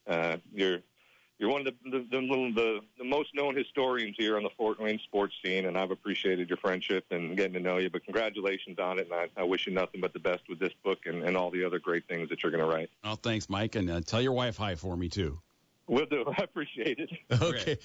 uh, 0.07 0.37
you're 0.53 0.79
you're 1.39 1.49
one 1.49 1.65
of 1.65 1.73
the 1.73 1.89
the, 1.89 2.05
the, 2.11 2.17
little- 2.17 2.53
the 2.53 2.81
the 2.97 3.03
most 3.03 3.33
known 3.33 3.55
historians 3.55 4.15
here 4.17 4.37
on 4.37 4.43
the 4.43 4.49
Fort 4.57 4.79
Wayne 4.79 4.99
sports 4.99 5.33
scene, 5.43 5.65
and 5.65 5.77
I've 5.77 5.91
appreciated 5.91 6.49
your 6.49 6.57
friendship 6.57 7.05
and 7.11 7.35
getting 7.35 7.53
to 7.53 7.59
know 7.59 7.77
you. 7.77 7.89
But 7.89 8.03
congratulations 8.03 8.77
on 8.79 8.99
it, 8.99 9.07
and 9.09 9.13
I, 9.13 9.27
I 9.41 9.43
wish 9.43 9.65
you 9.65 9.73
nothing 9.73 10.01
but 10.01 10.13
the 10.13 10.19
best 10.19 10.43
with 10.49 10.59
this 10.59 10.73
book 10.83 10.99
and, 11.05 11.23
and 11.23 11.35
all 11.35 11.49
the 11.49 11.63
other 11.63 11.79
great 11.79 12.07
things 12.07 12.29
that 12.29 12.43
you're 12.43 12.51
going 12.51 12.63
to 12.63 12.69
write. 12.69 12.89
Oh, 13.03 13.15
thanks, 13.15 13.49
Mike, 13.49 13.75
and 13.75 13.89
uh, 13.89 14.01
tell 14.01 14.21
your 14.21 14.33
wife 14.33 14.57
hi 14.57 14.75
for 14.75 14.95
me 14.95 15.09
too. 15.09 15.39
Will 15.91 16.05
do. 16.05 16.23
I 16.37 16.43
appreciate 16.43 16.99
it. 16.99 17.09
okay. 17.41 17.77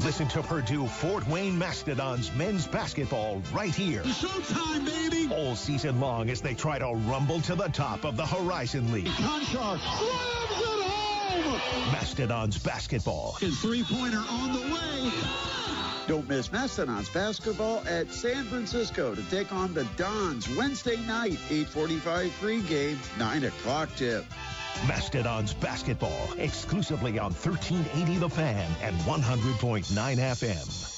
Listen 0.00 0.28
to 0.28 0.42
Purdue 0.42 0.86
Fort 0.86 1.26
Wayne 1.26 1.58
Mastodons 1.58 2.30
men's 2.34 2.66
basketball 2.66 3.42
right 3.52 3.74
here. 3.74 4.02
Showtime, 4.02 4.84
baby! 4.84 5.32
All 5.34 5.56
season 5.56 5.98
long 6.00 6.28
as 6.30 6.40
they 6.40 6.54
try 6.54 6.78
to 6.78 6.94
rumble 7.08 7.40
to 7.42 7.54
the 7.54 7.68
top 7.68 8.04
of 8.04 8.16
the 8.16 8.26
Horizon 8.26 8.92
League. 8.92 9.06
Conchar 9.06 9.78
slams 9.78 10.50
it 10.50 10.84
home! 10.84 11.92
Mastodons 11.92 12.58
basketball. 12.58 13.36
His 13.40 13.58
three-pointer 13.60 14.22
on 14.28 14.52
the 14.52 14.60
way. 14.60 15.10
Don't 16.06 16.28
miss 16.28 16.52
Mastodons 16.52 17.08
basketball 17.08 17.82
at 17.88 18.12
San 18.12 18.44
Francisco 18.44 19.14
to 19.14 19.22
take 19.24 19.52
on 19.52 19.74
the 19.74 19.84
Dons 19.96 20.48
Wednesday 20.56 20.96
night, 21.06 21.38
8:45 21.48 22.30
pregame, 22.40 23.18
9 23.18 23.44
o'clock 23.44 23.88
tip. 23.96 24.24
Mastodons 24.86 25.52
basketball 25.54 26.28
exclusively 26.38 27.18
on 27.18 27.32
1380 27.32 28.18
The 28.18 28.28
Fan 28.28 28.70
and 28.82 28.96
100.9 29.00 29.84
FM. 30.18 30.95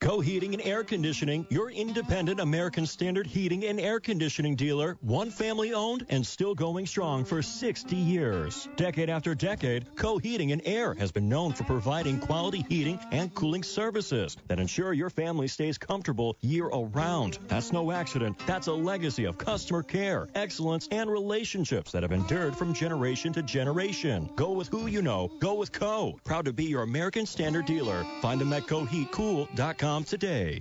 Co 0.00 0.20
Heating 0.20 0.54
and 0.54 0.64
Air 0.64 0.84
Conditioning, 0.84 1.44
your 1.50 1.72
independent 1.72 2.38
American 2.38 2.86
Standard 2.86 3.26
heating 3.26 3.64
and 3.64 3.80
air 3.80 3.98
conditioning 3.98 4.54
dealer, 4.54 4.96
one 5.00 5.28
family 5.28 5.74
owned 5.74 6.06
and 6.08 6.24
still 6.24 6.54
going 6.54 6.86
strong 6.86 7.24
for 7.24 7.42
60 7.42 7.96
years. 7.96 8.68
Decade 8.76 9.10
after 9.10 9.34
decade, 9.34 9.96
Co 9.96 10.18
Heating 10.18 10.52
and 10.52 10.62
Air 10.64 10.94
has 10.94 11.10
been 11.10 11.28
known 11.28 11.52
for 11.52 11.64
providing 11.64 12.20
quality 12.20 12.64
heating 12.68 13.00
and 13.10 13.34
cooling 13.34 13.64
services 13.64 14.36
that 14.46 14.60
ensure 14.60 14.92
your 14.92 15.10
family 15.10 15.48
stays 15.48 15.76
comfortable 15.76 16.36
year 16.42 16.66
around. 16.66 17.40
That's 17.48 17.72
no 17.72 17.90
accident. 17.90 18.38
That's 18.46 18.68
a 18.68 18.72
legacy 18.72 19.24
of 19.24 19.36
customer 19.36 19.82
care, 19.82 20.28
excellence, 20.36 20.86
and 20.92 21.10
relationships 21.10 21.90
that 21.90 22.04
have 22.04 22.12
endured 22.12 22.56
from 22.56 22.72
generation 22.72 23.32
to 23.32 23.42
generation. 23.42 24.30
Go 24.36 24.52
with 24.52 24.68
who 24.68 24.86
you 24.86 25.02
know. 25.02 25.28
Go 25.40 25.54
with 25.54 25.72
Co. 25.72 26.20
Proud 26.22 26.44
to 26.44 26.52
be 26.52 26.66
your 26.66 26.82
American 26.82 27.26
Standard 27.26 27.66
dealer. 27.66 28.06
Find 28.22 28.40
them 28.40 28.52
at 28.52 28.62
coheatcool.com 28.68 29.87
today. 30.04 30.60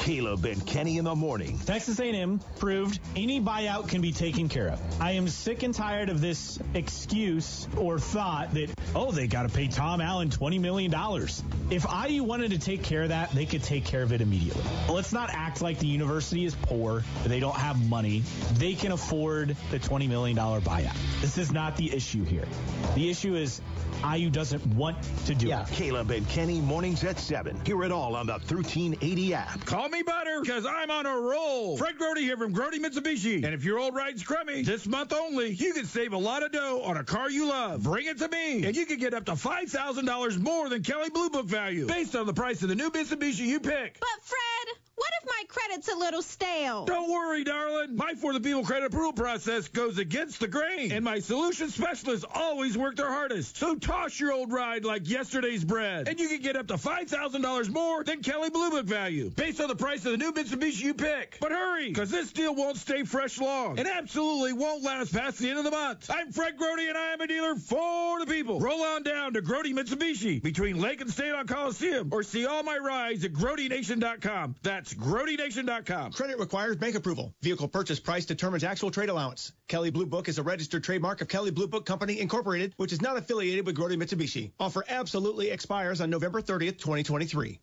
Caleb 0.00 0.46
and 0.46 0.66
Kenny 0.66 0.96
in 0.96 1.04
the 1.04 1.14
morning. 1.14 1.58
Texas 1.66 2.00
A&M 2.00 2.40
proved 2.58 2.98
any 3.14 3.38
buyout 3.38 3.88
can 3.88 4.00
be 4.00 4.12
taken 4.12 4.48
care 4.48 4.68
of. 4.68 4.80
I 5.00 5.12
am 5.12 5.28
sick 5.28 5.62
and 5.62 5.74
tired 5.74 6.08
of 6.08 6.22
this 6.22 6.58
excuse 6.72 7.68
or 7.76 7.98
thought 7.98 8.54
that 8.54 8.70
oh 8.94 9.12
they 9.12 9.26
got 9.26 9.42
to 9.42 9.50
pay 9.50 9.68
Tom 9.68 10.00
Allen 10.00 10.30
twenty 10.30 10.58
million 10.58 10.90
dollars. 10.90 11.42
If 11.68 11.84
IU 12.08 12.24
wanted 12.24 12.52
to 12.52 12.58
take 12.58 12.82
care 12.82 13.02
of 13.02 13.08
that, 13.10 13.32
they 13.32 13.44
could 13.44 13.62
take 13.62 13.84
care 13.84 14.02
of 14.02 14.12
it 14.12 14.22
immediately. 14.22 14.62
Let's 14.88 15.12
not 15.12 15.28
act 15.30 15.60
like 15.60 15.78
the 15.78 15.86
university 15.86 16.46
is 16.46 16.54
poor. 16.54 17.04
They 17.26 17.38
don't 17.38 17.56
have 17.56 17.78
money. 17.86 18.22
They 18.54 18.74
can 18.74 18.92
afford 18.92 19.54
the 19.70 19.78
twenty 19.78 20.08
million 20.08 20.34
dollar 20.34 20.62
buyout. 20.62 20.96
This 21.20 21.36
is 21.36 21.52
not 21.52 21.76
the 21.76 21.94
issue 21.94 22.24
here. 22.24 22.46
The 22.94 23.10
issue 23.10 23.34
is 23.34 23.60
IU 24.02 24.30
doesn't 24.30 24.64
want 24.66 24.96
to 25.26 25.34
do 25.34 25.52
it. 25.52 25.66
Caleb 25.72 26.10
and 26.10 26.26
Kenny 26.28 26.60
mornings 26.60 27.04
at 27.04 27.18
7. 27.18 27.60
Hear 27.66 27.84
it 27.84 27.92
all 27.92 28.16
on 28.16 28.26
the 28.26 28.32
1380 28.32 29.34
app. 29.34 29.66
Call 29.66 29.89
me 29.90 30.02
butter 30.02 30.40
because 30.40 30.66
I'm 30.66 30.90
on 30.90 31.06
a 31.06 31.16
roll. 31.16 31.76
Fred 31.76 31.98
Grody 31.98 32.20
here 32.20 32.36
from 32.36 32.54
Grody 32.54 32.78
Mitsubishi. 32.78 33.44
And 33.44 33.54
if 33.54 33.64
your 33.64 33.78
old 33.78 33.94
ride's 33.94 34.22
crummy, 34.22 34.62
this 34.62 34.86
month 34.86 35.12
only, 35.12 35.50
you 35.50 35.72
can 35.72 35.84
save 35.84 36.12
a 36.12 36.18
lot 36.18 36.42
of 36.42 36.52
dough 36.52 36.82
on 36.82 36.96
a 36.96 37.04
car 37.04 37.30
you 37.30 37.48
love. 37.48 37.82
Bring 37.82 38.06
it 38.06 38.18
to 38.18 38.28
me. 38.28 38.64
And 38.64 38.76
you 38.76 38.86
can 38.86 38.98
get 38.98 39.14
up 39.14 39.26
to 39.26 39.32
$5,000 39.32 40.38
more 40.38 40.68
than 40.68 40.82
Kelley 40.82 41.10
Blue 41.10 41.30
Book 41.30 41.46
value 41.46 41.86
based 41.86 42.16
on 42.16 42.26
the 42.26 42.34
price 42.34 42.62
of 42.62 42.68
the 42.68 42.74
new 42.74 42.90
Mitsubishi 42.90 43.46
you 43.46 43.60
pick. 43.60 43.98
But 44.00 44.22
Fred, 44.22 44.76
what 45.00 45.12
if 45.22 45.26
my 45.26 45.44
credit's 45.48 45.88
a 45.88 45.96
little 45.96 46.20
stale? 46.20 46.84
Don't 46.84 47.10
worry, 47.10 47.42
darling. 47.42 47.96
My 47.96 48.12
For 48.14 48.34
the 48.34 48.40
People 48.40 48.62
credit 48.64 48.86
approval 48.86 49.14
process 49.14 49.66
goes 49.68 49.96
against 49.96 50.40
the 50.40 50.48
grain, 50.48 50.92
and 50.92 51.02
my 51.02 51.20
solution 51.20 51.70
specialists 51.70 52.26
always 52.34 52.76
work 52.76 52.96
their 52.96 53.08
hardest. 53.08 53.56
So 53.56 53.76
toss 53.76 54.20
your 54.20 54.32
old 54.32 54.52
ride 54.52 54.84
like 54.84 55.08
yesterday's 55.08 55.64
bread, 55.64 56.06
and 56.06 56.20
you 56.20 56.28
can 56.28 56.42
get 56.42 56.56
up 56.56 56.66
to 56.66 56.74
$5,000 56.74 57.70
more 57.70 58.04
than 58.04 58.22
Kelley 58.22 58.50
Blue 58.50 58.70
Book 58.70 58.84
value 58.84 59.30
based 59.30 59.58
on 59.60 59.68
the 59.68 59.74
price 59.74 60.04
of 60.04 60.12
the 60.12 60.18
new 60.18 60.32
Mitsubishi 60.32 60.82
you 60.82 60.92
pick. 60.92 61.38
But 61.40 61.52
hurry, 61.52 61.88
because 61.88 62.10
this 62.10 62.30
deal 62.32 62.54
won't 62.54 62.76
stay 62.76 63.04
fresh 63.04 63.40
long 63.40 63.78
and 63.78 63.88
absolutely 63.88 64.52
won't 64.52 64.82
last 64.82 65.14
past 65.14 65.38
the 65.38 65.48
end 65.48 65.58
of 65.58 65.64
the 65.64 65.70
month. 65.70 66.10
I'm 66.10 66.30
Fred 66.30 66.58
Grody, 66.58 66.90
and 66.90 66.98
I 66.98 67.14
am 67.14 67.20
a 67.22 67.26
dealer 67.26 67.54
for 67.56 68.20
the 68.20 68.26
people. 68.26 68.60
Roll 68.60 68.82
on 68.82 69.02
down 69.02 69.32
to 69.32 69.40
Grody 69.40 69.72
Mitsubishi 69.72 70.42
between 70.42 70.78
Lake 70.78 71.00
and 71.00 71.10
State 71.10 71.32
on 71.32 71.46
Coliseum, 71.46 72.10
or 72.12 72.22
see 72.22 72.44
all 72.44 72.62
my 72.62 72.76
rides 72.76 73.24
at 73.24 73.32
GrodyNation.com. 73.32 74.56
That's 74.62 74.89
GrodyNation.com. 74.94 76.12
Credit 76.12 76.38
requires 76.38 76.76
bank 76.76 76.94
approval. 76.94 77.34
Vehicle 77.42 77.68
purchase 77.68 78.00
price 78.00 78.26
determines 78.26 78.64
actual 78.64 78.90
trade 78.90 79.08
allowance. 79.08 79.52
Kelley 79.68 79.90
Blue 79.90 80.06
Book 80.06 80.28
is 80.28 80.38
a 80.38 80.42
registered 80.42 80.84
trademark 80.84 81.20
of 81.20 81.28
Kelley 81.28 81.50
Blue 81.50 81.68
Book 81.68 81.86
Company 81.86 82.20
Incorporated, 82.20 82.74
which 82.76 82.92
is 82.92 83.00
not 83.00 83.16
affiliated 83.16 83.66
with 83.66 83.76
Grody 83.76 83.96
Mitsubishi. 83.96 84.52
Offer 84.58 84.84
absolutely 84.88 85.50
expires 85.50 86.00
on 86.00 86.10
November 86.10 86.40
30th, 86.42 86.78
2023. 86.78 87.60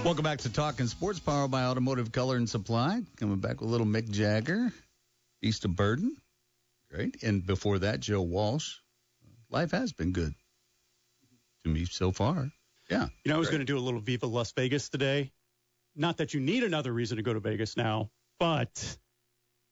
Welcome 0.05 0.23
back 0.25 0.41
to 0.41 0.53
Talking 0.53 0.87
Sports, 0.87 1.19
powered 1.19 1.51
by 1.51 1.65
Automotive 1.65 2.13
Color 2.13 2.37
and 2.37 2.49
Supply. 2.49 3.01
Coming 3.17 3.39
back 3.39 3.63
with 3.63 3.71
little 3.71 3.87
Mick 3.87 4.11
Jagger, 4.11 4.71
Beast 5.41 5.65
of 5.65 5.75
Burden. 5.77 6.15
Great. 6.91 7.23
And 7.23 7.45
before 7.47 7.79
that, 7.79 8.01
Joe 8.01 8.21
Walsh. 8.21 8.75
Life 9.51 9.71
has 9.71 9.93
been 9.95 10.13
good 10.13 10.35
to 11.65 11.71
me 11.71 11.87
so 11.87 12.13
far. 12.13 12.51
Yeah. 12.91 13.07
You 13.25 13.31
know, 13.31 13.37
I 13.37 13.39
was 13.39 13.49
going 13.49 13.61
to 13.61 13.65
do 13.65 13.79
a 13.79 13.81
little 13.81 14.01
Viva 14.01 14.27
Las 14.27 14.53
Vegas 14.53 14.91
today. 14.91 15.33
Not 15.97 16.19
that 16.19 16.35
you 16.35 16.41
need 16.41 16.65
another 16.65 16.93
reason 16.93 17.17
to 17.17 17.23
go 17.23 17.33
to 17.33 17.41
Vegas 17.41 17.75
now, 17.77 18.11
but 18.39 18.99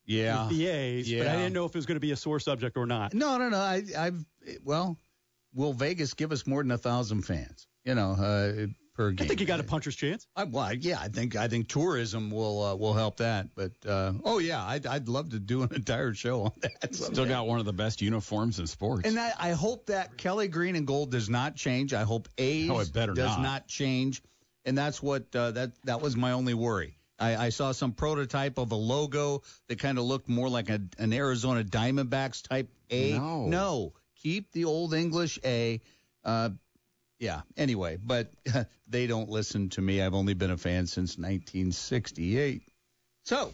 Yeah. 0.07 0.49
the 0.51 0.66
A's. 0.66 1.12
But 1.12 1.26
I 1.26 1.37
didn't 1.37 1.53
know 1.53 1.66
if 1.66 1.74
it 1.74 1.78
was 1.78 1.87
going 1.87 1.97
to 1.97 2.01
be 2.01 2.12
a 2.12 2.16
sore 2.16 2.41
subject 2.41 2.78
or 2.78 2.87
not. 2.87 3.12
No, 3.12 3.37
no, 3.37 3.51
no. 3.51 3.59
I, 3.59 3.83
I've 3.99 4.24
well, 4.64 4.97
will 5.53 5.74
Vegas 5.74 6.14
give 6.14 6.33
us 6.33 6.47
more 6.47 6.62
than 6.62 6.70
a 6.70 6.78
thousand 6.78 7.22
fans? 7.22 7.66
You 7.85 7.97
know, 7.97 8.12
uh, 8.12 8.66
per 8.95 9.11
game. 9.11 9.24
I 9.24 9.28
think 9.28 9.40
you 9.40 9.47
got 9.47 9.61
a 9.61 9.64
puncher's 9.64 9.97
chance. 9.97 10.26
I, 10.36 10.45
well, 10.45 10.64
I- 10.64 10.72
yeah, 10.72 10.99
I 11.01 11.09
think 11.09 11.36
I 11.36 11.49
think 11.49 11.68
tourism 11.68 12.30
will 12.30 12.62
uh, 12.62 12.74
will 12.74 12.93
help 12.95 13.16
that. 13.18 13.49
But 13.55 13.72
uh, 13.86 14.12
oh 14.24 14.38
yeah, 14.38 14.64
I'd, 14.64 14.86
I'd 14.86 15.09
love 15.09 15.30
to 15.30 15.38
do 15.38 15.62
an 15.62 15.70
entire 15.74 16.14
show 16.14 16.43
on 16.45 16.53
that. 16.61 16.95
Still 16.95 17.26
got 17.26 17.47
one 17.47 17.59
of 17.59 17.64
the 17.64 17.72
best 17.72 18.03
uniforms 18.03 18.59
in 18.59 18.66
sports. 18.66 19.07
And 19.07 19.16
that, 19.16 19.34
I 19.38 19.51
hope 19.53 19.86
that 19.86 20.16
Kelly 20.16 20.49
Green 20.49 20.76
and 20.76 20.86
Gold 20.86 21.11
does 21.11 21.28
not 21.30 21.57
change. 21.57 21.95
I 21.95 22.03
hope 22.03 22.28
A's 22.38 22.70
Oh, 22.70 22.80
it 22.80 22.93
better 22.93 23.14
does 23.14 23.38
not. 23.38 23.66
change. 23.68 24.22
And 24.64 24.76
that's 24.78 25.03
what 25.03 25.34
uh, 25.34 25.51
that 25.53 25.72
that 25.84 26.01
was 26.01 26.16
my 26.16 26.32
only 26.32 26.55
worry. 26.55 26.97
I, 27.18 27.36
I 27.36 27.49
saw 27.51 27.72
some 27.72 27.93
prototype 27.93 28.59
of 28.59 28.72
a 28.72 28.76
logo 28.76 29.43
that 29.68 29.78
kind 29.78 29.99
of 29.99 30.05
looked 30.05 30.28
more 30.28 30.49
like 30.49 30.70
a, 30.70 30.80
an 30.99 31.12
Arizona 31.12 31.62
Diamondbacks 31.62 32.43
type 32.49 32.68
A. 32.90 33.12
No. 33.12 33.47
no, 33.47 33.93
keep 34.16 34.51
the 34.53 34.64
old 34.64 34.93
English 34.95 35.38
A. 35.45 35.80
Uh, 36.24 36.51
yeah. 37.22 37.42
Anyway, 37.56 37.98
but 38.04 38.32
they 38.88 39.06
don't 39.06 39.30
listen 39.30 39.68
to 39.70 39.80
me. 39.80 40.02
I've 40.02 40.12
only 40.14 40.34
been 40.34 40.50
a 40.50 40.56
fan 40.56 40.88
since 40.88 41.16
1968. 41.16 42.62
So, 43.24 43.52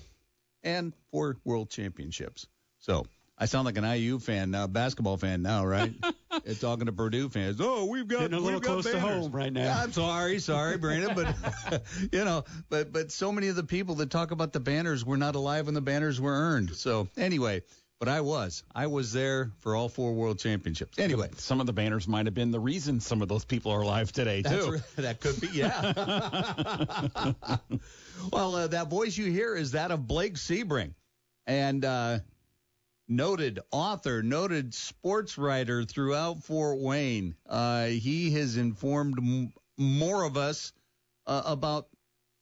and 0.62 0.94
four 1.12 1.36
world 1.44 1.68
championships. 1.68 2.46
So 2.78 3.04
I 3.36 3.44
sound 3.44 3.66
like 3.66 3.76
an 3.76 3.84
IU 3.84 4.20
fan 4.20 4.50
now, 4.50 4.66
basketball 4.66 5.18
fan 5.18 5.42
now, 5.42 5.64
right? 5.64 5.92
Uh, 6.30 6.54
Talking 6.60 6.86
to 6.86 6.92
Purdue 6.92 7.28
fans. 7.28 7.56
Oh, 7.58 7.86
we've 7.86 8.06
got 8.06 8.20
Getting 8.20 8.38
a 8.38 8.40
little 8.40 8.60
close 8.60 8.88
to 8.88 9.00
home 9.00 9.32
right 9.32 9.52
now. 9.52 9.64
Yeah, 9.64 9.82
I'm 9.82 9.92
sorry, 9.92 10.38
sorry, 10.38 10.76
Brandon, 10.78 11.12
but 11.16 11.82
you 12.12 12.24
know, 12.24 12.44
but 12.68 12.92
but 12.92 13.10
so 13.10 13.32
many 13.32 13.48
of 13.48 13.56
the 13.56 13.64
people 13.64 13.96
that 13.96 14.10
talk 14.10 14.30
about 14.30 14.52
the 14.52 14.60
banners 14.60 15.04
were 15.04 15.16
not 15.16 15.34
alive 15.34 15.66
when 15.66 15.74
the 15.74 15.80
banners 15.80 16.20
were 16.20 16.32
earned. 16.32 16.76
So 16.76 17.08
anyway, 17.16 17.62
but 17.98 18.08
I 18.08 18.20
was, 18.20 18.62
I 18.74 18.86
was 18.86 19.12
there 19.12 19.50
for 19.58 19.74
all 19.74 19.88
four 19.88 20.12
world 20.12 20.38
championships. 20.38 20.98
Anyway, 20.98 21.30
some 21.36 21.60
of 21.60 21.66
the 21.66 21.72
banners 21.72 22.06
might 22.06 22.26
have 22.26 22.34
been 22.34 22.52
the 22.52 22.60
reason 22.60 23.00
some 23.00 23.22
of 23.22 23.28
those 23.28 23.44
people 23.44 23.72
are 23.72 23.80
alive 23.80 24.12
today 24.12 24.42
too. 24.42 24.72
re- 24.72 24.80
that 24.96 25.20
could 25.20 25.40
be, 25.40 25.48
yeah. 25.48 25.92
well, 28.32 28.54
uh, 28.54 28.66
that 28.68 28.88
voice 28.88 29.16
you 29.16 29.30
hear 29.30 29.56
is 29.56 29.72
that 29.72 29.90
of 29.90 30.06
Blake 30.06 30.34
Sebring, 30.34 30.94
and 31.46 31.84
uh, 31.84 32.18
noted 33.08 33.58
author, 33.72 34.22
noted 34.22 34.74
sports 34.74 35.36
writer 35.36 35.84
throughout 35.84 36.44
Fort 36.44 36.78
Wayne. 36.78 37.34
Uh, 37.48 37.86
he 37.86 38.30
has 38.32 38.56
informed 38.56 39.18
m- 39.18 39.52
more 39.76 40.22
of 40.22 40.36
us 40.36 40.72
uh, 41.26 41.42
about 41.46 41.88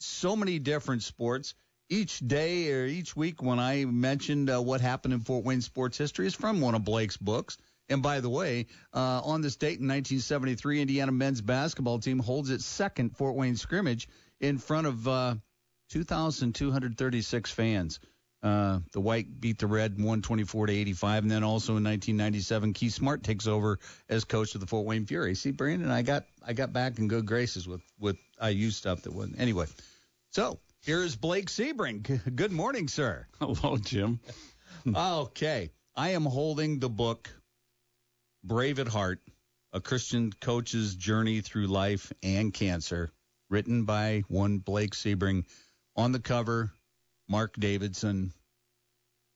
so 0.01 0.37
many 0.37 0.59
different 0.59 1.03
sports. 1.03 1.55
Each 1.89 2.19
day 2.19 2.73
or 2.73 2.87
each 2.87 3.15
week, 3.15 3.43
when 3.43 3.61
I 3.61 3.85
mentioned 3.85 4.51
uh, 4.51 4.61
what 4.61 4.81
happened 4.81 5.15
in 5.15 5.21
Fort 5.21 5.45
Wayne 5.45 5.61
sports 5.61 5.97
history, 5.97 6.27
is 6.27 6.35
from 6.35 6.61
one 6.61 6.75
of 6.75 6.85
Blake's 6.85 7.17
books. 7.17 7.59
And 7.89 8.03
by 8.03 8.21
the 8.21 8.29
way, 8.29 8.67
uh, 8.93 9.21
on 9.25 9.41
this 9.41 9.55
date 9.55 9.79
in 9.79 9.87
1973, 9.87 10.81
Indiana 10.81 11.13
men's 11.13 11.41
basketball 11.41 12.01
team 12.01 12.19
holds 12.19 12.51
its 12.51 12.65
second 12.65 13.17
Fort 13.17 13.37
Wayne 13.37 13.57
scrimmage 13.57 14.09
in 14.41 14.59
front 14.59 14.89
of 14.89 15.07
uh, 15.07 15.37
2,236 15.91 17.51
fans. 17.53 18.01
Uh, 18.43 18.81
the 18.93 19.01
white 19.01 19.41
beat 19.41 19.59
the 19.59 19.67
red 19.67 19.93
124 19.93 20.67
to 20.67 20.73
85, 20.73 21.23
and 21.23 21.31
then 21.31 21.43
also 21.43 21.77
in 21.77 21.85
1997, 21.85 22.75
Keith 22.75 22.93
Smart 22.93 23.23
takes 23.23 23.47
over 23.47 23.79
as 24.09 24.25
coach 24.25 24.55
of 24.55 24.61
the 24.61 24.67
Fort 24.67 24.85
Wayne 24.85 25.07
Fury. 25.07 25.35
See, 25.35 25.53
Brandon, 25.53 25.91
I 25.91 26.03
got 26.03 26.25
I 26.47 26.53
got 26.53 26.73
back 26.73 26.99
in 26.99 27.09
good 27.09 27.27
graces 27.27 27.67
with 27.67 27.81
with 27.99 28.17
IU 28.45 28.71
stuff 28.71 29.03
that 29.03 29.13
wasn't 29.13 29.41
anyway. 29.41 29.67
So 30.31 30.59
here 30.87 31.03
is 31.03 31.17
Blake 31.17 31.49
Sebring. 31.49 32.37
Good 32.37 32.53
morning, 32.53 32.87
sir. 32.87 33.27
Hello, 33.41 33.77
Jim. 33.77 34.21
okay, 34.87 35.71
I 35.97 36.11
am 36.11 36.25
holding 36.25 36.79
the 36.79 36.89
book 36.89 37.29
Brave 38.45 38.79
at 38.79 38.87
Heart, 38.87 39.21
a 39.73 39.81
Christian 39.81 40.33
coach's 40.41 40.95
journey 40.95 41.41
through 41.41 41.67
life 41.67 42.13
and 42.23 42.55
cancer, 42.55 43.11
written 43.51 43.85
by 43.85 44.23
one 44.29 44.59
Blake 44.59 44.95
Sebring. 44.95 45.45
On 45.97 46.13
the 46.13 46.21
cover, 46.21 46.71
Mark 47.29 47.57
Davidson. 47.59 48.33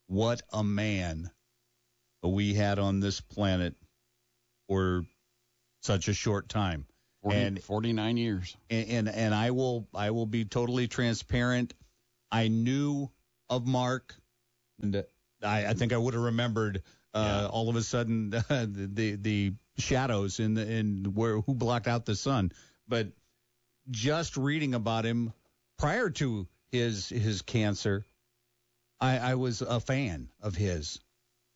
What 0.07 0.43
a 0.53 0.63
man 0.63 1.33
we 2.23 2.55
had 2.55 2.79
on 2.79 3.01
this 3.01 3.21
planet 3.21 3.75
for 4.69 5.05
such 5.83 6.07
a 6.07 6.15
short 6.15 6.49
time. 6.49 6.87
40, 7.23 7.37
and 7.37 7.63
49 7.63 8.17
years. 8.17 8.57
and, 8.71 8.89
and 8.89 9.09
and 9.09 9.35
I 9.35 9.51
will 9.51 9.87
I 9.95 10.11
will 10.11 10.27
be 10.27 10.45
totally 10.45 10.89
transparent. 10.89 11.75
I 12.33 12.49
knew 12.49 13.11
of 13.49 13.67
Mark, 13.67 14.15
and 14.81 15.05
I, 15.43 15.67
I 15.67 15.75
think 15.75 15.93
I 15.93 15.97
would 15.97 16.15
have 16.15 16.23
remembered 16.23 16.83
uh, 17.13 17.49
all 17.51 17.69
of 17.69 17.77
a 17.77 17.83
sudden 17.83 18.31
the, 18.31 18.91
the 18.93 19.17
the 19.17 19.53
shadows 19.79 20.41
in 20.41 20.55
the 20.55 20.71
in 20.71 21.13
where 21.15 21.41
who 21.41 21.55
blocked 21.55 21.89
out 21.89 22.07
the 22.07 22.15
sun. 22.15 22.53
But 22.89 23.09
just 23.91 24.37
reading 24.37 24.75
about 24.75 25.05
him 25.05 25.33
prior 25.79 26.11
to 26.11 26.47
his 26.71 27.09
his 27.09 27.43
cancer, 27.43 28.05
I, 29.01 29.19
I 29.19 29.35
was 29.35 29.63
a 29.63 29.81
fan 29.81 30.31
of 30.41 30.55
his. 30.55 31.01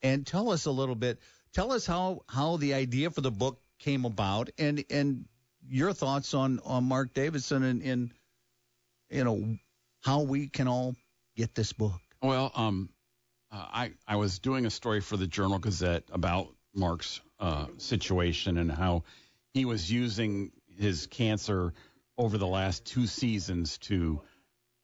And 0.02 0.26
tell 0.26 0.50
us 0.50 0.66
a 0.66 0.70
little 0.70 0.94
bit. 0.94 1.20
Tell 1.52 1.72
us 1.72 1.86
how 1.86 2.22
how 2.28 2.56
the 2.56 2.74
idea 2.74 3.10
for 3.10 3.20
the 3.20 3.30
book 3.30 3.60
came 3.78 4.04
about, 4.04 4.50
and 4.58 4.84
and 4.90 5.24
your 5.68 5.92
thoughts 5.92 6.34
on 6.34 6.60
on 6.64 6.84
Mark 6.84 7.14
Davidson 7.14 7.62
and, 7.62 7.82
and 7.82 8.10
you 9.10 9.24
know 9.24 9.56
how 10.02 10.22
we 10.22 10.48
can 10.48 10.68
all 10.68 10.94
get 11.36 11.54
this 11.54 11.72
book. 11.72 12.00
Well, 12.22 12.52
um, 12.54 12.88
uh, 13.50 13.66
I 13.72 13.92
I 14.06 14.16
was 14.16 14.38
doing 14.38 14.66
a 14.66 14.70
story 14.70 15.00
for 15.00 15.16
the 15.16 15.26
Journal 15.26 15.58
Gazette 15.58 16.04
about 16.12 16.48
Mark's 16.74 17.20
uh, 17.40 17.66
situation 17.78 18.58
and 18.58 18.70
how 18.70 19.04
he 19.52 19.64
was 19.64 19.90
using 19.90 20.50
his 20.66 21.06
cancer 21.06 21.72
over 22.18 22.38
the 22.38 22.46
last 22.46 22.84
two 22.84 23.06
seasons 23.06 23.78
to 23.78 24.20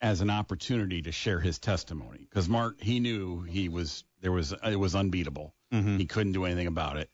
as 0.00 0.20
an 0.20 0.30
opportunity 0.30 1.02
to 1.02 1.12
share 1.12 1.40
his 1.40 1.58
testimony 1.58 2.18
because 2.18 2.48
Mark 2.48 2.80
he 2.80 3.00
knew 3.00 3.42
he 3.42 3.68
was 3.68 4.04
there 4.20 4.32
was 4.32 4.54
it 4.64 4.76
was 4.78 4.94
unbeatable. 4.94 5.54
He 5.70 6.06
couldn't 6.06 6.32
do 6.32 6.46
anything 6.46 6.66
about 6.66 6.96
it, 6.96 7.10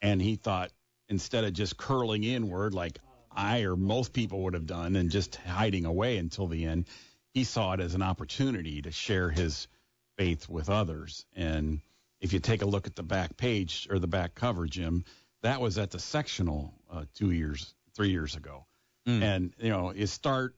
and 0.00 0.22
he 0.22 0.36
thought 0.36 0.70
instead 1.10 1.44
of 1.44 1.52
just 1.52 1.76
curling 1.76 2.24
inward 2.24 2.72
like 2.72 2.98
I 3.30 3.62
or 3.62 3.76
most 3.76 4.12
people 4.12 4.42
would 4.44 4.54
have 4.54 4.66
done 4.66 4.96
and 4.96 5.10
just 5.10 5.36
hiding 5.36 5.84
away 5.84 6.16
until 6.16 6.46
the 6.46 6.64
end, 6.64 6.86
he 7.34 7.44
saw 7.44 7.74
it 7.74 7.80
as 7.80 7.94
an 7.94 8.02
opportunity 8.02 8.82
to 8.82 8.90
share 8.90 9.28
his 9.28 9.68
faith 10.16 10.48
with 10.48 10.70
others. 10.70 11.26
And 11.36 11.80
if 12.20 12.32
you 12.32 12.40
take 12.40 12.62
a 12.62 12.66
look 12.66 12.86
at 12.86 12.96
the 12.96 13.02
back 13.02 13.36
page 13.36 13.86
or 13.90 13.98
the 13.98 14.06
back 14.06 14.34
cover, 14.34 14.66
Jim, 14.66 15.04
that 15.42 15.60
was 15.60 15.78
at 15.78 15.90
the 15.90 15.98
sectional 15.98 16.74
uh, 16.90 17.04
two 17.14 17.30
years, 17.30 17.74
three 17.94 18.10
years 18.10 18.36
ago. 18.36 18.66
And, 19.22 19.54
you 19.58 19.70
know, 19.70 19.92
you 19.92 20.06
start 20.06 20.54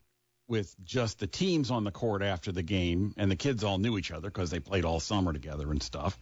with 0.49 0.75
just 0.85 1.19
the 1.19 1.27
teams 1.27 1.71
on 1.71 1.85
the 1.85 1.91
court 1.91 2.23
after 2.23 2.53
the 2.53 2.63
game, 2.63 3.15
and 3.17 3.31
the 3.31 3.37
kids 3.37 3.65
all 3.65 3.79
knew 3.79 3.97
each 3.97 4.11
other 4.11 4.29
because 4.29 4.51
they 4.51 4.61
played 4.61 4.85
all 4.85 5.01
summer 5.01 5.33
together 5.33 5.71
and 5.71 5.83
stuff. 5.83 6.19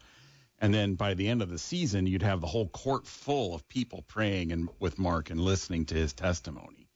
And 0.61 0.75
then 0.75 0.95
by 0.95 1.15
the 1.15 1.29
end 1.29 1.41
of 1.41 1.49
the 1.49 1.59
season, 1.59 2.07
you'd 2.07 2.23
have 2.23 2.41
the 2.41 2.47
whole 2.47 2.69
court 2.69 3.07
full 3.07 3.55
of 3.55 3.67
people 3.69 4.05
praying 4.07 4.53
and 4.53 4.69
with 4.79 4.99
Mark 4.99 5.31
and 5.31 5.41
listening 5.41 5.87
to 5.87 5.95
his 5.95 6.13
testimony 6.13 6.91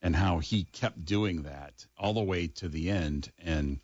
and 0.00 0.14
how 0.14 0.38
he 0.38 0.64
kept 0.64 1.04
doing 1.04 1.42
that 1.42 1.86
all 1.96 2.14
the 2.14 2.22
way 2.22 2.46
to 2.46 2.68
the 2.68 2.90
end. 2.90 3.30
And 3.38 3.80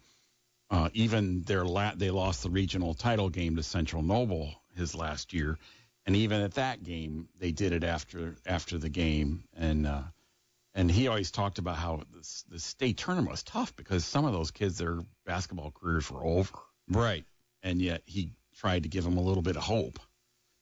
uh, 0.71 0.89
even 0.95 1.43
their 1.43 1.65
la- 1.65 1.95
they 1.95 2.11
lost 2.11 2.43
the 2.43 2.51
regional 2.51 2.95
title 2.95 3.29
game 3.29 3.57
to 3.57 3.63
Central 3.63 4.03
Noble 4.03 4.55
his 4.77 4.95
last 4.95 5.33
year, 5.33 5.59
and 6.07 6.17
even 6.17 6.41
at 6.41 6.55
that 6.55 6.83
game, 6.83 7.29
they 7.39 7.53
did 7.53 7.73
it 7.73 7.85
after 7.85 8.37
after 8.47 8.79
the 8.79 8.89
game. 8.89 9.45
And 9.57 9.87
uh, 9.87 10.03
and 10.75 10.91
he 10.91 11.09
always 11.09 11.31
talked 11.31 11.59
about 11.59 11.77
how 11.77 12.03
the, 12.13 12.43
the 12.51 12.59
state 12.59 12.97
tournament 12.97 13.31
was 13.31 13.43
tough 13.43 13.75
because 13.77 14.05
some 14.05 14.25
of 14.25 14.33
those 14.33 14.51
kids 14.51 14.79
their 14.79 15.01
basketball 15.27 15.71
careers 15.71 16.11
were 16.11 16.25
over, 16.25 16.59
right? 16.89 17.25
And 17.63 17.81
yet 17.81 18.03
he 18.07 18.31
tried 18.55 18.85
to 18.85 18.89
give 18.89 19.05
them 19.05 19.17
a 19.17 19.23
little 19.23 19.43
bit 19.43 19.57
of 19.57 19.63
hope, 19.63 19.99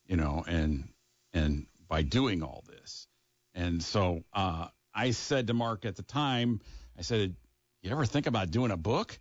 you 0.06 0.16
know, 0.16 0.44
and 0.46 0.88
and 1.32 1.66
by 1.88 2.02
doing 2.02 2.42
all 2.42 2.64
this, 2.66 3.06
and 3.54 3.82
so 3.82 4.24
uh, 4.32 4.68
I 4.94 5.10
said 5.10 5.46
to 5.48 5.54
Mark 5.54 5.84
at 5.84 5.96
the 5.96 6.02
time, 6.02 6.60
I 6.98 7.02
said, 7.02 7.34
"You 7.82 7.90
ever 7.90 8.06
think 8.06 8.26
about 8.26 8.50
doing 8.50 8.70
a 8.70 8.76
book?" 8.76 9.18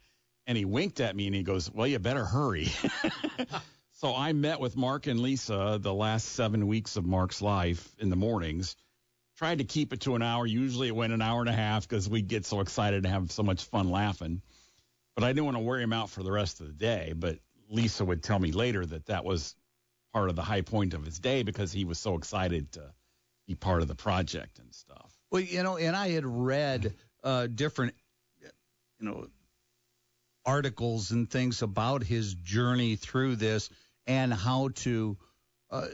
And 0.47 0.57
he 0.57 0.65
winked 0.65 0.99
at 0.99 1.15
me 1.15 1.28
and 1.28 1.36
he 1.36 1.43
goes, 1.43 1.72
"Well, 1.72 1.88
you 1.88 1.99
better 1.99 2.26
hurry." 2.26 2.69
so 3.93 4.15
I 4.15 4.34
met 4.34 4.59
with 4.59 4.76
Mark 4.76 5.07
and 5.07 5.19
Lisa 5.19 5.78
the 5.82 5.93
last 5.93 6.30
seven 6.30 6.67
weeks 6.67 6.95
of 6.97 7.05
Mark's 7.05 7.41
life 7.41 7.88
in 7.99 8.09
the 8.09 8.15
mornings. 8.15 8.76
Tried 9.38 9.59
to 9.59 9.63
keep 9.63 9.93
it 9.93 10.01
to 10.01 10.15
an 10.15 10.22
hour. 10.22 10.45
Usually 10.45 10.88
it 10.88 10.95
went 10.95 11.13
an 11.13 11.22
hour 11.22 11.39
and 11.39 11.49
a 11.49 11.53
half 11.53 11.88
because 11.88 12.09
we 12.09 12.22
get 12.22 12.45
so 12.45 12.59
excited 12.59 13.05
and 13.05 13.13
have 13.13 13.32
so 13.32 13.43
much 13.43 13.63
fun 13.63 13.89
laughing. 13.89 14.41
But 15.15 15.24
I 15.24 15.30
didn't 15.30 15.45
want 15.45 15.57
to 15.57 15.63
wear 15.63 15.80
him 15.80 15.93
out 15.93 16.09
for 16.09 16.24
the 16.24 16.32
rest 16.32 16.61
of 16.61 16.67
the 16.67 16.74
day. 16.74 17.13
But 17.15 17.39
Lisa 17.72 18.05
would 18.05 18.22
tell 18.22 18.38
me 18.38 18.51
later 18.51 18.86
that 18.86 19.07
that 19.07 19.26
was 19.26 19.55
part 20.13 20.30
of 20.30 20.36
the 20.36 20.43
high 20.43 20.61
point 20.61 20.93
of 20.93 21.05
his 21.05 21.19
day 21.19 21.41
because 21.43 21.72
he 21.72 21.86
was 21.86 21.97
so 21.97 22.15
excited 22.15 22.72
to 22.74 22.93
be 23.47 23.55
part 23.55 23.82
of 23.82 23.88
the 23.88 23.95
project 23.95 24.59
and 24.59 24.74
stuff. 24.74 25.11
Well, 25.32 25.41
you 25.41 25.63
know, 25.63 25.78
and 25.78 25.95
I 25.95 26.09
had 26.09 26.26
read 26.26 26.93
uh, 27.24 27.47
different, 27.47 27.95
you 28.41 28.49
know, 28.99 29.28
articles 30.45 31.11
and 31.11 31.30
things 31.30 31.61
about 31.61 32.03
his 32.03 32.34
journey 32.34 32.95
through 32.97 33.38
this 33.38 33.69
and 34.05 34.34
how 34.34 34.69
to 34.76 35.17
uh, 35.69 35.88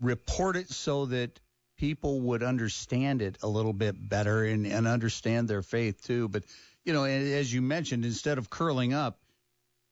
report 0.00 0.56
it 0.56 0.68
so 0.68 1.06
that 1.06 1.40
people 1.78 2.20
would 2.20 2.42
understand 2.42 3.22
it 3.22 3.38
a 3.42 3.48
little 3.48 3.72
bit 3.72 3.96
better 3.96 4.44
and, 4.44 4.66
and 4.66 4.86
understand 4.86 5.48
their 5.48 5.62
faith 5.62 6.02
too. 6.02 6.28
But, 6.28 6.44
you 6.84 6.92
know, 6.92 7.04
as 7.04 7.52
you 7.52 7.62
mentioned, 7.62 8.04
instead 8.04 8.38
of 8.38 8.50
curling 8.50 8.92
up, 8.92 9.18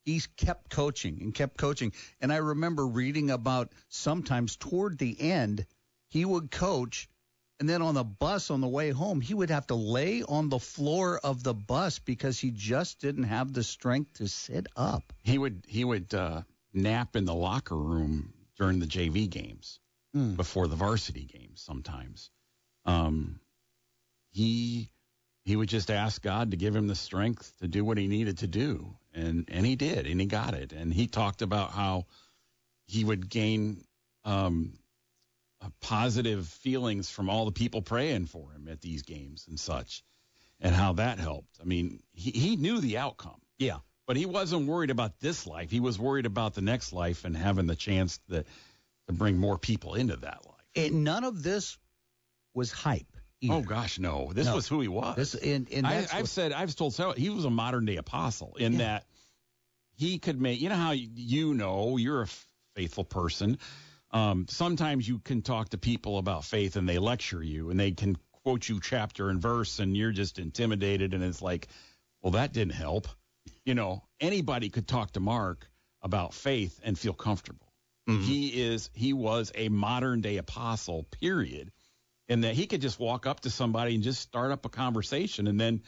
he's 0.05 0.26
kept 0.26 0.70
coaching 0.70 1.18
and 1.20 1.34
kept 1.34 1.57
coaching. 1.57 1.92
And 2.20 2.32
I 2.32 2.36
remember 2.36 2.86
reading 2.86 3.30
about 3.30 3.72
sometimes 3.88 4.57
toward 4.57 4.98
the 4.98 5.20
end, 5.20 5.66
he 6.09 6.24
would 6.24 6.51
coach 6.51 7.09
and 7.61 7.68
then 7.68 7.82
on 7.82 7.94
the 7.94 8.05
bus 8.05 8.51
on 8.51 8.62
the 8.62 8.68
way 8.68 8.90
home, 8.90 9.20
he 9.20 9.34
would 9.34 9.51
have 9.51 9.66
to 9.66 9.74
lay 9.74 10.22
on 10.22 10.48
the 10.48 10.59
floor 10.59 11.20
of 11.22 11.42
the 11.42 11.53
bus 11.53 11.98
because 11.98 12.40
he 12.40 12.51
just 12.51 13.01
didn't 13.01 13.24
have 13.24 13.53
the 13.53 13.62
strength 13.62 14.14
to 14.14 14.28
sit 14.28 14.66
up. 14.76 15.12
He 15.22 15.36
would 15.36 15.64
he 15.68 15.84
would 15.84 16.14
uh, 16.14 16.42
nap 16.72 17.16
in 17.16 17.26
the 17.26 17.34
locker 17.34 17.76
room 17.76 18.32
during 18.57 18.78
the 18.80 18.86
JV 18.86 19.28
games 19.28 19.78
Hmm. 20.14 20.34
before 20.34 20.66
the 20.66 20.74
varsity 20.74 21.24
games 21.24 21.61
sometimes. 21.61 22.30
Um, 22.84 23.38
he 24.32 24.90
he 25.44 25.55
would 25.55 25.68
just 25.68 25.90
ask 25.90 26.22
God 26.22 26.53
to 26.53 26.57
give 26.57 26.74
him 26.74 26.88
the 26.88 26.96
strength 26.96 27.53
to 27.61 27.68
do 27.68 27.84
what 27.84 27.98
he 27.98 28.07
needed 28.09 28.38
to 28.38 28.46
do, 28.46 28.96
and 29.14 29.48
and 29.50 29.66
he 29.66 29.76
did, 29.76 30.06
and 30.06 30.20
he 30.20 30.26
got 30.26 30.54
it. 30.54 30.72
And 30.72 30.92
he 30.92 31.06
talked 31.06 31.42
about 31.42 31.70
how 31.70 32.06
he 32.86 33.04
would 33.04 33.28
gain 33.28 33.84
um, 34.24 34.78
positive 35.80 36.46
feelings 36.46 37.11
from 37.11 37.28
all 37.28 37.44
the 37.44 37.52
people 37.52 37.82
praying 37.82 38.26
for 38.26 38.50
him 38.52 38.68
at 38.68 38.80
these 38.80 39.02
games 39.02 39.46
and 39.48 39.58
such, 39.58 40.02
and 40.61 40.74
how 40.74 40.94
that 40.94 41.18
helped. 41.18 41.58
I 41.61 41.64
mean, 41.64 42.02
he, 42.12 42.30
he 42.30 42.56
knew 42.56 42.80
the 42.80 42.98
outcome. 42.98 43.40
Yeah. 43.58 43.78
But 44.06 44.16
he 44.16 44.26
wasn't 44.26 44.66
worried 44.66 44.90
about 44.90 45.20
this 45.20 45.46
life. 45.46 45.70
He 45.70 45.78
was 45.78 45.98
worried 45.98 46.26
about 46.26 46.54
the 46.54 46.62
next 46.62 46.92
life 46.92 47.24
and 47.24 47.36
having 47.36 47.66
the 47.66 47.76
chance 47.76 48.18
to, 48.28 48.44
to 49.06 49.12
bring 49.12 49.38
more 49.38 49.56
people 49.56 49.94
into 49.94 50.16
that 50.16 50.44
life. 50.44 50.66
And 50.74 51.04
none 51.04 51.22
of 51.22 51.44
this 51.44 51.78
was 52.54 52.72
hype. 52.72 53.16
Either. 53.41 53.55
Oh 53.55 53.61
gosh, 53.62 53.99
no! 53.99 54.32
This 54.34 54.47
No. 54.47 54.55
was 54.57 54.66
who 54.68 54.80
he 54.80 54.88
was. 54.88 55.16
This 55.16 55.34
and, 55.34 55.70
and 55.72 55.86
I, 55.86 55.99
I've 55.99 56.12
what- 56.12 56.28
said, 56.28 56.53
I've 56.53 56.74
told 56.74 56.95
several. 56.95 57.14
He 57.14 57.30
was 57.30 57.45
a 57.45 57.51
modern 57.51 57.84
day 57.84 57.97
apostle 57.97 58.57
in 58.59 58.78
that 58.78 59.05
he 59.95 60.18
could 60.18 60.41
make. 60.41 60.61
You 60.61 60.68
know 60.68 60.76
how 60.76 60.93
you 60.93 61.55
know 61.55 61.97
you're 61.97 62.22
a 62.22 62.28
faithful 62.76 63.05
person. 63.05 63.59
Um, 64.12 64.47
sometimes 64.49 65.07
you 65.07 65.18
can 65.20 65.43
talk 65.43 65.68
to 65.70 65.78
people 65.78 66.18
about 66.18 66.45
faith 66.45 66.74
and 66.76 66.88
they 66.88 66.99
lecture 66.99 67.43
you 67.43 67.70
and 67.70 67.78
they 67.78 67.93
can 67.93 68.16
quote 68.43 68.68
you 68.68 68.80
chapter 68.80 69.28
and 69.30 69.41
verse 69.41 69.78
and 69.78 69.97
you're 69.97 70.11
just 70.11 70.38
intimidated 70.41 71.14
and 71.14 71.22
it's 71.22 71.41
like, 71.41 71.68
well, 72.20 72.32
that 72.32 72.53
didn't 72.53 72.72
help. 72.74 73.07
You 73.64 73.74
know, 73.74 74.03
anybody 74.18 74.68
could 74.68 74.88
talk 74.88 75.12
to 75.12 75.20
Mark 75.20 75.68
about 76.03 76.34
faith 76.34 76.80
and 76.82 76.99
feel 76.99 77.12
comfortable. 77.12 77.66
He 78.07 78.49
is 78.62 78.91
he 78.93 79.12
was 79.12 79.53
a 79.55 79.68
modern 79.68 80.20
day 80.22 80.38
apostle, 80.38 81.05
period. 81.20 81.70
And 82.30 82.44
that 82.44 82.54
he 82.54 82.66
could 82.66 82.80
just 82.80 82.98
walk 82.98 83.26
up 83.26 83.40
to 83.40 83.50
somebody 83.50 83.94
and 83.94 84.02
just 84.02 84.22
start 84.22 84.52
up 84.52 84.64
a 84.64 84.70
conversation 84.70 85.46
and 85.46 85.60
then 85.60 85.82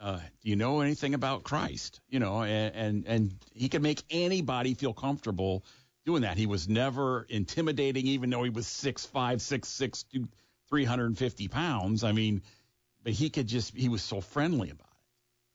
uh, 0.00 0.18
do 0.18 0.50
you 0.50 0.56
know 0.56 0.80
anything 0.80 1.14
about 1.14 1.42
Christ? 1.42 2.00
You 2.08 2.20
know, 2.20 2.42
and, 2.42 2.74
and 2.74 3.06
and 3.06 3.34
he 3.52 3.68
could 3.68 3.82
make 3.82 4.02
anybody 4.10 4.74
feel 4.74 4.92
comfortable 4.92 5.64
doing 6.06 6.22
that. 6.22 6.36
He 6.36 6.46
was 6.46 6.68
never 6.68 7.26
intimidating, 7.28 8.06
even 8.06 8.30
though 8.30 8.44
he 8.44 8.50
was 8.50 8.66
six 8.66 9.04
five, 9.06 9.42
six 9.42 9.68
six, 9.68 10.04
two, 10.04 10.28
three 10.68 10.84
hundred 10.84 11.06
and 11.06 11.18
fifty 11.18 11.48
pounds. 11.48 12.04
I 12.04 12.12
mean, 12.12 12.42
but 13.02 13.12
he 13.12 13.28
could 13.30 13.48
just 13.48 13.74
he 13.74 13.88
was 13.88 14.02
so 14.02 14.20
friendly 14.20 14.70
about 14.70 14.86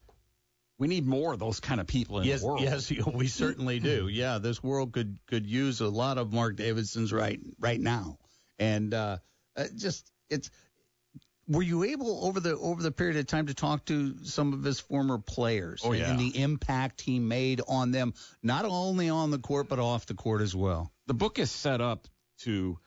it. 0.07 0.13
we 0.77 0.87
need 0.89 1.05
more 1.05 1.33
of 1.33 1.39
those 1.39 1.61
kind 1.61 1.79
of 1.79 1.87
people 1.87 2.19
in 2.19 2.25
yes, 2.25 2.41
the 2.41 2.47
world. 2.47 2.61
yes, 2.61 2.91
we 3.13 3.27
certainly 3.27 3.79
do. 3.79 4.09
Yeah, 4.09 4.39
this 4.39 4.61
world 4.61 4.91
could 4.91 5.19
could 5.27 5.45
use 5.45 5.79
a 5.79 5.87
lot 5.87 6.17
of 6.17 6.33
Mark 6.33 6.57
Davidsons 6.57 7.13
right 7.13 7.39
right 7.59 7.79
now, 7.79 8.17
and 8.59 8.93
uh, 8.93 9.17
uh, 9.55 9.65
just 9.77 10.11
it's. 10.29 10.49
Were 11.45 11.61
you 11.61 11.83
able 11.83 12.25
over 12.25 12.39
the 12.39 12.57
over 12.57 12.81
the 12.81 12.91
period 12.91 13.17
of 13.17 13.27
time 13.27 13.47
to 13.47 13.53
talk 13.53 13.83
to 13.85 14.23
some 14.23 14.53
of 14.53 14.63
his 14.63 14.79
former 14.79 15.17
players 15.17 15.81
Oh, 15.83 15.91
yeah. 15.91 16.09
and 16.09 16.17
the 16.19 16.41
impact 16.41 17.01
he 17.01 17.19
made 17.19 17.59
on 17.67 17.91
them, 17.91 18.13
not 18.41 18.63
only 18.63 19.09
on 19.09 19.29
the 19.29 19.39
court 19.39 19.67
but 19.67 19.77
off 19.77 20.05
the 20.05 20.13
court 20.13 20.41
as 20.41 20.55
well? 20.55 20.89
the 21.05 21.13
book 21.13 21.39
is 21.39 21.51
set 21.51 21.81
up 21.81 22.07
to 22.39 22.79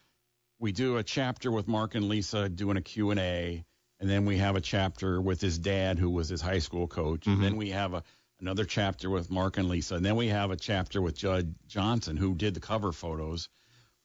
we 0.59 0.73
do 0.73 0.97
a 0.97 1.03
chapter 1.03 1.53
with 1.53 1.69
Mark 1.69 1.95
and 1.95 2.09
Lisa 2.09 2.49
doing 2.49 2.79
a 2.79 2.81
Q&A 2.81 3.67
and 4.01 4.11
then 4.11 4.25
we 4.25 4.39
have 4.39 4.57
a 4.57 4.61
chapter 4.63 5.21
with 5.21 5.39
his 5.43 5.59
dad 5.59 5.99
who 5.99 6.09
was 6.09 6.31
his 6.31 6.41
high 6.41 6.61
school 6.61 6.87
coach 6.89 7.27
and 7.27 7.43
then 7.43 7.57
we 7.57 7.71
have 7.71 7.93
a 7.93 8.03
another 8.41 8.65
chapter 8.65 9.11
with 9.11 9.31
Mark 9.31 9.59
and 9.59 9.69
Lisa 9.69 9.97
and 9.97 10.05
then 10.05 10.17
we 10.17 10.29
have 10.29 10.51
a 10.51 10.57
chapter 10.57 11.03
with 11.03 11.15
Judd 11.15 11.55
Johnson 11.67 12.17
who 12.17 12.35
did 12.35 12.55
the 12.55 12.61
cover 12.61 12.91
photos 12.93 13.51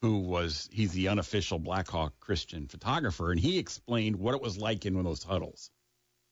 who 0.01 0.19
was 0.19 0.67
he's 0.71 0.91
the 0.91 1.09
unofficial 1.09 1.59
Blackhawk 1.59 2.19
Christian 2.19 2.67
photographer 2.67 3.31
and 3.31 3.39
he 3.39 3.59
explained 3.59 4.15
what 4.15 4.35
it 4.35 4.41
was 4.41 4.57
like 4.57 4.85
in 4.85 4.95
one 4.95 5.05
of 5.05 5.11
those 5.11 5.23
huddles. 5.23 5.69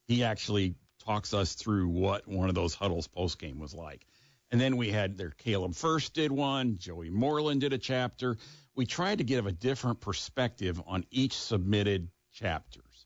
He 0.08 0.24
actually 0.24 0.76
talks 1.06 1.34
us 1.34 1.54
through 1.54 1.88
what 1.88 2.28
one 2.28 2.50
of 2.50 2.56
those 2.56 2.74
huddles 2.74 3.08
post 3.08 3.40
game 3.40 3.60
was 3.60 3.74
like. 3.74 4.06
And 4.52 4.60
then 4.60 4.78
we 4.78 4.90
had 4.90 5.18
there 5.18 5.30
Caleb 5.32 5.76
Furst 5.76 6.14
did 6.14 6.32
one, 6.32 6.78
Joey 6.80 7.12
Moreland 7.12 7.62
did 7.62 7.74
a 7.74 7.78
chapter. 7.78 8.38
We 8.76 8.86
tried 8.86 9.20
to 9.20 9.24
give 9.24 9.46
a 9.46 9.52
different 9.52 10.02
perspective 10.02 10.82
on 10.88 11.06
each 11.12 11.38
submitted 11.38 12.10
chapters. 12.34 13.06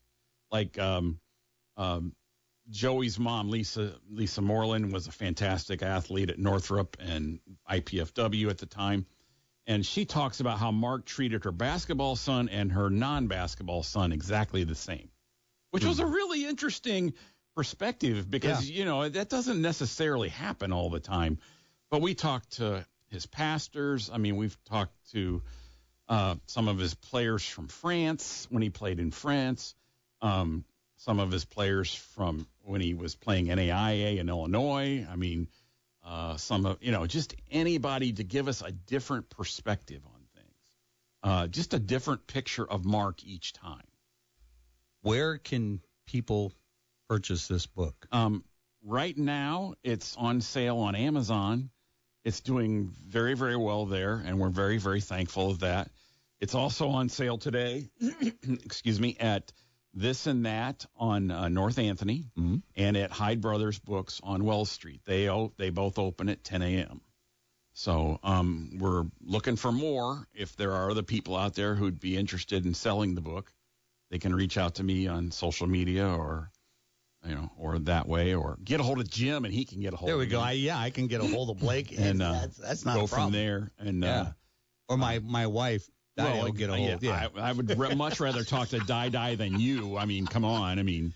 Like 0.50 0.78
um, 0.78 1.20
um, 1.76 2.14
Joey's 2.70 3.18
mom, 3.18 3.50
Lisa 3.50 3.94
Lisa 4.10 4.40
Moreland, 4.40 4.92
was 4.92 5.06
a 5.06 5.12
fantastic 5.12 5.82
athlete 5.82 6.30
at 6.30 6.38
Northrop 6.38 6.96
and 6.98 7.40
IPFW 7.70 8.48
at 8.48 8.58
the 8.58 8.66
time. 8.66 9.04
And 9.66 9.84
she 9.84 10.04
talks 10.04 10.40
about 10.40 10.58
how 10.58 10.70
Mark 10.70 11.06
treated 11.06 11.44
her 11.44 11.52
basketball 11.52 12.16
son 12.16 12.48
and 12.48 12.72
her 12.72 12.90
non 12.90 13.28
basketball 13.28 13.82
son 13.82 14.12
exactly 14.12 14.64
the 14.64 14.74
same, 14.74 15.08
which 15.70 15.84
was 15.84 16.00
a 16.00 16.06
really 16.06 16.44
interesting 16.44 17.14
perspective 17.54 18.30
because, 18.30 18.68
you 18.68 18.84
know, 18.84 19.08
that 19.08 19.30
doesn't 19.30 19.62
necessarily 19.62 20.28
happen 20.28 20.72
all 20.72 20.90
the 20.90 21.00
time. 21.00 21.38
But 21.90 22.02
we 22.02 22.14
talked 22.14 22.56
to 22.56 22.84
his 23.08 23.26
pastors. 23.26 24.10
I 24.12 24.18
mean, 24.18 24.36
we've 24.36 24.56
talked 24.64 24.92
to 25.12 25.42
uh, 26.08 26.34
some 26.46 26.68
of 26.68 26.78
his 26.78 26.94
players 26.94 27.46
from 27.46 27.68
France 27.68 28.46
when 28.50 28.62
he 28.62 28.70
played 28.70 28.98
in 28.98 29.10
France, 29.10 29.74
um, 30.20 30.64
some 30.96 31.18
of 31.18 31.30
his 31.30 31.44
players 31.44 31.94
from 31.94 32.46
when 32.62 32.80
he 32.80 32.94
was 32.94 33.14
playing 33.14 33.46
NAIA 33.46 34.18
in 34.18 34.28
Illinois. 34.28 35.06
I 35.10 35.16
mean, 35.16 35.48
uh, 36.04 36.36
some 36.36 36.66
of, 36.66 36.78
you 36.82 36.92
know, 36.92 37.06
just 37.06 37.34
anybody 37.50 38.12
to 38.12 38.24
give 38.24 38.48
us 38.48 38.62
a 38.62 38.70
different 38.70 39.30
perspective 39.30 40.02
on 40.06 40.20
things, 40.34 40.54
uh, 41.22 41.46
just 41.46 41.74
a 41.74 41.78
different 41.78 42.26
picture 42.26 42.68
of 42.68 42.84
Mark 42.84 43.24
each 43.24 43.52
time. 43.52 43.86
Where 45.02 45.38
can 45.38 45.80
people 46.06 46.52
purchase 47.08 47.48
this 47.48 47.66
book? 47.66 48.06
Um, 48.12 48.44
right 48.82 49.16
now, 49.16 49.74
it's 49.82 50.16
on 50.16 50.40
sale 50.40 50.78
on 50.78 50.94
Amazon. 50.94 51.70
It's 52.24 52.40
doing 52.40 52.90
very, 53.06 53.34
very 53.34 53.56
well 53.56 53.86
there, 53.86 54.22
and 54.24 54.38
we're 54.38 54.48
very, 54.48 54.78
very 54.78 55.00
thankful 55.00 55.50
of 55.50 55.60
that. 55.60 55.90
It's 56.40 56.54
also 56.54 56.88
on 56.88 57.08
sale 57.08 57.38
today, 57.38 57.88
excuse 58.42 59.00
me, 59.00 59.16
at 59.20 59.52
This 59.94 60.26
and 60.26 60.44
That 60.44 60.84
on 60.96 61.30
uh, 61.30 61.48
North 61.48 61.78
Anthony 61.78 62.24
and 62.76 62.96
at 62.96 63.10
Hyde 63.12 63.40
Brothers 63.40 63.78
Books 63.78 64.20
on 64.24 64.44
Wells 64.44 64.70
Street. 64.70 65.00
They 65.04 65.28
o- 65.30 65.52
they 65.56 65.70
both 65.70 65.98
open 65.98 66.28
at 66.28 66.42
10 66.42 66.62
a.m. 66.62 67.00
So 67.74 68.18
um, 68.22 68.70
we're 68.78 69.04
looking 69.24 69.56
for 69.56 69.72
more. 69.72 70.26
If 70.34 70.56
there 70.56 70.72
are 70.72 70.90
other 70.90 71.02
people 71.02 71.36
out 71.36 71.54
there 71.54 71.74
who'd 71.74 71.98
be 72.00 72.16
interested 72.16 72.64
in 72.66 72.74
selling 72.74 73.14
the 73.14 73.20
book, 73.20 73.52
they 74.10 74.18
can 74.18 74.34
reach 74.34 74.58
out 74.58 74.76
to 74.76 74.82
me 74.84 75.06
on 75.08 75.30
social 75.30 75.66
media 75.66 76.06
or 76.08 76.50
you 77.26 77.34
know, 77.34 77.50
or 77.56 77.78
that 77.78 78.06
way, 78.06 78.34
or 78.34 78.58
get 78.62 78.80
a 78.80 78.82
hold 78.82 79.00
of 79.00 79.08
Jim 79.10 79.46
and 79.46 79.54
he 79.54 79.64
can 79.64 79.80
get 79.80 79.94
a 79.94 79.96
hold. 79.96 80.10
There 80.10 80.18
we 80.18 80.24
of 80.24 80.30
go. 80.30 80.40
I, 80.40 80.52
yeah, 80.52 80.78
I 80.78 80.90
can 80.90 81.06
get 81.06 81.22
a 81.22 81.26
hold 81.26 81.48
of 81.48 81.56
Blake, 81.58 81.90
and, 81.92 82.00
and 82.06 82.22
uh, 82.22 82.32
that's, 82.32 82.56
that's 82.58 82.84
not 82.84 82.96
go 82.96 83.04
a 83.04 83.08
problem. 83.08 83.28
from 83.28 83.32
there. 83.32 83.70
And 83.78 84.02
Yeah. 84.02 84.20
uh, 84.20 84.32
or 84.90 84.98
my 84.98 85.20
my 85.20 85.46
wife, 85.46 85.88
Will 86.16 86.52
get 86.52 86.70
a 86.70 86.76
hold. 86.76 87.02
yeah, 87.02 87.28
I, 87.36 87.50
I 87.50 87.52
would 87.52 87.76
re- 87.76 87.94
much 87.94 88.20
rather 88.20 88.44
talk 88.44 88.68
to 88.68 88.78
Di 88.78 89.08
Di 89.08 89.34
than 89.34 89.58
you. 89.58 89.96
I 89.96 90.04
mean, 90.04 90.26
come 90.26 90.44
on. 90.44 90.78
I 90.78 90.82
mean, 90.82 91.12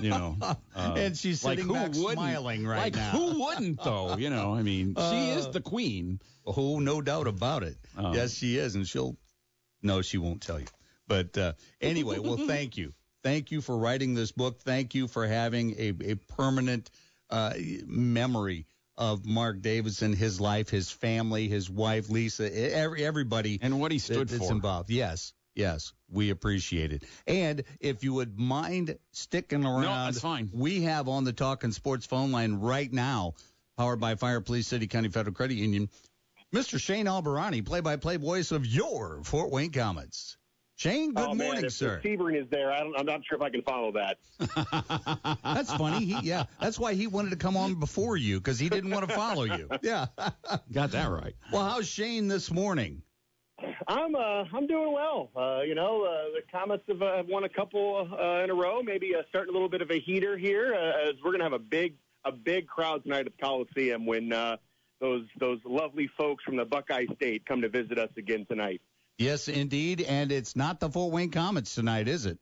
you 0.00 0.10
know, 0.10 0.36
uh, 0.42 0.54
And 0.74 1.16
she's 1.16 1.44
like, 1.44 1.58
sitting 1.58 1.72
who 1.72 1.74
back 1.74 1.94
smiling 1.94 2.66
right 2.66 2.78
like, 2.78 2.96
now. 2.96 3.10
Who 3.10 3.44
wouldn't 3.44 3.82
though? 3.82 4.16
You 4.16 4.30
know, 4.30 4.54
I 4.54 4.62
mean, 4.62 4.94
she 4.96 5.30
is 5.30 5.46
Uh, 5.46 5.50
the 5.50 5.60
queen. 5.60 6.20
Oh, 6.44 6.78
no 6.80 7.00
doubt 7.00 7.28
about 7.28 7.62
it. 7.62 7.76
Um, 7.96 8.14
yes, 8.14 8.32
she 8.34 8.56
is, 8.56 8.74
and 8.74 8.88
she'll. 8.88 9.16
No, 9.82 10.02
she 10.02 10.18
won't 10.18 10.42
tell 10.42 10.58
you. 10.58 10.66
But 11.06 11.38
uh, 11.38 11.52
anyway, 11.80 12.18
well, 12.18 12.36
thank 12.48 12.76
you, 12.76 12.94
thank 13.22 13.52
you 13.52 13.60
for 13.60 13.76
writing 13.76 14.14
this 14.14 14.32
book. 14.32 14.60
Thank 14.62 14.94
you 14.94 15.06
for 15.06 15.26
having 15.26 15.74
a, 15.78 15.94
a 16.10 16.14
permanent 16.16 16.90
uh, 17.30 17.54
memory 17.86 18.66
of 18.98 19.24
Mark 19.24 19.62
Davidson, 19.62 20.12
his 20.12 20.40
life, 20.40 20.68
his 20.68 20.90
family, 20.90 21.48
his 21.48 21.70
wife 21.70 22.10
Lisa, 22.10 22.74
every 22.74 23.06
everybody, 23.06 23.58
and 23.62 23.80
what 23.80 23.92
he 23.92 23.98
stood 23.98 24.28
that's 24.28 24.46
for. 24.46 24.52
involved. 24.52 24.90
Yes, 24.90 25.32
yes, 25.54 25.92
we 26.10 26.30
appreciate 26.30 26.92
it. 26.92 27.04
And 27.26 27.62
if 27.80 28.02
you 28.02 28.12
would 28.14 28.38
mind 28.38 28.98
sticking 29.12 29.64
around, 29.64 29.82
no, 29.82 30.04
that's 30.06 30.20
fine. 30.20 30.50
We 30.52 30.82
have 30.82 31.08
on 31.08 31.24
the 31.24 31.32
Talking 31.32 31.70
Sports 31.70 32.06
phone 32.06 32.32
line 32.32 32.54
right 32.54 32.92
now, 32.92 33.34
powered 33.76 34.00
by 34.00 34.16
Fire 34.16 34.40
Police 34.40 34.66
City 34.66 34.88
County 34.88 35.08
Federal 35.08 35.34
Credit 35.34 35.54
Union, 35.54 35.88
Mr. 36.52 36.80
Shane 36.80 37.06
Albahrani, 37.06 37.64
play-by-play 37.64 38.16
voice 38.16 38.50
of 38.50 38.66
your 38.66 39.22
Fort 39.22 39.52
Wayne 39.52 39.70
Komets. 39.70 40.36
Shane, 40.78 41.12
good 41.12 41.24
oh, 41.30 41.34
man, 41.34 41.46
morning, 41.48 41.64
if 41.64 41.72
sir. 41.72 41.98
The 42.00 42.08
Sebring 42.08 42.40
is 42.40 42.48
there. 42.50 42.70
I 42.70 42.78
don't, 42.78 42.96
I'm 42.96 43.04
not 43.04 43.22
sure 43.26 43.36
if 43.36 43.42
I 43.42 43.50
can 43.50 43.62
follow 43.62 43.90
that. 43.90 44.18
That's 45.42 45.74
funny. 45.74 46.04
He, 46.04 46.20
yeah, 46.22 46.44
that's 46.60 46.78
why 46.78 46.94
he 46.94 47.08
wanted 47.08 47.30
to 47.30 47.36
come 47.36 47.56
on 47.56 47.74
before 47.74 48.16
you 48.16 48.38
because 48.38 48.60
he 48.60 48.68
didn't 48.68 48.90
want 48.90 49.08
to 49.08 49.12
follow 49.12 49.42
you. 49.42 49.68
Yeah, 49.82 50.06
got 50.72 50.92
that 50.92 51.10
right. 51.10 51.34
Well, 51.52 51.68
how's 51.68 51.88
Shane 51.88 52.28
this 52.28 52.52
morning? 52.52 53.02
I'm 53.88 54.14
uh, 54.14 54.44
I'm 54.52 54.68
doing 54.68 54.92
well. 54.92 55.30
Uh, 55.34 55.62
you 55.62 55.74
know, 55.74 56.04
uh, 56.04 56.30
the 56.34 56.42
Komets 56.52 56.82
have, 56.88 57.02
uh, 57.02 57.24
won 57.28 57.42
a 57.42 57.48
couple 57.48 58.08
uh, 58.12 58.44
in 58.44 58.50
a 58.50 58.54
row. 58.54 58.80
Maybe 58.82 59.14
uh, 59.14 59.22
starting 59.28 59.50
a 59.50 59.52
little 59.52 59.68
bit 59.68 59.82
of 59.82 59.90
a 59.90 59.98
heater 59.98 60.36
here, 60.36 60.74
uh, 60.74 61.08
as 61.08 61.14
we're 61.24 61.30
going 61.30 61.38
to 61.38 61.44
have 61.44 61.52
a 61.54 61.58
big 61.58 61.94
a 62.24 62.30
big 62.32 62.68
crowd 62.68 63.02
tonight 63.02 63.26
at 63.26 63.36
the 63.36 63.42
Coliseum 63.42 64.06
when 64.06 64.32
uh, 64.32 64.56
those 65.00 65.24
those 65.40 65.58
lovely 65.64 66.08
folks 66.16 66.44
from 66.44 66.56
the 66.56 66.64
Buckeye 66.64 67.06
State 67.16 67.46
come 67.46 67.62
to 67.62 67.68
visit 67.68 67.98
us 67.98 68.10
again 68.16 68.46
tonight. 68.48 68.80
Yes, 69.18 69.48
indeed, 69.48 70.02
and 70.02 70.30
it's 70.30 70.54
not 70.54 70.78
the 70.78 70.88
Fort 70.88 71.12
Wayne 71.12 71.30
Komets 71.32 71.74
tonight, 71.74 72.06
is 72.06 72.24
it? 72.24 72.38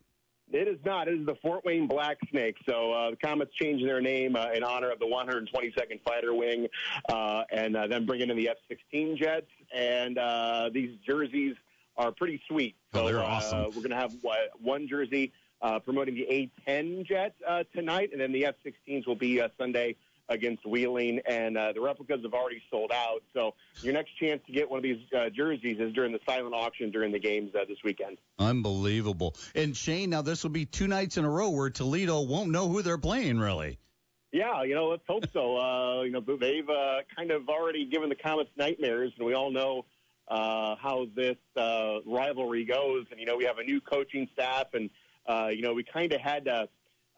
It 0.53 0.69
is 0.69 0.79
not. 0.85 1.09
It 1.09 1.19
is 1.19 1.27
the 1.27 1.35
Fort 1.43 1.65
Wayne 1.65 1.89
Black 1.89 2.19
Snakes. 2.31 2.61
So 2.69 2.93
uh, 2.93 3.11
the 3.11 3.17
Komets 3.17 3.51
changing 3.61 3.87
their 3.87 4.03
name 4.03 4.37
uh, 4.37 4.51
in 4.55 4.63
honor 4.63 4.91
of 4.91 4.99
the 4.99 5.07
122nd 5.07 6.01
Fighter 6.05 6.35
Wing, 6.35 6.69
uh, 7.09 7.45
and 7.51 7.77
uh, 7.77 7.87
then 7.87 8.05
bringing 8.07 8.29
in 8.31 8.37
the 8.37 8.51
F-16 8.51 9.17
jets. 9.17 9.47
And 9.75 10.19
uh, 10.19 10.71
these 10.73 10.97
jerseys 11.05 11.57
are 11.97 12.13
pretty 12.13 12.41
sweet. 12.47 12.77
Oh, 12.93 12.99
So 13.01 13.07
they're 13.07 13.25
uh, 13.25 13.27
awesome. 13.27 13.65
we're 13.65 13.71
going 13.83 13.91
to 13.91 13.97
have 13.97 14.13
uh, 14.25 14.35
one 14.61 14.87
jersey 14.87 15.33
uh, 15.63 15.79
promoting 15.79 16.15
the 16.15 16.27
A-10 16.29 17.07
jet 17.07 17.35
uh, 17.49 17.65
tonight, 17.75 18.11
and 18.13 18.21
then 18.21 18.33
the 18.33 18.45
F-16s 18.47 19.07
will 19.07 19.17
be 19.17 19.41
uh, 19.41 19.49
Sunday 19.59 19.97
against 20.29 20.67
Wheeling, 20.67 21.21
and 21.29 21.57
uh, 21.57 21.73
the 21.73 21.81
replicas 21.81 22.23
have 22.23 22.35
already 22.35 22.63
sold 22.71 22.93
out. 22.93 23.23
So 23.33 23.55
your 23.83 23.93
next 23.95 24.17
chance 24.19 24.41
to 24.47 24.53
get 24.53 24.69
one 24.69 24.79
of 24.79 24.83
these 24.83 24.99
uh, 25.17 25.31
jerseys 25.31 25.79
is 25.79 25.93
during 25.93 26.13
the 26.13 26.21
silent 26.29 26.55
auction 26.55 26.91
during 26.91 27.13
the 27.13 27.19
games 27.19 27.53
uh, 27.55 27.65
this 27.69 27.79
weekend. 27.85 28.19
Unbelievable. 28.39 29.35
And 29.55 29.77
Shane, 29.77 30.11
now 30.11 30.23
this 30.23 30.43
will 30.43 30.51
be 30.51 30.67
two 30.67 30.89
nights 30.89 31.17
in 31.17 31.25
a 31.25 31.31
row 31.31 31.51
where 31.51 31.71
Toledo 31.71 32.21
won't 32.23 32.51
know 32.51 32.69
who 32.69 32.83
they're 32.83 32.99
playing, 32.99 33.39
really. 33.39 33.79
Yeah, 34.33 34.65
you 34.65 34.75
know, 34.75 34.89
let's 34.89 35.05
hope 35.09 35.25
so. 35.33 35.57
Uh, 35.67 36.03
you 36.03 36.11
know, 36.11 36.21
they've 36.21 36.69
uh, 36.69 36.99
kind 37.17 37.31
of 37.31 37.49
already 37.49 37.87
given 37.87 38.09
the 38.09 38.15
Komets 38.15 38.49
nightmares, 38.57 39.13
and 39.17 39.27
we 39.27 39.35
all 39.35 39.51
know 39.51 39.85
uh, 40.29 40.77
how 40.77 41.07
this 41.15 41.37
uh, 41.57 41.99
rivalry 42.05 42.65
goes. 42.65 43.07
And 43.11 43.19
you 43.19 43.27
know, 43.27 43.37
we 43.37 43.45
have 43.45 43.59
a 43.59 43.65
new 43.65 43.81
coaching 43.81 44.29
staff, 44.33 44.67
and 44.75 44.91
uh, 45.27 45.49
you 45.49 45.63
know, 45.63 45.73
we 45.73 45.83
kind 45.85 46.13
of 46.13 46.21
had 46.21 46.45
to 46.45 46.69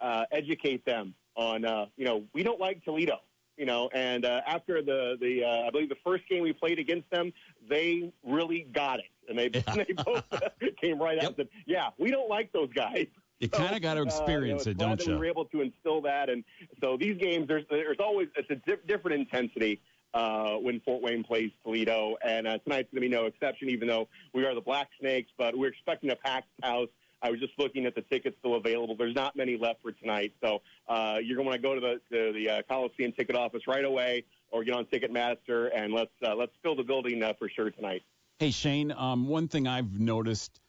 uh, 0.00 0.24
educate 0.30 0.84
them 0.84 1.14
on, 1.38 1.64
uh, 1.64 1.86
you 1.96 2.04
know, 2.04 2.24
we 2.34 2.42
don't 2.42 2.60
like 2.60 2.84
Toledo. 2.84 3.20
You 3.56 3.66
know, 3.66 3.90
and 3.92 4.24
uh, 4.24 4.42
after 4.46 4.82
the 4.82 5.16
the 5.20 5.42
uh, 5.42 5.66
I 5.66 5.70
believe 5.70 5.88
the 5.88 5.96
first 6.04 6.28
game 6.28 6.44
we 6.44 6.52
played 6.52 6.78
against 6.78 7.10
them, 7.10 7.32
they 7.68 8.12
really 8.24 8.68
got 8.72 9.00
it, 9.00 9.06
and 9.28 9.36
they 9.36 9.48
they 9.48 9.94
both 10.04 10.22
came 10.80 11.02
right 11.02 11.18
out 11.18 11.24
and 11.24 11.36
said, 11.36 11.48
"Yeah, 11.66 11.88
we 11.98 12.12
don't 12.12 12.28
like 12.28 12.52
those 12.52 12.72
guys." 12.72 13.06
You 13.40 13.48
kind 13.48 13.74
of 13.74 13.82
got 13.82 13.94
to 13.94 14.02
experience 14.02 14.64
uh, 14.64 14.70
you 14.70 14.76
know, 14.76 14.92
it, 14.92 14.98
don't 14.98 14.98
that 14.98 15.06
We 15.08 15.16
were 15.16 15.24
able 15.24 15.44
to 15.46 15.60
instill 15.60 16.00
that, 16.02 16.30
and 16.30 16.44
so 16.80 16.96
these 16.96 17.18
games, 17.18 17.48
there's 17.48 17.64
there's 17.68 17.98
always 17.98 18.28
it's 18.36 18.48
a 18.50 18.56
di- 18.56 18.82
different 18.86 19.18
intensity 19.18 19.80
uh, 20.14 20.52
when 20.52 20.80
Fort 20.80 21.02
Wayne 21.02 21.24
plays 21.24 21.50
Toledo, 21.64 22.16
and 22.24 22.46
uh, 22.46 22.58
tonight's 22.58 22.92
going 22.92 23.02
to 23.02 23.08
be 23.08 23.08
no 23.08 23.26
exception. 23.26 23.70
Even 23.70 23.88
though 23.88 24.08
we 24.34 24.44
are 24.44 24.54
the 24.54 24.60
Black 24.60 24.88
Snakes, 25.00 25.32
but 25.36 25.58
we're 25.58 25.70
expecting 25.70 26.10
a 26.10 26.16
packed 26.16 26.48
house. 26.62 26.88
I 27.22 27.30
was 27.30 27.40
just 27.40 27.52
looking 27.58 27.86
at 27.86 27.94
the 27.94 28.02
tickets 28.02 28.36
still 28.38 28.54
available. 28.54 28.96
There's 28.96 29.14
not 29.14 29.36
many 29.36 29.56
left 29.56 29.82
for 29.82 29.92
tonight, 29.92 30.32
so 30.42 30.62
uh, 30.88 31.18
you're 31.22 31.36
going 31.36 31.52
to 31.52 31.58
go 31.58 31.74
to 31.74 31.80
the 31.80 32.00
to 32.12 32.32
the 32.32 32.50
uh, 32.50 32.62
Coliseum 32.68 33.12
ticket 33.12 33.36
office 33.36 33.62
right 33.66 33.84
away, 33.84 34.24
or 34.50 34.64
get 34.64 34.74
on 34.74 34.84
Ticketmaster, 34.86 35.70
and 35.74 35.92
let's 35.92 36.12
uh, 36.24 36.34
let's 36.34 36.52
fill 36.62 36.76
the 36.76 36.82
building 36.82 37.22
uh, 37.22 37.32
for 37.38 37.48
sure 37.48 37.70
tonight. 37.70 38.02
Hey 38.38 38.50
Shane, 38.50 38.92
um, 38.92 39.26
one 39.26 39.48
thing 39.48 39.66
I've 39.66 39.98
noticed 39.98 40.60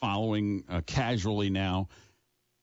following 0.00 0.64
uh, 0.68 0.82
casually 0.84 1.48
now, 1.48 1.88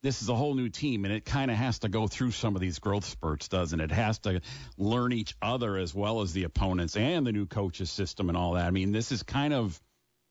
this 0.03 0.21
is 0.21 0.29
a 0.29 0.35
whole 0.35 0.53
new 0.53 0.69
team, 0.69 1.05
and 1.05 1.13
it 1.13 1.25
kind 1.25 1.49
of 1.49 1.57
has 1.57 1.79
to 1.79 1.89
go 1.89 2.07
through 2.07 2.31
some 2.31 2.55
of 2.55 2.61
these 2.61 2.77
growth 2.77 3.05
spurts, 3.05 3.47
doesn't 3.47 3.79
it? 3.79 3.91
It 3.91 3.95
has 3.95 4.19
to 4.19 4.41
learn 4.77 5.11
each 5.11 5.35
other 5.41 5.77
as 5.77 5.95
well 5.95 6.21
as 6.21 6.33
the 6.33 6.43
opponents 6.43 6.95
and 6.95 7.25
the 7.25 7.31
new 7.31 7.47
coaches 7.47 7.89
system 7.89 8.29
and 8.29 8.37
all 8.37 8.53
that. 8.53 8.65
I 8.65 8.71
mean, 8.71 8.91
this 8.91 9.11
is 9.11 9.23
kind 9.23 9.53
of 9.53 9.81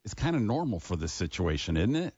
it's 0.05 0.15
kind 0.15 0.37
of 0.37 0.43
normal 0.43 0.79
for 0.79 0.97
this 0.97 1.13
situation, 1.13 1.77
isn't 1.77 1.97
it? 1.97 2.15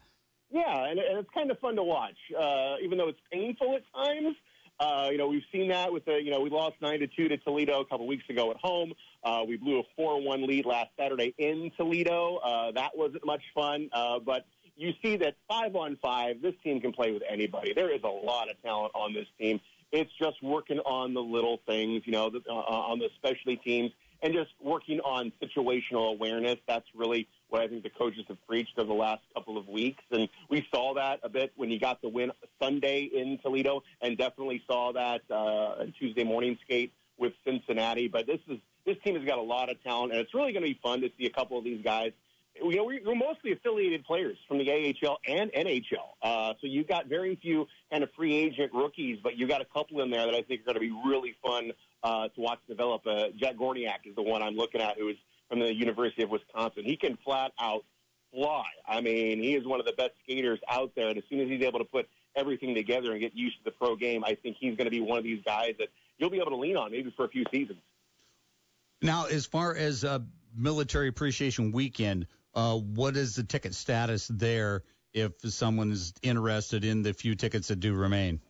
Yeah, 0.55 0.85
and, 0.85 1.01
and 1.01 1.19
it's 1.19 1.29
kind 1.35 1.51
of 1.51 1.59
fun 1.59 1.75
to 1.75 1.83
watch, 1.83 2.17
uh, 2.39 2.77
even 2.81 2.97
though 2.97 3.09
it's 3.09 3.19
painful 3.33 3.75
at 3.75 3.83
times. 3.93 4.37
Uh, 4.79 5.09
you 5.11 5.19
know, 5.19 5.27
we've 5.27 5.43
seen 5.51 5.69
that 5.69 5.93
with 5.93 6.05
the, 6.05 6.23
you 6.23 6.31
know, 6.31 6.41
we 6.41 6.49
lost 6.49 6.77
nine 6.81 7.01
to 7.01 7.09
two 7.09 7.27
to 7.27 7.37
Toledo 7.39 7.81
a 7.81 7.85
couple 7.85 8.07
weeks 8.07 8.23
ago 8.31 8.53
at 8.53 8.57
home. 8.59 8.93
Uh, 9.25 9.43
we 9.47 9.57
blew 9.57 9.81
a 9.81 9.83
four-one 9.97 10.47
lead 10.47 10.65
last 10.65 10.91
Saturday 10.97 11.35
in 11.39 11.73
Toledo. 11.77 12.37
Uh, 12.37 12.71
that 12.71 12.97
wasn't 12.97 13.27
much 13.27 13.43
fun, 13.53 13.91
uh, 13.93 14.21
but 14.21 14.47
you 14.77 14.93
see 15.03 15.17
that 15.17 15.35
five 15.49 15.75
on 15.75 15.97
five, 16.01 16.41
this 16.41 16.55
team 16.63 16.81
can 16.81 16.93
play 16.93 17.11
with 17.11 17.23
anybody. 17.29 17.73
There 17.75 17.93
is 17.93 18.03
a 18.05 18.09
lot 18.09 18.49
of 18.49 18.61
talent 18.63 18.93
on 18.95 19.13
this 19.13 19.27
team. 19.41 19.61
It's 19.91 20.11
just 20.21 20.41
working 20.41 20.79
on 20.81 21.15
the 21.15 21.23
little 21.23 21.61
things, 21.67 22.03
you 22.05 22.13
know, 22.13 22.31
the, 22.31 22.43
uh, 22.49 22.53
on 22.53 23.01
the 23.01 23.09
specialty 23.17 23.57
teams, 23.57 23.91
and 24.23 24.33
just 24.33 24.51
working 24.63 25.01
on 25.01 25.33
situational 25.43 26.13
awareness. 26.13 26.59
That's 26.69 26.87
really 26.95 27.29
what 27.55 27.63
I 27.63 27.69
think 27.69 27.85
the 27.85 27.91
coaches 27.91 28.25
have 28.27 28.45
preached 28.49 28.73
over 28.79 28.89
the 28.89 28.95
last 28.95 29.23
couple 29.33 29.57
of 29.57 29.69
weeks. 29.69 30.03
And 30.11 30.29
we 30.51 30.67
saw 30.75 30.95
that 30.95 31.21
a 31.23 31.29
bit 31.29 31.53
when 31.55 31.71
you 31.71 31.79
got 31.79 32.03
the 32.03 32.09
win 32.09 32.33
Sunday 32.61 33.09
in 33.15 33.39
Toledo, 33.39 33.85
and 34.03 34.19
definitely 34.19 34.61
saw 34.67 34.93
that 34.93 35.21
uh, 35.31 35.85
Tuesday 35.97 36.25
morning 36.25 36.59
skate 36.65 36.93
with 37.17 37.33
Cincinnati. 37.47 38.09
But 38.09 38.27
this 38.27 38.41
is 38.49 38.59
this 38.85 38.97
team 39.05 39.15
has 39.15 39.25
got 39.25 39.39
a 39.39 39.43
lot 39.43 39.71
of 39.71 39.81
talent, 39.85 40.11
and 40.11 40.21
it's 40.21 40.35
really 40.35 40.53
going 40.53 40.65
to 40.65 40.69
be 40.69 40.81
fun 40.83 41.01
to 41.03 41.11
see 41.17 41.27
a 41.27 41.31
couple 41.31 41.57
of 41.57 41.63
these 41.63 41.81
guys. 41.85 42.11
You 42.61 42.75
know, 42.77 42.85
we're 42.85 43.15
mostly 43.15 43.53
affiliated 43.53 44.05
players 44.05 44.37
from 44.49 44.59
the 44.59 44.71
AHL 44.71 45.19
and 45.27 45.53
NHL, 45.53 46.15
uh, 46.23 46.55
so 46.61 46.67
you've 46.67 46.89
got 46.89 47.07
very 47.07 47.37
few 47.37 47.67
kind 47.91 48.03
of 48.03 48.11
free 48.17 48.35
agent 48.35 48.73
rookies, 48.73 49.19
but 49.23 49.37
you've 49.37 49.49
got 49.49 49.61
a 49.61 49.65
couple 49.65 50.03
in 50.03 50.11
there 50.11 50.27
that 50.27 50.35
I 50.35 50.43
think 50.43 50.61
are 50.63 50.65
going 50.73 50.75
to 50.75 50.81
be 50.81 50.95
really 51.09 51.35
fun 51.45 51.73
uh, 52.03 52.29
to 52.29 52.41
watch 52.41 52.59
develop. 52.69 53.07
Uh, 53.07 53.27
Jack 53.37 53.57
Gorniak 53.57 54.07
is 54.07 54.15
the 54.15 54.23
one 54.23 54.43
I'm 54.43 54.57
looking 54.57 54.81
at, 54.81 54.99
who 54.99 55.09
is 55.09 55.17
from 55.55 55.61
the 55.61 55.73
University 55.73 56.25
of 56.25 56.31
Wisconsin. 56.31 56.85
He 56.85 56.97
can 56.97 57.17
flat 57.25 57.53
out 57.61 57.85
fly. 58.33 58.65
I 58.89 59.01
mean, 59.01 59.41
he 59.41 59.55
is 59.55 59.65
one 59.65 59.79
of 59.79 59.87
the 59.87 59.93
best 59.93 60.11
skaters 60.25 60.59
out 60.69 60.91
there, 60.97 61.09
and 61.09 61.17
as 61.17 61.23
soon 61.31 61.41
as 61.41 61.49
he's 61.49 61.63
able 61.63 61.79
to 61.79 61.85
put 61.85 62.09
everything 62.35 62.75
together 62.75 63.13
and 63.13 63.21
get 63.21 63.37
used 63.37 63.59
to 63.59 63.65
the 63.65 63.71
pro 63.71 63.95
game, 63.95 64.25
I 64.25 64.35
think 64.35 64.57
he's 64.59 64.77
going 64.77 64.87
to 64.87 64.91
be 64.91 65.01
one 65.01 65.19
of 65.19 65.23
these 65.23 65.41
guys 65.45 65.75
that 65.79 65.89
you'll 66.19 66.31
be 66.31 66.39
able 66.39 66.51
to 66.51 66.57
lean 66.57 66.77
on 66.77 66.91
maybe 66.91 67.13
for 67.17 67.25
a 67.25 67.29
few 67.29 67.45
seasons. 67.53 67.79
Now, 69.01 69.27
as 69.27 69.47
far 69.47 69.77
as 69.77 70.03
uh, 70.03 70.19
Military 70.57 71.07
Appreciation 71.07 71.71
Weekend, 71.71 72.27
uh, 72.55 72.77
what 72.77 73.17
is 73.17 73.37
the 73.37 73.45
ticket 73.45 73.77
status 73.77 74.27
there 74.27 74.83
if 75.13 75.35
someone 75.43 75.93
is 75.93 76.15
interested 76.23 76.85
in 76.85 77.03
the 77.03 77.15
few 77.15 77.37
tickets 77.37 77.69
that 77.69 77.79
do 77.79 77.95
remain? 77.95 78.41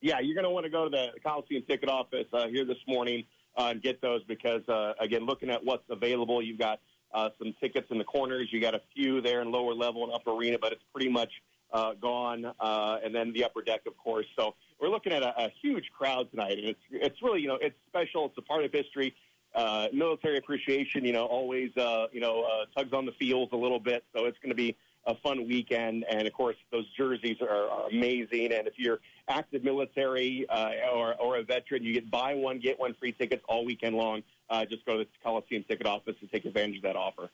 Yeah, 0.00 0.20
you're 0.20 0.36
going 0.36 0.44
to 0.44 0.50
want 0.50 0.66
to 0.66 0.70
go 0.70 0.84
to 0.84 0.90
the 0.90 1.08
Coliseum 1.24 1.64
ticket 1.68 1.88
office 1.88 2.26
uh, 2.32 2.46
here 2.46 2.64
this 2.64 2.76
morning 2.86 3.24
uh, 3.56 3.68
and 3.70 3.82
get 3.82 4.00
those 4.00 4.22
because, 4.24 4.66
uh, 4.68 4.94
again, 5.00 5.26
looking 5.26 5.50
at 5.50 5.64
what's 5.64 5.84
available, 5.90 6.42
you've 6.42 6.58
got 6.58 6.80
uh, 7.12 7.30
some 7.38 7.54
tickets 7.60 7.86
in 7.90 7.98
the 7.98 8.04
corners. 8.04 8.48
You 8.50 8.60
got 8.60 8.74
a 8.74 8.82
few 8.94 9.20
there 9.20 9.40
in 9.42 9.50
lower 9.50 9.74
level 9.74 10.04
and 10.04 10.12
upper 10.12 10.32
arena, 10.32 10.58
but 10.60 10.72
it's 10.72 10.82
pretty 10.92 11.08
much 11.08 11.30
uh, 11.72 11.94
gone. 11.94 12.52
Uh, 12.58 12.98
and 13.04 13.14
then 13.14 13.32
the 13.32 13.44
upper 13.44 13.62
deck, 13.62 13.82
of 13.86 13.96
course. 13.96 14.26
So 14.36 14.54
we're 14.80 14.88
looking 14.88 15.12
at 15.12 15.22
a, 15.22 15.44
a 15.44 15.52
huge 15.62 15.90
crowd 15.96 16.30
tonight, 16.30 16.58
and 16.58 16.68
it's 16.68 16.80
it's 16.90 17.22
really 17.22 17.40
you 17.40 17.48
know 17.48 17.58
it's 17.60 17.76
special. 17.88 18.26
It's 18.26 18.38
a 18.38 18.42
part 18.42 18.64
of 18.64 18.72
history. 18.72 19.14
Uh, 19.54 19.86
military 19.92 20.36
appreciation, 20.36 21.04
you 21.04 21.12
know, 21.12 21.26
always 21.26 21.70
uh, 21.76 22.06
you 22.12 22.20
know 22.20 22.42
uh, 22.42 22.64
tugs 22.76 22.92
on 22.92 23.06
the 23.06 23.12
feels 23.12 23.48
a 23.52 23.56
little 23.56 23.78
bit. 23.78 24.04
So 24.14 24.24
it's 24.24 24.38
going 24.38 24.50
to 24.50 24.56
be 24.56 24.76
a 25.06 25.14
fun 25.16 25.46
weekend. 25.46 26.04
And 26.08 26.26
of 26.26 26.32
course, 26.32 26.56
those 26.72 26.86
jerseys 26.96 27.36
are, 27.40 27.68
are 27.68 27.88
amazing. 27.88 28.52
And 28.52 28.66
if 28.66 28.74
you're 28.76 29.00
active 29.28 29.64
military 29.64 30.46
uh, 30.48 30.70
or, 30.92 31.14
or 31.20 31.36
a 31.38 31.42
veteran, 31.42 31.82
you 31.82 31.94
get 31.94 32.10
buy 32.10 32.34
one, 32.34 32.58
get 32.58 32.78
one 32.78 32.94
free 32.94 33.12
tickets 33.12 33.42
all 33.48 33.64
weekend 33.64 33.96
long. 33.96 34.22
Uh, 34.50 34.64
just 34.64 34.84
go 34.84 34.98
to 34.98 35.04
the 35.04 35.10
Coliseum 35.22 35.64
ticket 35.68 35.86
office 35.86 36.16
and 36.20 36.30
take 36.30 36.44
advantage 36.44 36.76
of 36.76 36.82
that 36.82 36.96
offer. 36.96 37.30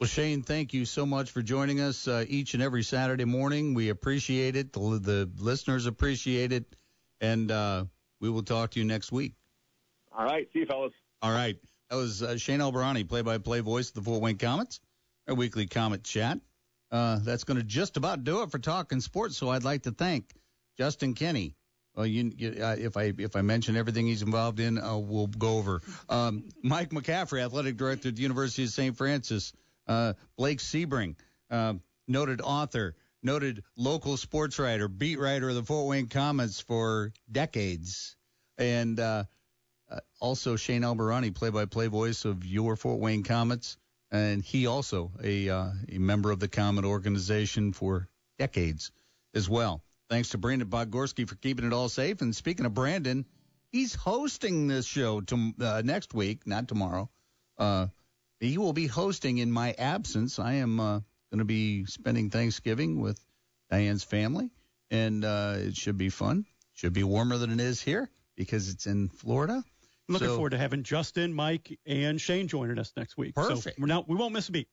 Well, 0.00 0.08
Shane, 0.08 0.42
thank 0.42 0.74
you 0.74 0.84
so 0.84 1.06
much 1.06 1.30
for 1.30 1.40
joining 1.40 1.80
us 1.80 2.08
uh, 2.08 2.24
each 2.26 2.54
and 2.54 2.62
every 2.62 2.82
Saturday 2.82 3.24
morning. 3.24 3.74
We 3.74 3.90
appreciate 3.90 4.56
it. 4.56 4.72
The, 4.72 4.80
the 4.98 5.30
listeners 5.38 5.86
appreciate 5.86 6.52
it. 6.52 6.64
And 7.20 7.50
uh, 7.50 7.84
we 8.20 8.28
will 8.28 8.42
talk 8.42 8.72
to 8.72 8.80
you 8.80 8.84
next 8.84 9.12
week. 9.12 9.34
All 10.16 10.24
right. 10.24 10.48
See 10.52 10.60
you, 10.60 10.66
fellas. 10.66 10.92
All 11.22 11.32
right. 11.32 11.56
That 11.90 11.96
was 11.96 12.22
uh, 12.22 12.36
Shane 12.36 12.60
Albahrani, 12.60 13.08
play 13.08 13.22
by 13.22 13.38
play 13.38 13.60
voice 13.60 13.88
of 13.88 13.94
the 13.94 14.02
Fort 14.02 14.20
Wayne 14.20 14.36
Komets, 14.36 14.80
our 15.28 15.34
weekly 15.34 15.66
Komet 15.66 16.02
chat. 16.02 16.38
Uh, 16.90 17.18
that's 17.22 17.44
going 17.44 17.56
to 17.56 17.64
just 17.64 17.96
about 17.96 18.24
do 18.24 18.42
it 18.42 18.50
for 18.50 18.58
talking 18.58 19.00
sports. 19.00 19.36
So 19.36 19.48
I'd 19.48 19.64
like 19.64 19.82
to 19.82 19.90
thank 19.90 20.30
Justin 20.78 21.14
Kenny. 21.14 21.56
Well, 21.94 22.06
you, 22.06 22.32
you 22.36 22.64
uh, 22.64 22.76
if 22.78 22.96
I 22.96 23.12
if 23.18 23.36
I 23.36 23.42
mention 23.42 23.76
everything 23.76 24.06
he's 24.06 24.22
involved 24.22 24.58
in, 24.60 24.78
uh, 24.78 24.96
we'll 24.96 25.28
go 25.28 25.58
over. 25.58 25.80
Um, 26.08 26.48
Mike 26.62 26.90
McCaffrey, 26.90 27.44
athletic 27.44 27.76
director 27.76 28.08
at 28.08 28.16
the 28.16 28.22
University 28.22 28.64
of 28.64 28.70
St. 28.70 28.96
Francis. 28.96 29.52
Uh, 29.86 30.14
Blake 30.36 30.58
Sebring, 30.58 31.14
uh, 31.50 31.74
noted 32.08 32.40
author, 32.40 32.96
noted 33.22 33.62
local 33.76 34.16
sports 34.16 34.58
writer, 34.58 34.88
beat 34.88 35.18
writer 35.20 35.48
of 35.48 35.54
the 35.54 35.62
Fort 35.62 35.86
Wayne 35.86 36.08
Komets 36.08 36.62
for 36.62 37.12
decades, 37.30 38.16
and 38.58 38.98
uh, 38.98 39.24
also 40.20 40.56
Shane 40.56 40.82
Albahrani, 40.82 41.34
play-by-play 41.34 41.88
voice 41.88 42.24
of 42.24 42.44
your 42.44 42.76
Fort 42.76 42.98
Wayne 42.98 43.22
Komets 43.22 43.76
and 44.14 44.44
he 44.44 44.68
also 44.68 45.10
a 45.22 45.48
uh, 45.48 45.70
a 45.88 45.98
member 45.98 46.30
of 46.30 46.38
the 46.38 46.46
Komet 46.46 46.84
organization 46.84 47.72
for 47.72 48.08
decades 48.38 48.92
as 49.34 49.50
well. 49.50 49.82
Thanks 50.08 50.28
to 50.30 50.38
Brandon 50.38 50.68
Bogorski 50.68 51.28
for 51.28 51.34
keeping 51.34 51.66
it 51.66 51.72
all 51.72 51.88
safe. 51.88 52.20
And 52.20 52.34
speaking 52.34 52.64
of 52.64 52.74
Brandon, 52.74 53.26
he's 53.72 53.94
hosting 53.94 54.68
this 54.68 54.86
show 54.86 55.20
to, 55.22 55.52
uh, 55.60 55.82
next 55.84 56.14
week, 56.14 56.46
not 56.46 56.68
tomorrow. 56.68 57.10
Uh, 57.58 57.88
he 58.38 58.56
will 58.56 58.72
be 58.72 58.86
hosting 58.86 59.38
in 59.38 59.50
my 59.50 59.72
absence. 59.72 60.38
I 60.38 60.54
am 60.54 60.78
uh, 60.78 61.00
going 61.30 61.38
to 61.38 61.44
be 61.44 61.84
spending 61.86 62.30
Thanksgiving 62.30 63.00
with 63.00 63.18
Diane's 63.68 64.04
family, 64.04 64.50
and 64.92 65.24
uh, 65.24 65.54
it 65.56 65.76
should 65.76 65.98
be 65.98 66.10
fun. 66.10 66.44
Should 66.74 66.92
be 66.92 67.02
warmer 67.02 67.36
than 67.38 67.50
it 67.50 67.60
is 67.60 67.80
here 67.80 68.08
because 68.36 68.68
it's 68.68 68.86
in 68.86 69.08
Florida. 69.08 69.64
I'm 70.08 70.12
looking 70.14 70.28
So- 70.28 70.34
forward 70.34 70.50
to 70.50 70.58
having 70.58 70.82
Justin, 70.82 71.32
Mike, 71.32 71.78
and 71.86 72.20
Shane 72.20 72.48
joining 72.48 72.78
us 72.78 72.92
next 72.96 73.16
week. 73.16 73.34
Perfect. 73.34 73.62
So 73.62 73.70
we're 73.78 73.86
not, 73.86 74.08
we 74.08 74.16
won't 74.16 74.32
miss 74.34 74.48
a 74.48 74.52
beat. 74.52 74.68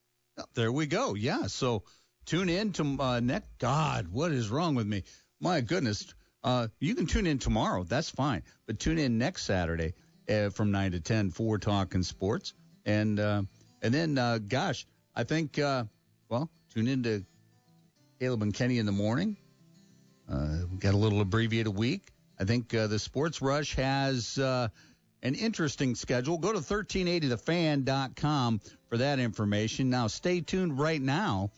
There 0.56 0.72
we 0.72 0.88
go. 0.88 1.14
Yeah. 1.14 1.48
So 1.48 1.84
tune 2.26 2.50
in 2.50 2.72
to 2.74 2.98
uh, 3.00 3.20
next. 3.20 3.48
God, 3.60 4.08
what 4.08 4.32
is 4.32 4.50
wrong 4.50 4.76
with 4.76 4.88
me? 4.88 5.04
My 5.40 5.62
goodness. 5.62 6.14
Uh, 6.44 6.68
you 6.80 6.96
can 6.96 7.06
tune 7.06 7.28
in 7.28 7.38
tomorrow. 7.38 7.84
That's 7.84 8.10
fine. 8.10 8.44
But 8.66 8.80
tune 8.80 8.98
in 8.98 9.18
next 9.18 9.44
Saturday 9.44 9.94
uh, 10.30 10.50
from 10.50 10.72
nine 10.72 10.94
to 10.94 11.00
ten 11.00 11.30
for 11.30 11.58
talking 11.60 12.02
sports. 12.04 12.54
And 12.86 13.20
uh, 13.20 13.44
and 13.82 13.94
then, 13.94 14.18
uh, 14.18 14.40
gosh, 14.40 14.88
I 15.16 15.24
think 15.24 15.60
uh, 15.60 15.84
well, 16.30 16.50
tune 16.74 16.88
in 16.88 17.04
to 17.04 17.24
Caleb 18.20 18.42
and 18.42 18.54
Kenny 18.54 18.80
in 18.80 18.86
the 18.88 18.92
morning. 18.92 19.38
Uh, 20.28 20.60
we 20.72 20.78
got 20.78 20.94
a 20.94 20.98
little 20.98 21.22
abbreviated 21.22 21.76
week. 21.76 22.08
I 22.40 22.46
think 22.46 22.74
uh, 22.74 22.88
the 22.88 22.98
Sports 22.98 23.42
Rush 23.42 23.76
has 23.76 24.38
uh, 24.40 24.70
an 25.24 25.36
interesting 25.36 25.96
schedule. 25.96 26.38
Go 26.38 26.52
to 26.52 26.60
1380thefan.com 26.60 28.62
for 28.90 28.98
that 28.98 29.20
information. 29.20 29.90
Now, 29.90 30.08
stay 30.08 30.42
tuned 30.42 30.80
right 30.80 31.02
now 31.02 31.52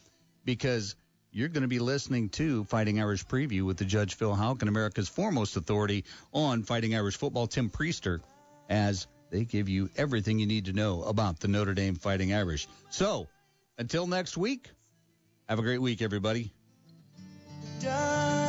because 0.46 0.96
you're 1.32 1.50
going 1.50 1.64
to 1.64 1.68
be 1.68 1.80
listening 1.80 2.30
to 2.30 2.64
Fighting 2.66 3.00
Irish 3.00 3.26
Preview 3.26 3.64
with 3.64 3.78
the 3.78 3.86
Judge 3.86 4.16
Phil 4.16 4.36
Houck 4.36 4.62
and 4.62 4.70
America's 4.70 5.10
foremost 5.10 5.58
authority 5.58 6.06
on 6.32 6.64
Fighting 6.64 6.96
Irish 6.96 7.18
football, 7.18 7.48
Tim 7.48 7.70
Prister, 7.70 8.20
as 8.70 9.08
they 9.32 9.46
give 9.46 9.68
you 9.68 9.90
everything 9.98 10.40
you 10.40 10.46
need 10.46 10.66
to 10.66 10.74
know 10.74 11.04
about 11.04 11.40
the 11.40 11.48
Notre 11.48 11.74
Dame 11.74 11.96
Fighting 11.96 12.34
Irish. 12.34 12.68
So, 12.92 13.28
until 13.80 14.06
next 14.06 14.38
week, 14.38 14.70
have 15.50 15.58
a 15.58 15.64
great 15.64 15.82
week, 15.82 16.02
everybody. 16.02 16.54
And 17.86 18.43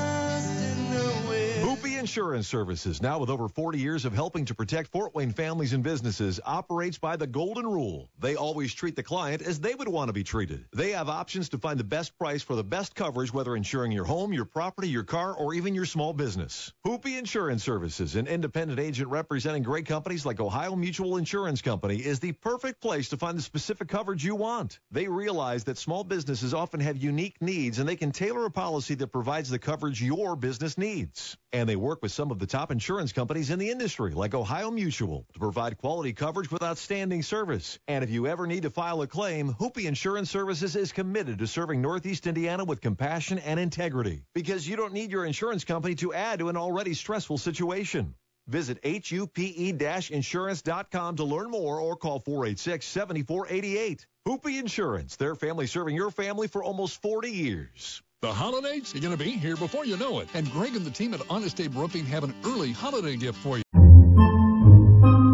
Insurance 2.04 2.46
Services, 2.46 3.00
now 3.00 3.18
with 3.18 3.30
over 3.30 3.48
40 3.48 3.78
years 3.78 4.04
of 4.04 4.12
helping 4.12 4.44
to 4.44 4.54
protect 4.54 4.92
Fort 4.92 5.14
Wayne 5.14 5.32
families 5.32 5.72
and 5.72 5.82
businesses, 5.82 6.38
operates 6.44 6.98
by 6.98 7.16
the 7.16 7.26
golden 7.26 7.66
rule. 7.66 8.10
They 8.18 8.36
always 8.36 8.74
treat 8.74 8.94
the 8.94 9.02
client 9.02 9.40
as 9.40 9.58
they 9.58 9.74
would 9.74 9.88
want 9.88 10.10
to 10.10 10.12
be 10.12 10.22
treated. 10.22 10.66
They 10.74 10.90
have 10.90 11.08
options 11.08 11.48
to 11.48 11.58
find 11.58 11.80
the 11.80 11.84
best 11.84 12.18
price 12.18 12.42
for 12.42 12.56
the 12.56 12.62
best 12.62 12.94
coverage, 12.94 13.32
whether 13.32 13.56
insuring 13.56 13.90
your 13.90 14.04
home, 14.04 14.34
your 14.34 14.44
property, 14.44 14.90
your 14.90 15.04
car, 15.04 15.32
or 15.32 15.54
even 15.54 15.74
your 15.74 15.86
small 15.86 16.12
business. 16.12 16.74
Hupe 16.84 17.06
Insurance 17.06 17.64
Services, 17.64 18.16
an 18.16 18.26
independent 18.26 18.80
agent 18.80 19.08
representing 19.08 19.62
great 19.62 19.86
companies 19.86 20.26
like 20.26 20.40
Ohio 20.40 20.76
Mutual 20.76 21.16
Insurance 21.16 21.62
Company, 21.62 21.96
is 21.96 22.20
the 22.20 22.32
perfect 22.32 22.82
place 22.82 23.08
to 23.08 23.16
find 23.16 23.38
the 23.38 23.42
specific 23.42 23.88
coverage 23.88 24.22
you 24.22 24.34
want. 24.34 24.78
They 24.90 25.08
realize 25.08 25.64
that 25.64 25.78
small 25.78 26.04
businesses 26.04 26.52
often 26.52 26.80
have 26.80 26.98
unique 26.98 27.40
needs 27.40 27.78
and 27.78 27.88
they 27.88 27.96
can 27.96 28.12
tailor 28.12 28.44
a 28.44 28.50
policy 28.50 28.94
that 28.96 29.06
provides 29.06 29.48
the 29.48 29.58
coverage 29.58 30.02
your 30.02 30.36
business 30.36 30.76
needs. 30.76 31.38
And 31.54 31.66
they 31.68 31.76
work 31.76 32.02
with 32.02 32.10
some 32.10 32.32
of 32.32 32.40
the 32.40 32.48
top 32.48 32.72
insurance 32.72 33.12
companies 33.12 33.50
in 33.50 33.60
the 33.60 33.70
industry, 33.70 34.12
like 34.12 34.34
Ohio 34.34 34.72
Mutual, 34.72 35.24
to 35.34 35.38
provide 35.38 35.78
quality 35.78 36.12
coverage 36.12 36.50
with 36.50 36.64
outstanding 36.64 37.22
service. 37.22 37.78
And 37.86 38.02
if 38.02 38.10
you 38.10 38.26
ever 38.26 38.48
need 38.48 38.64
to 38.64 38.70
file 38.70 39.00
a 39.02 39.06
claim, 39.06 39.54
Hupe 39.54 39.86
Insurance 39.86 40.30
Services 40.30 40.74
is 40.74 40.90
committed 40.90 41.38
to 41.38 41.46
serving 41.46 41.80
Northeast 41.80 42.26
Indiana 42.26 42.64
with 42.64 42.80
compassion 42.80 43.38
and 43.38 43.60
integrity. 43.60 44.24
Because 44.34 44.68
you 44.68 44.74
don't 44.74 44.92
need 44.92 45.12
your 45.12 45.24
insurance 45.24 45.62
company 45.62 45.94
to 45.94 46.12
add 46.12 46.40
to 46.40 46.48
an 46.48 46.56
already 46.56 46.92
stressful 46.92 47.38
situation. 47.38 48.16
Visit 48.48 48.80
HUPE-insurance.com 48.82 51.16
to 51.16 51.24
learn 51.24 51.52
more 51.52 51.78
or 51.78 51.94
call 51.94 52.20
486-7488. 52.20 54.06
Hupe 54.26 54.58
Insurance, 54.58 55.14
their 55.14 55.36
family 55.36 55.68
serving 55.68 55.94
your 55.94 56.10
family 56.10 56.48
for 56.48 56.64
almost 56.64 57.00
40 57.00 57.30
years. 57.30 58.02
The 58.24 58.32
holidays 58.32 58.94
are 58.94 59.00
going 59.00 59.14
to 59.14 59.22
be 59.22 59.32
here 59.32 59.54
before 59.54 59.84
you 59.84 59.98
know 59.98 60.20
it. 60.20 60.30
And 60.32 60.50
Greg 60.50 60.74
and 60.76 60.86
the 60.86 60.90
team 60.90 61.12
at 61.12 61.20
Honest 61.28 61.60
Abe 61.60 61.76
Roofing 61.76 62.06
have 62.06 62.24
an 62.24 62.34
early 62.46 62.72
holiday 62.72 63.16
gift 63.18 63.36
for 63.36 63.58
you. 63.58 63.62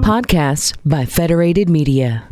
Podcasts 0.03 0.77
by 0.85 1.05
Federated 1.05 1.69
Media. 1.69 2.27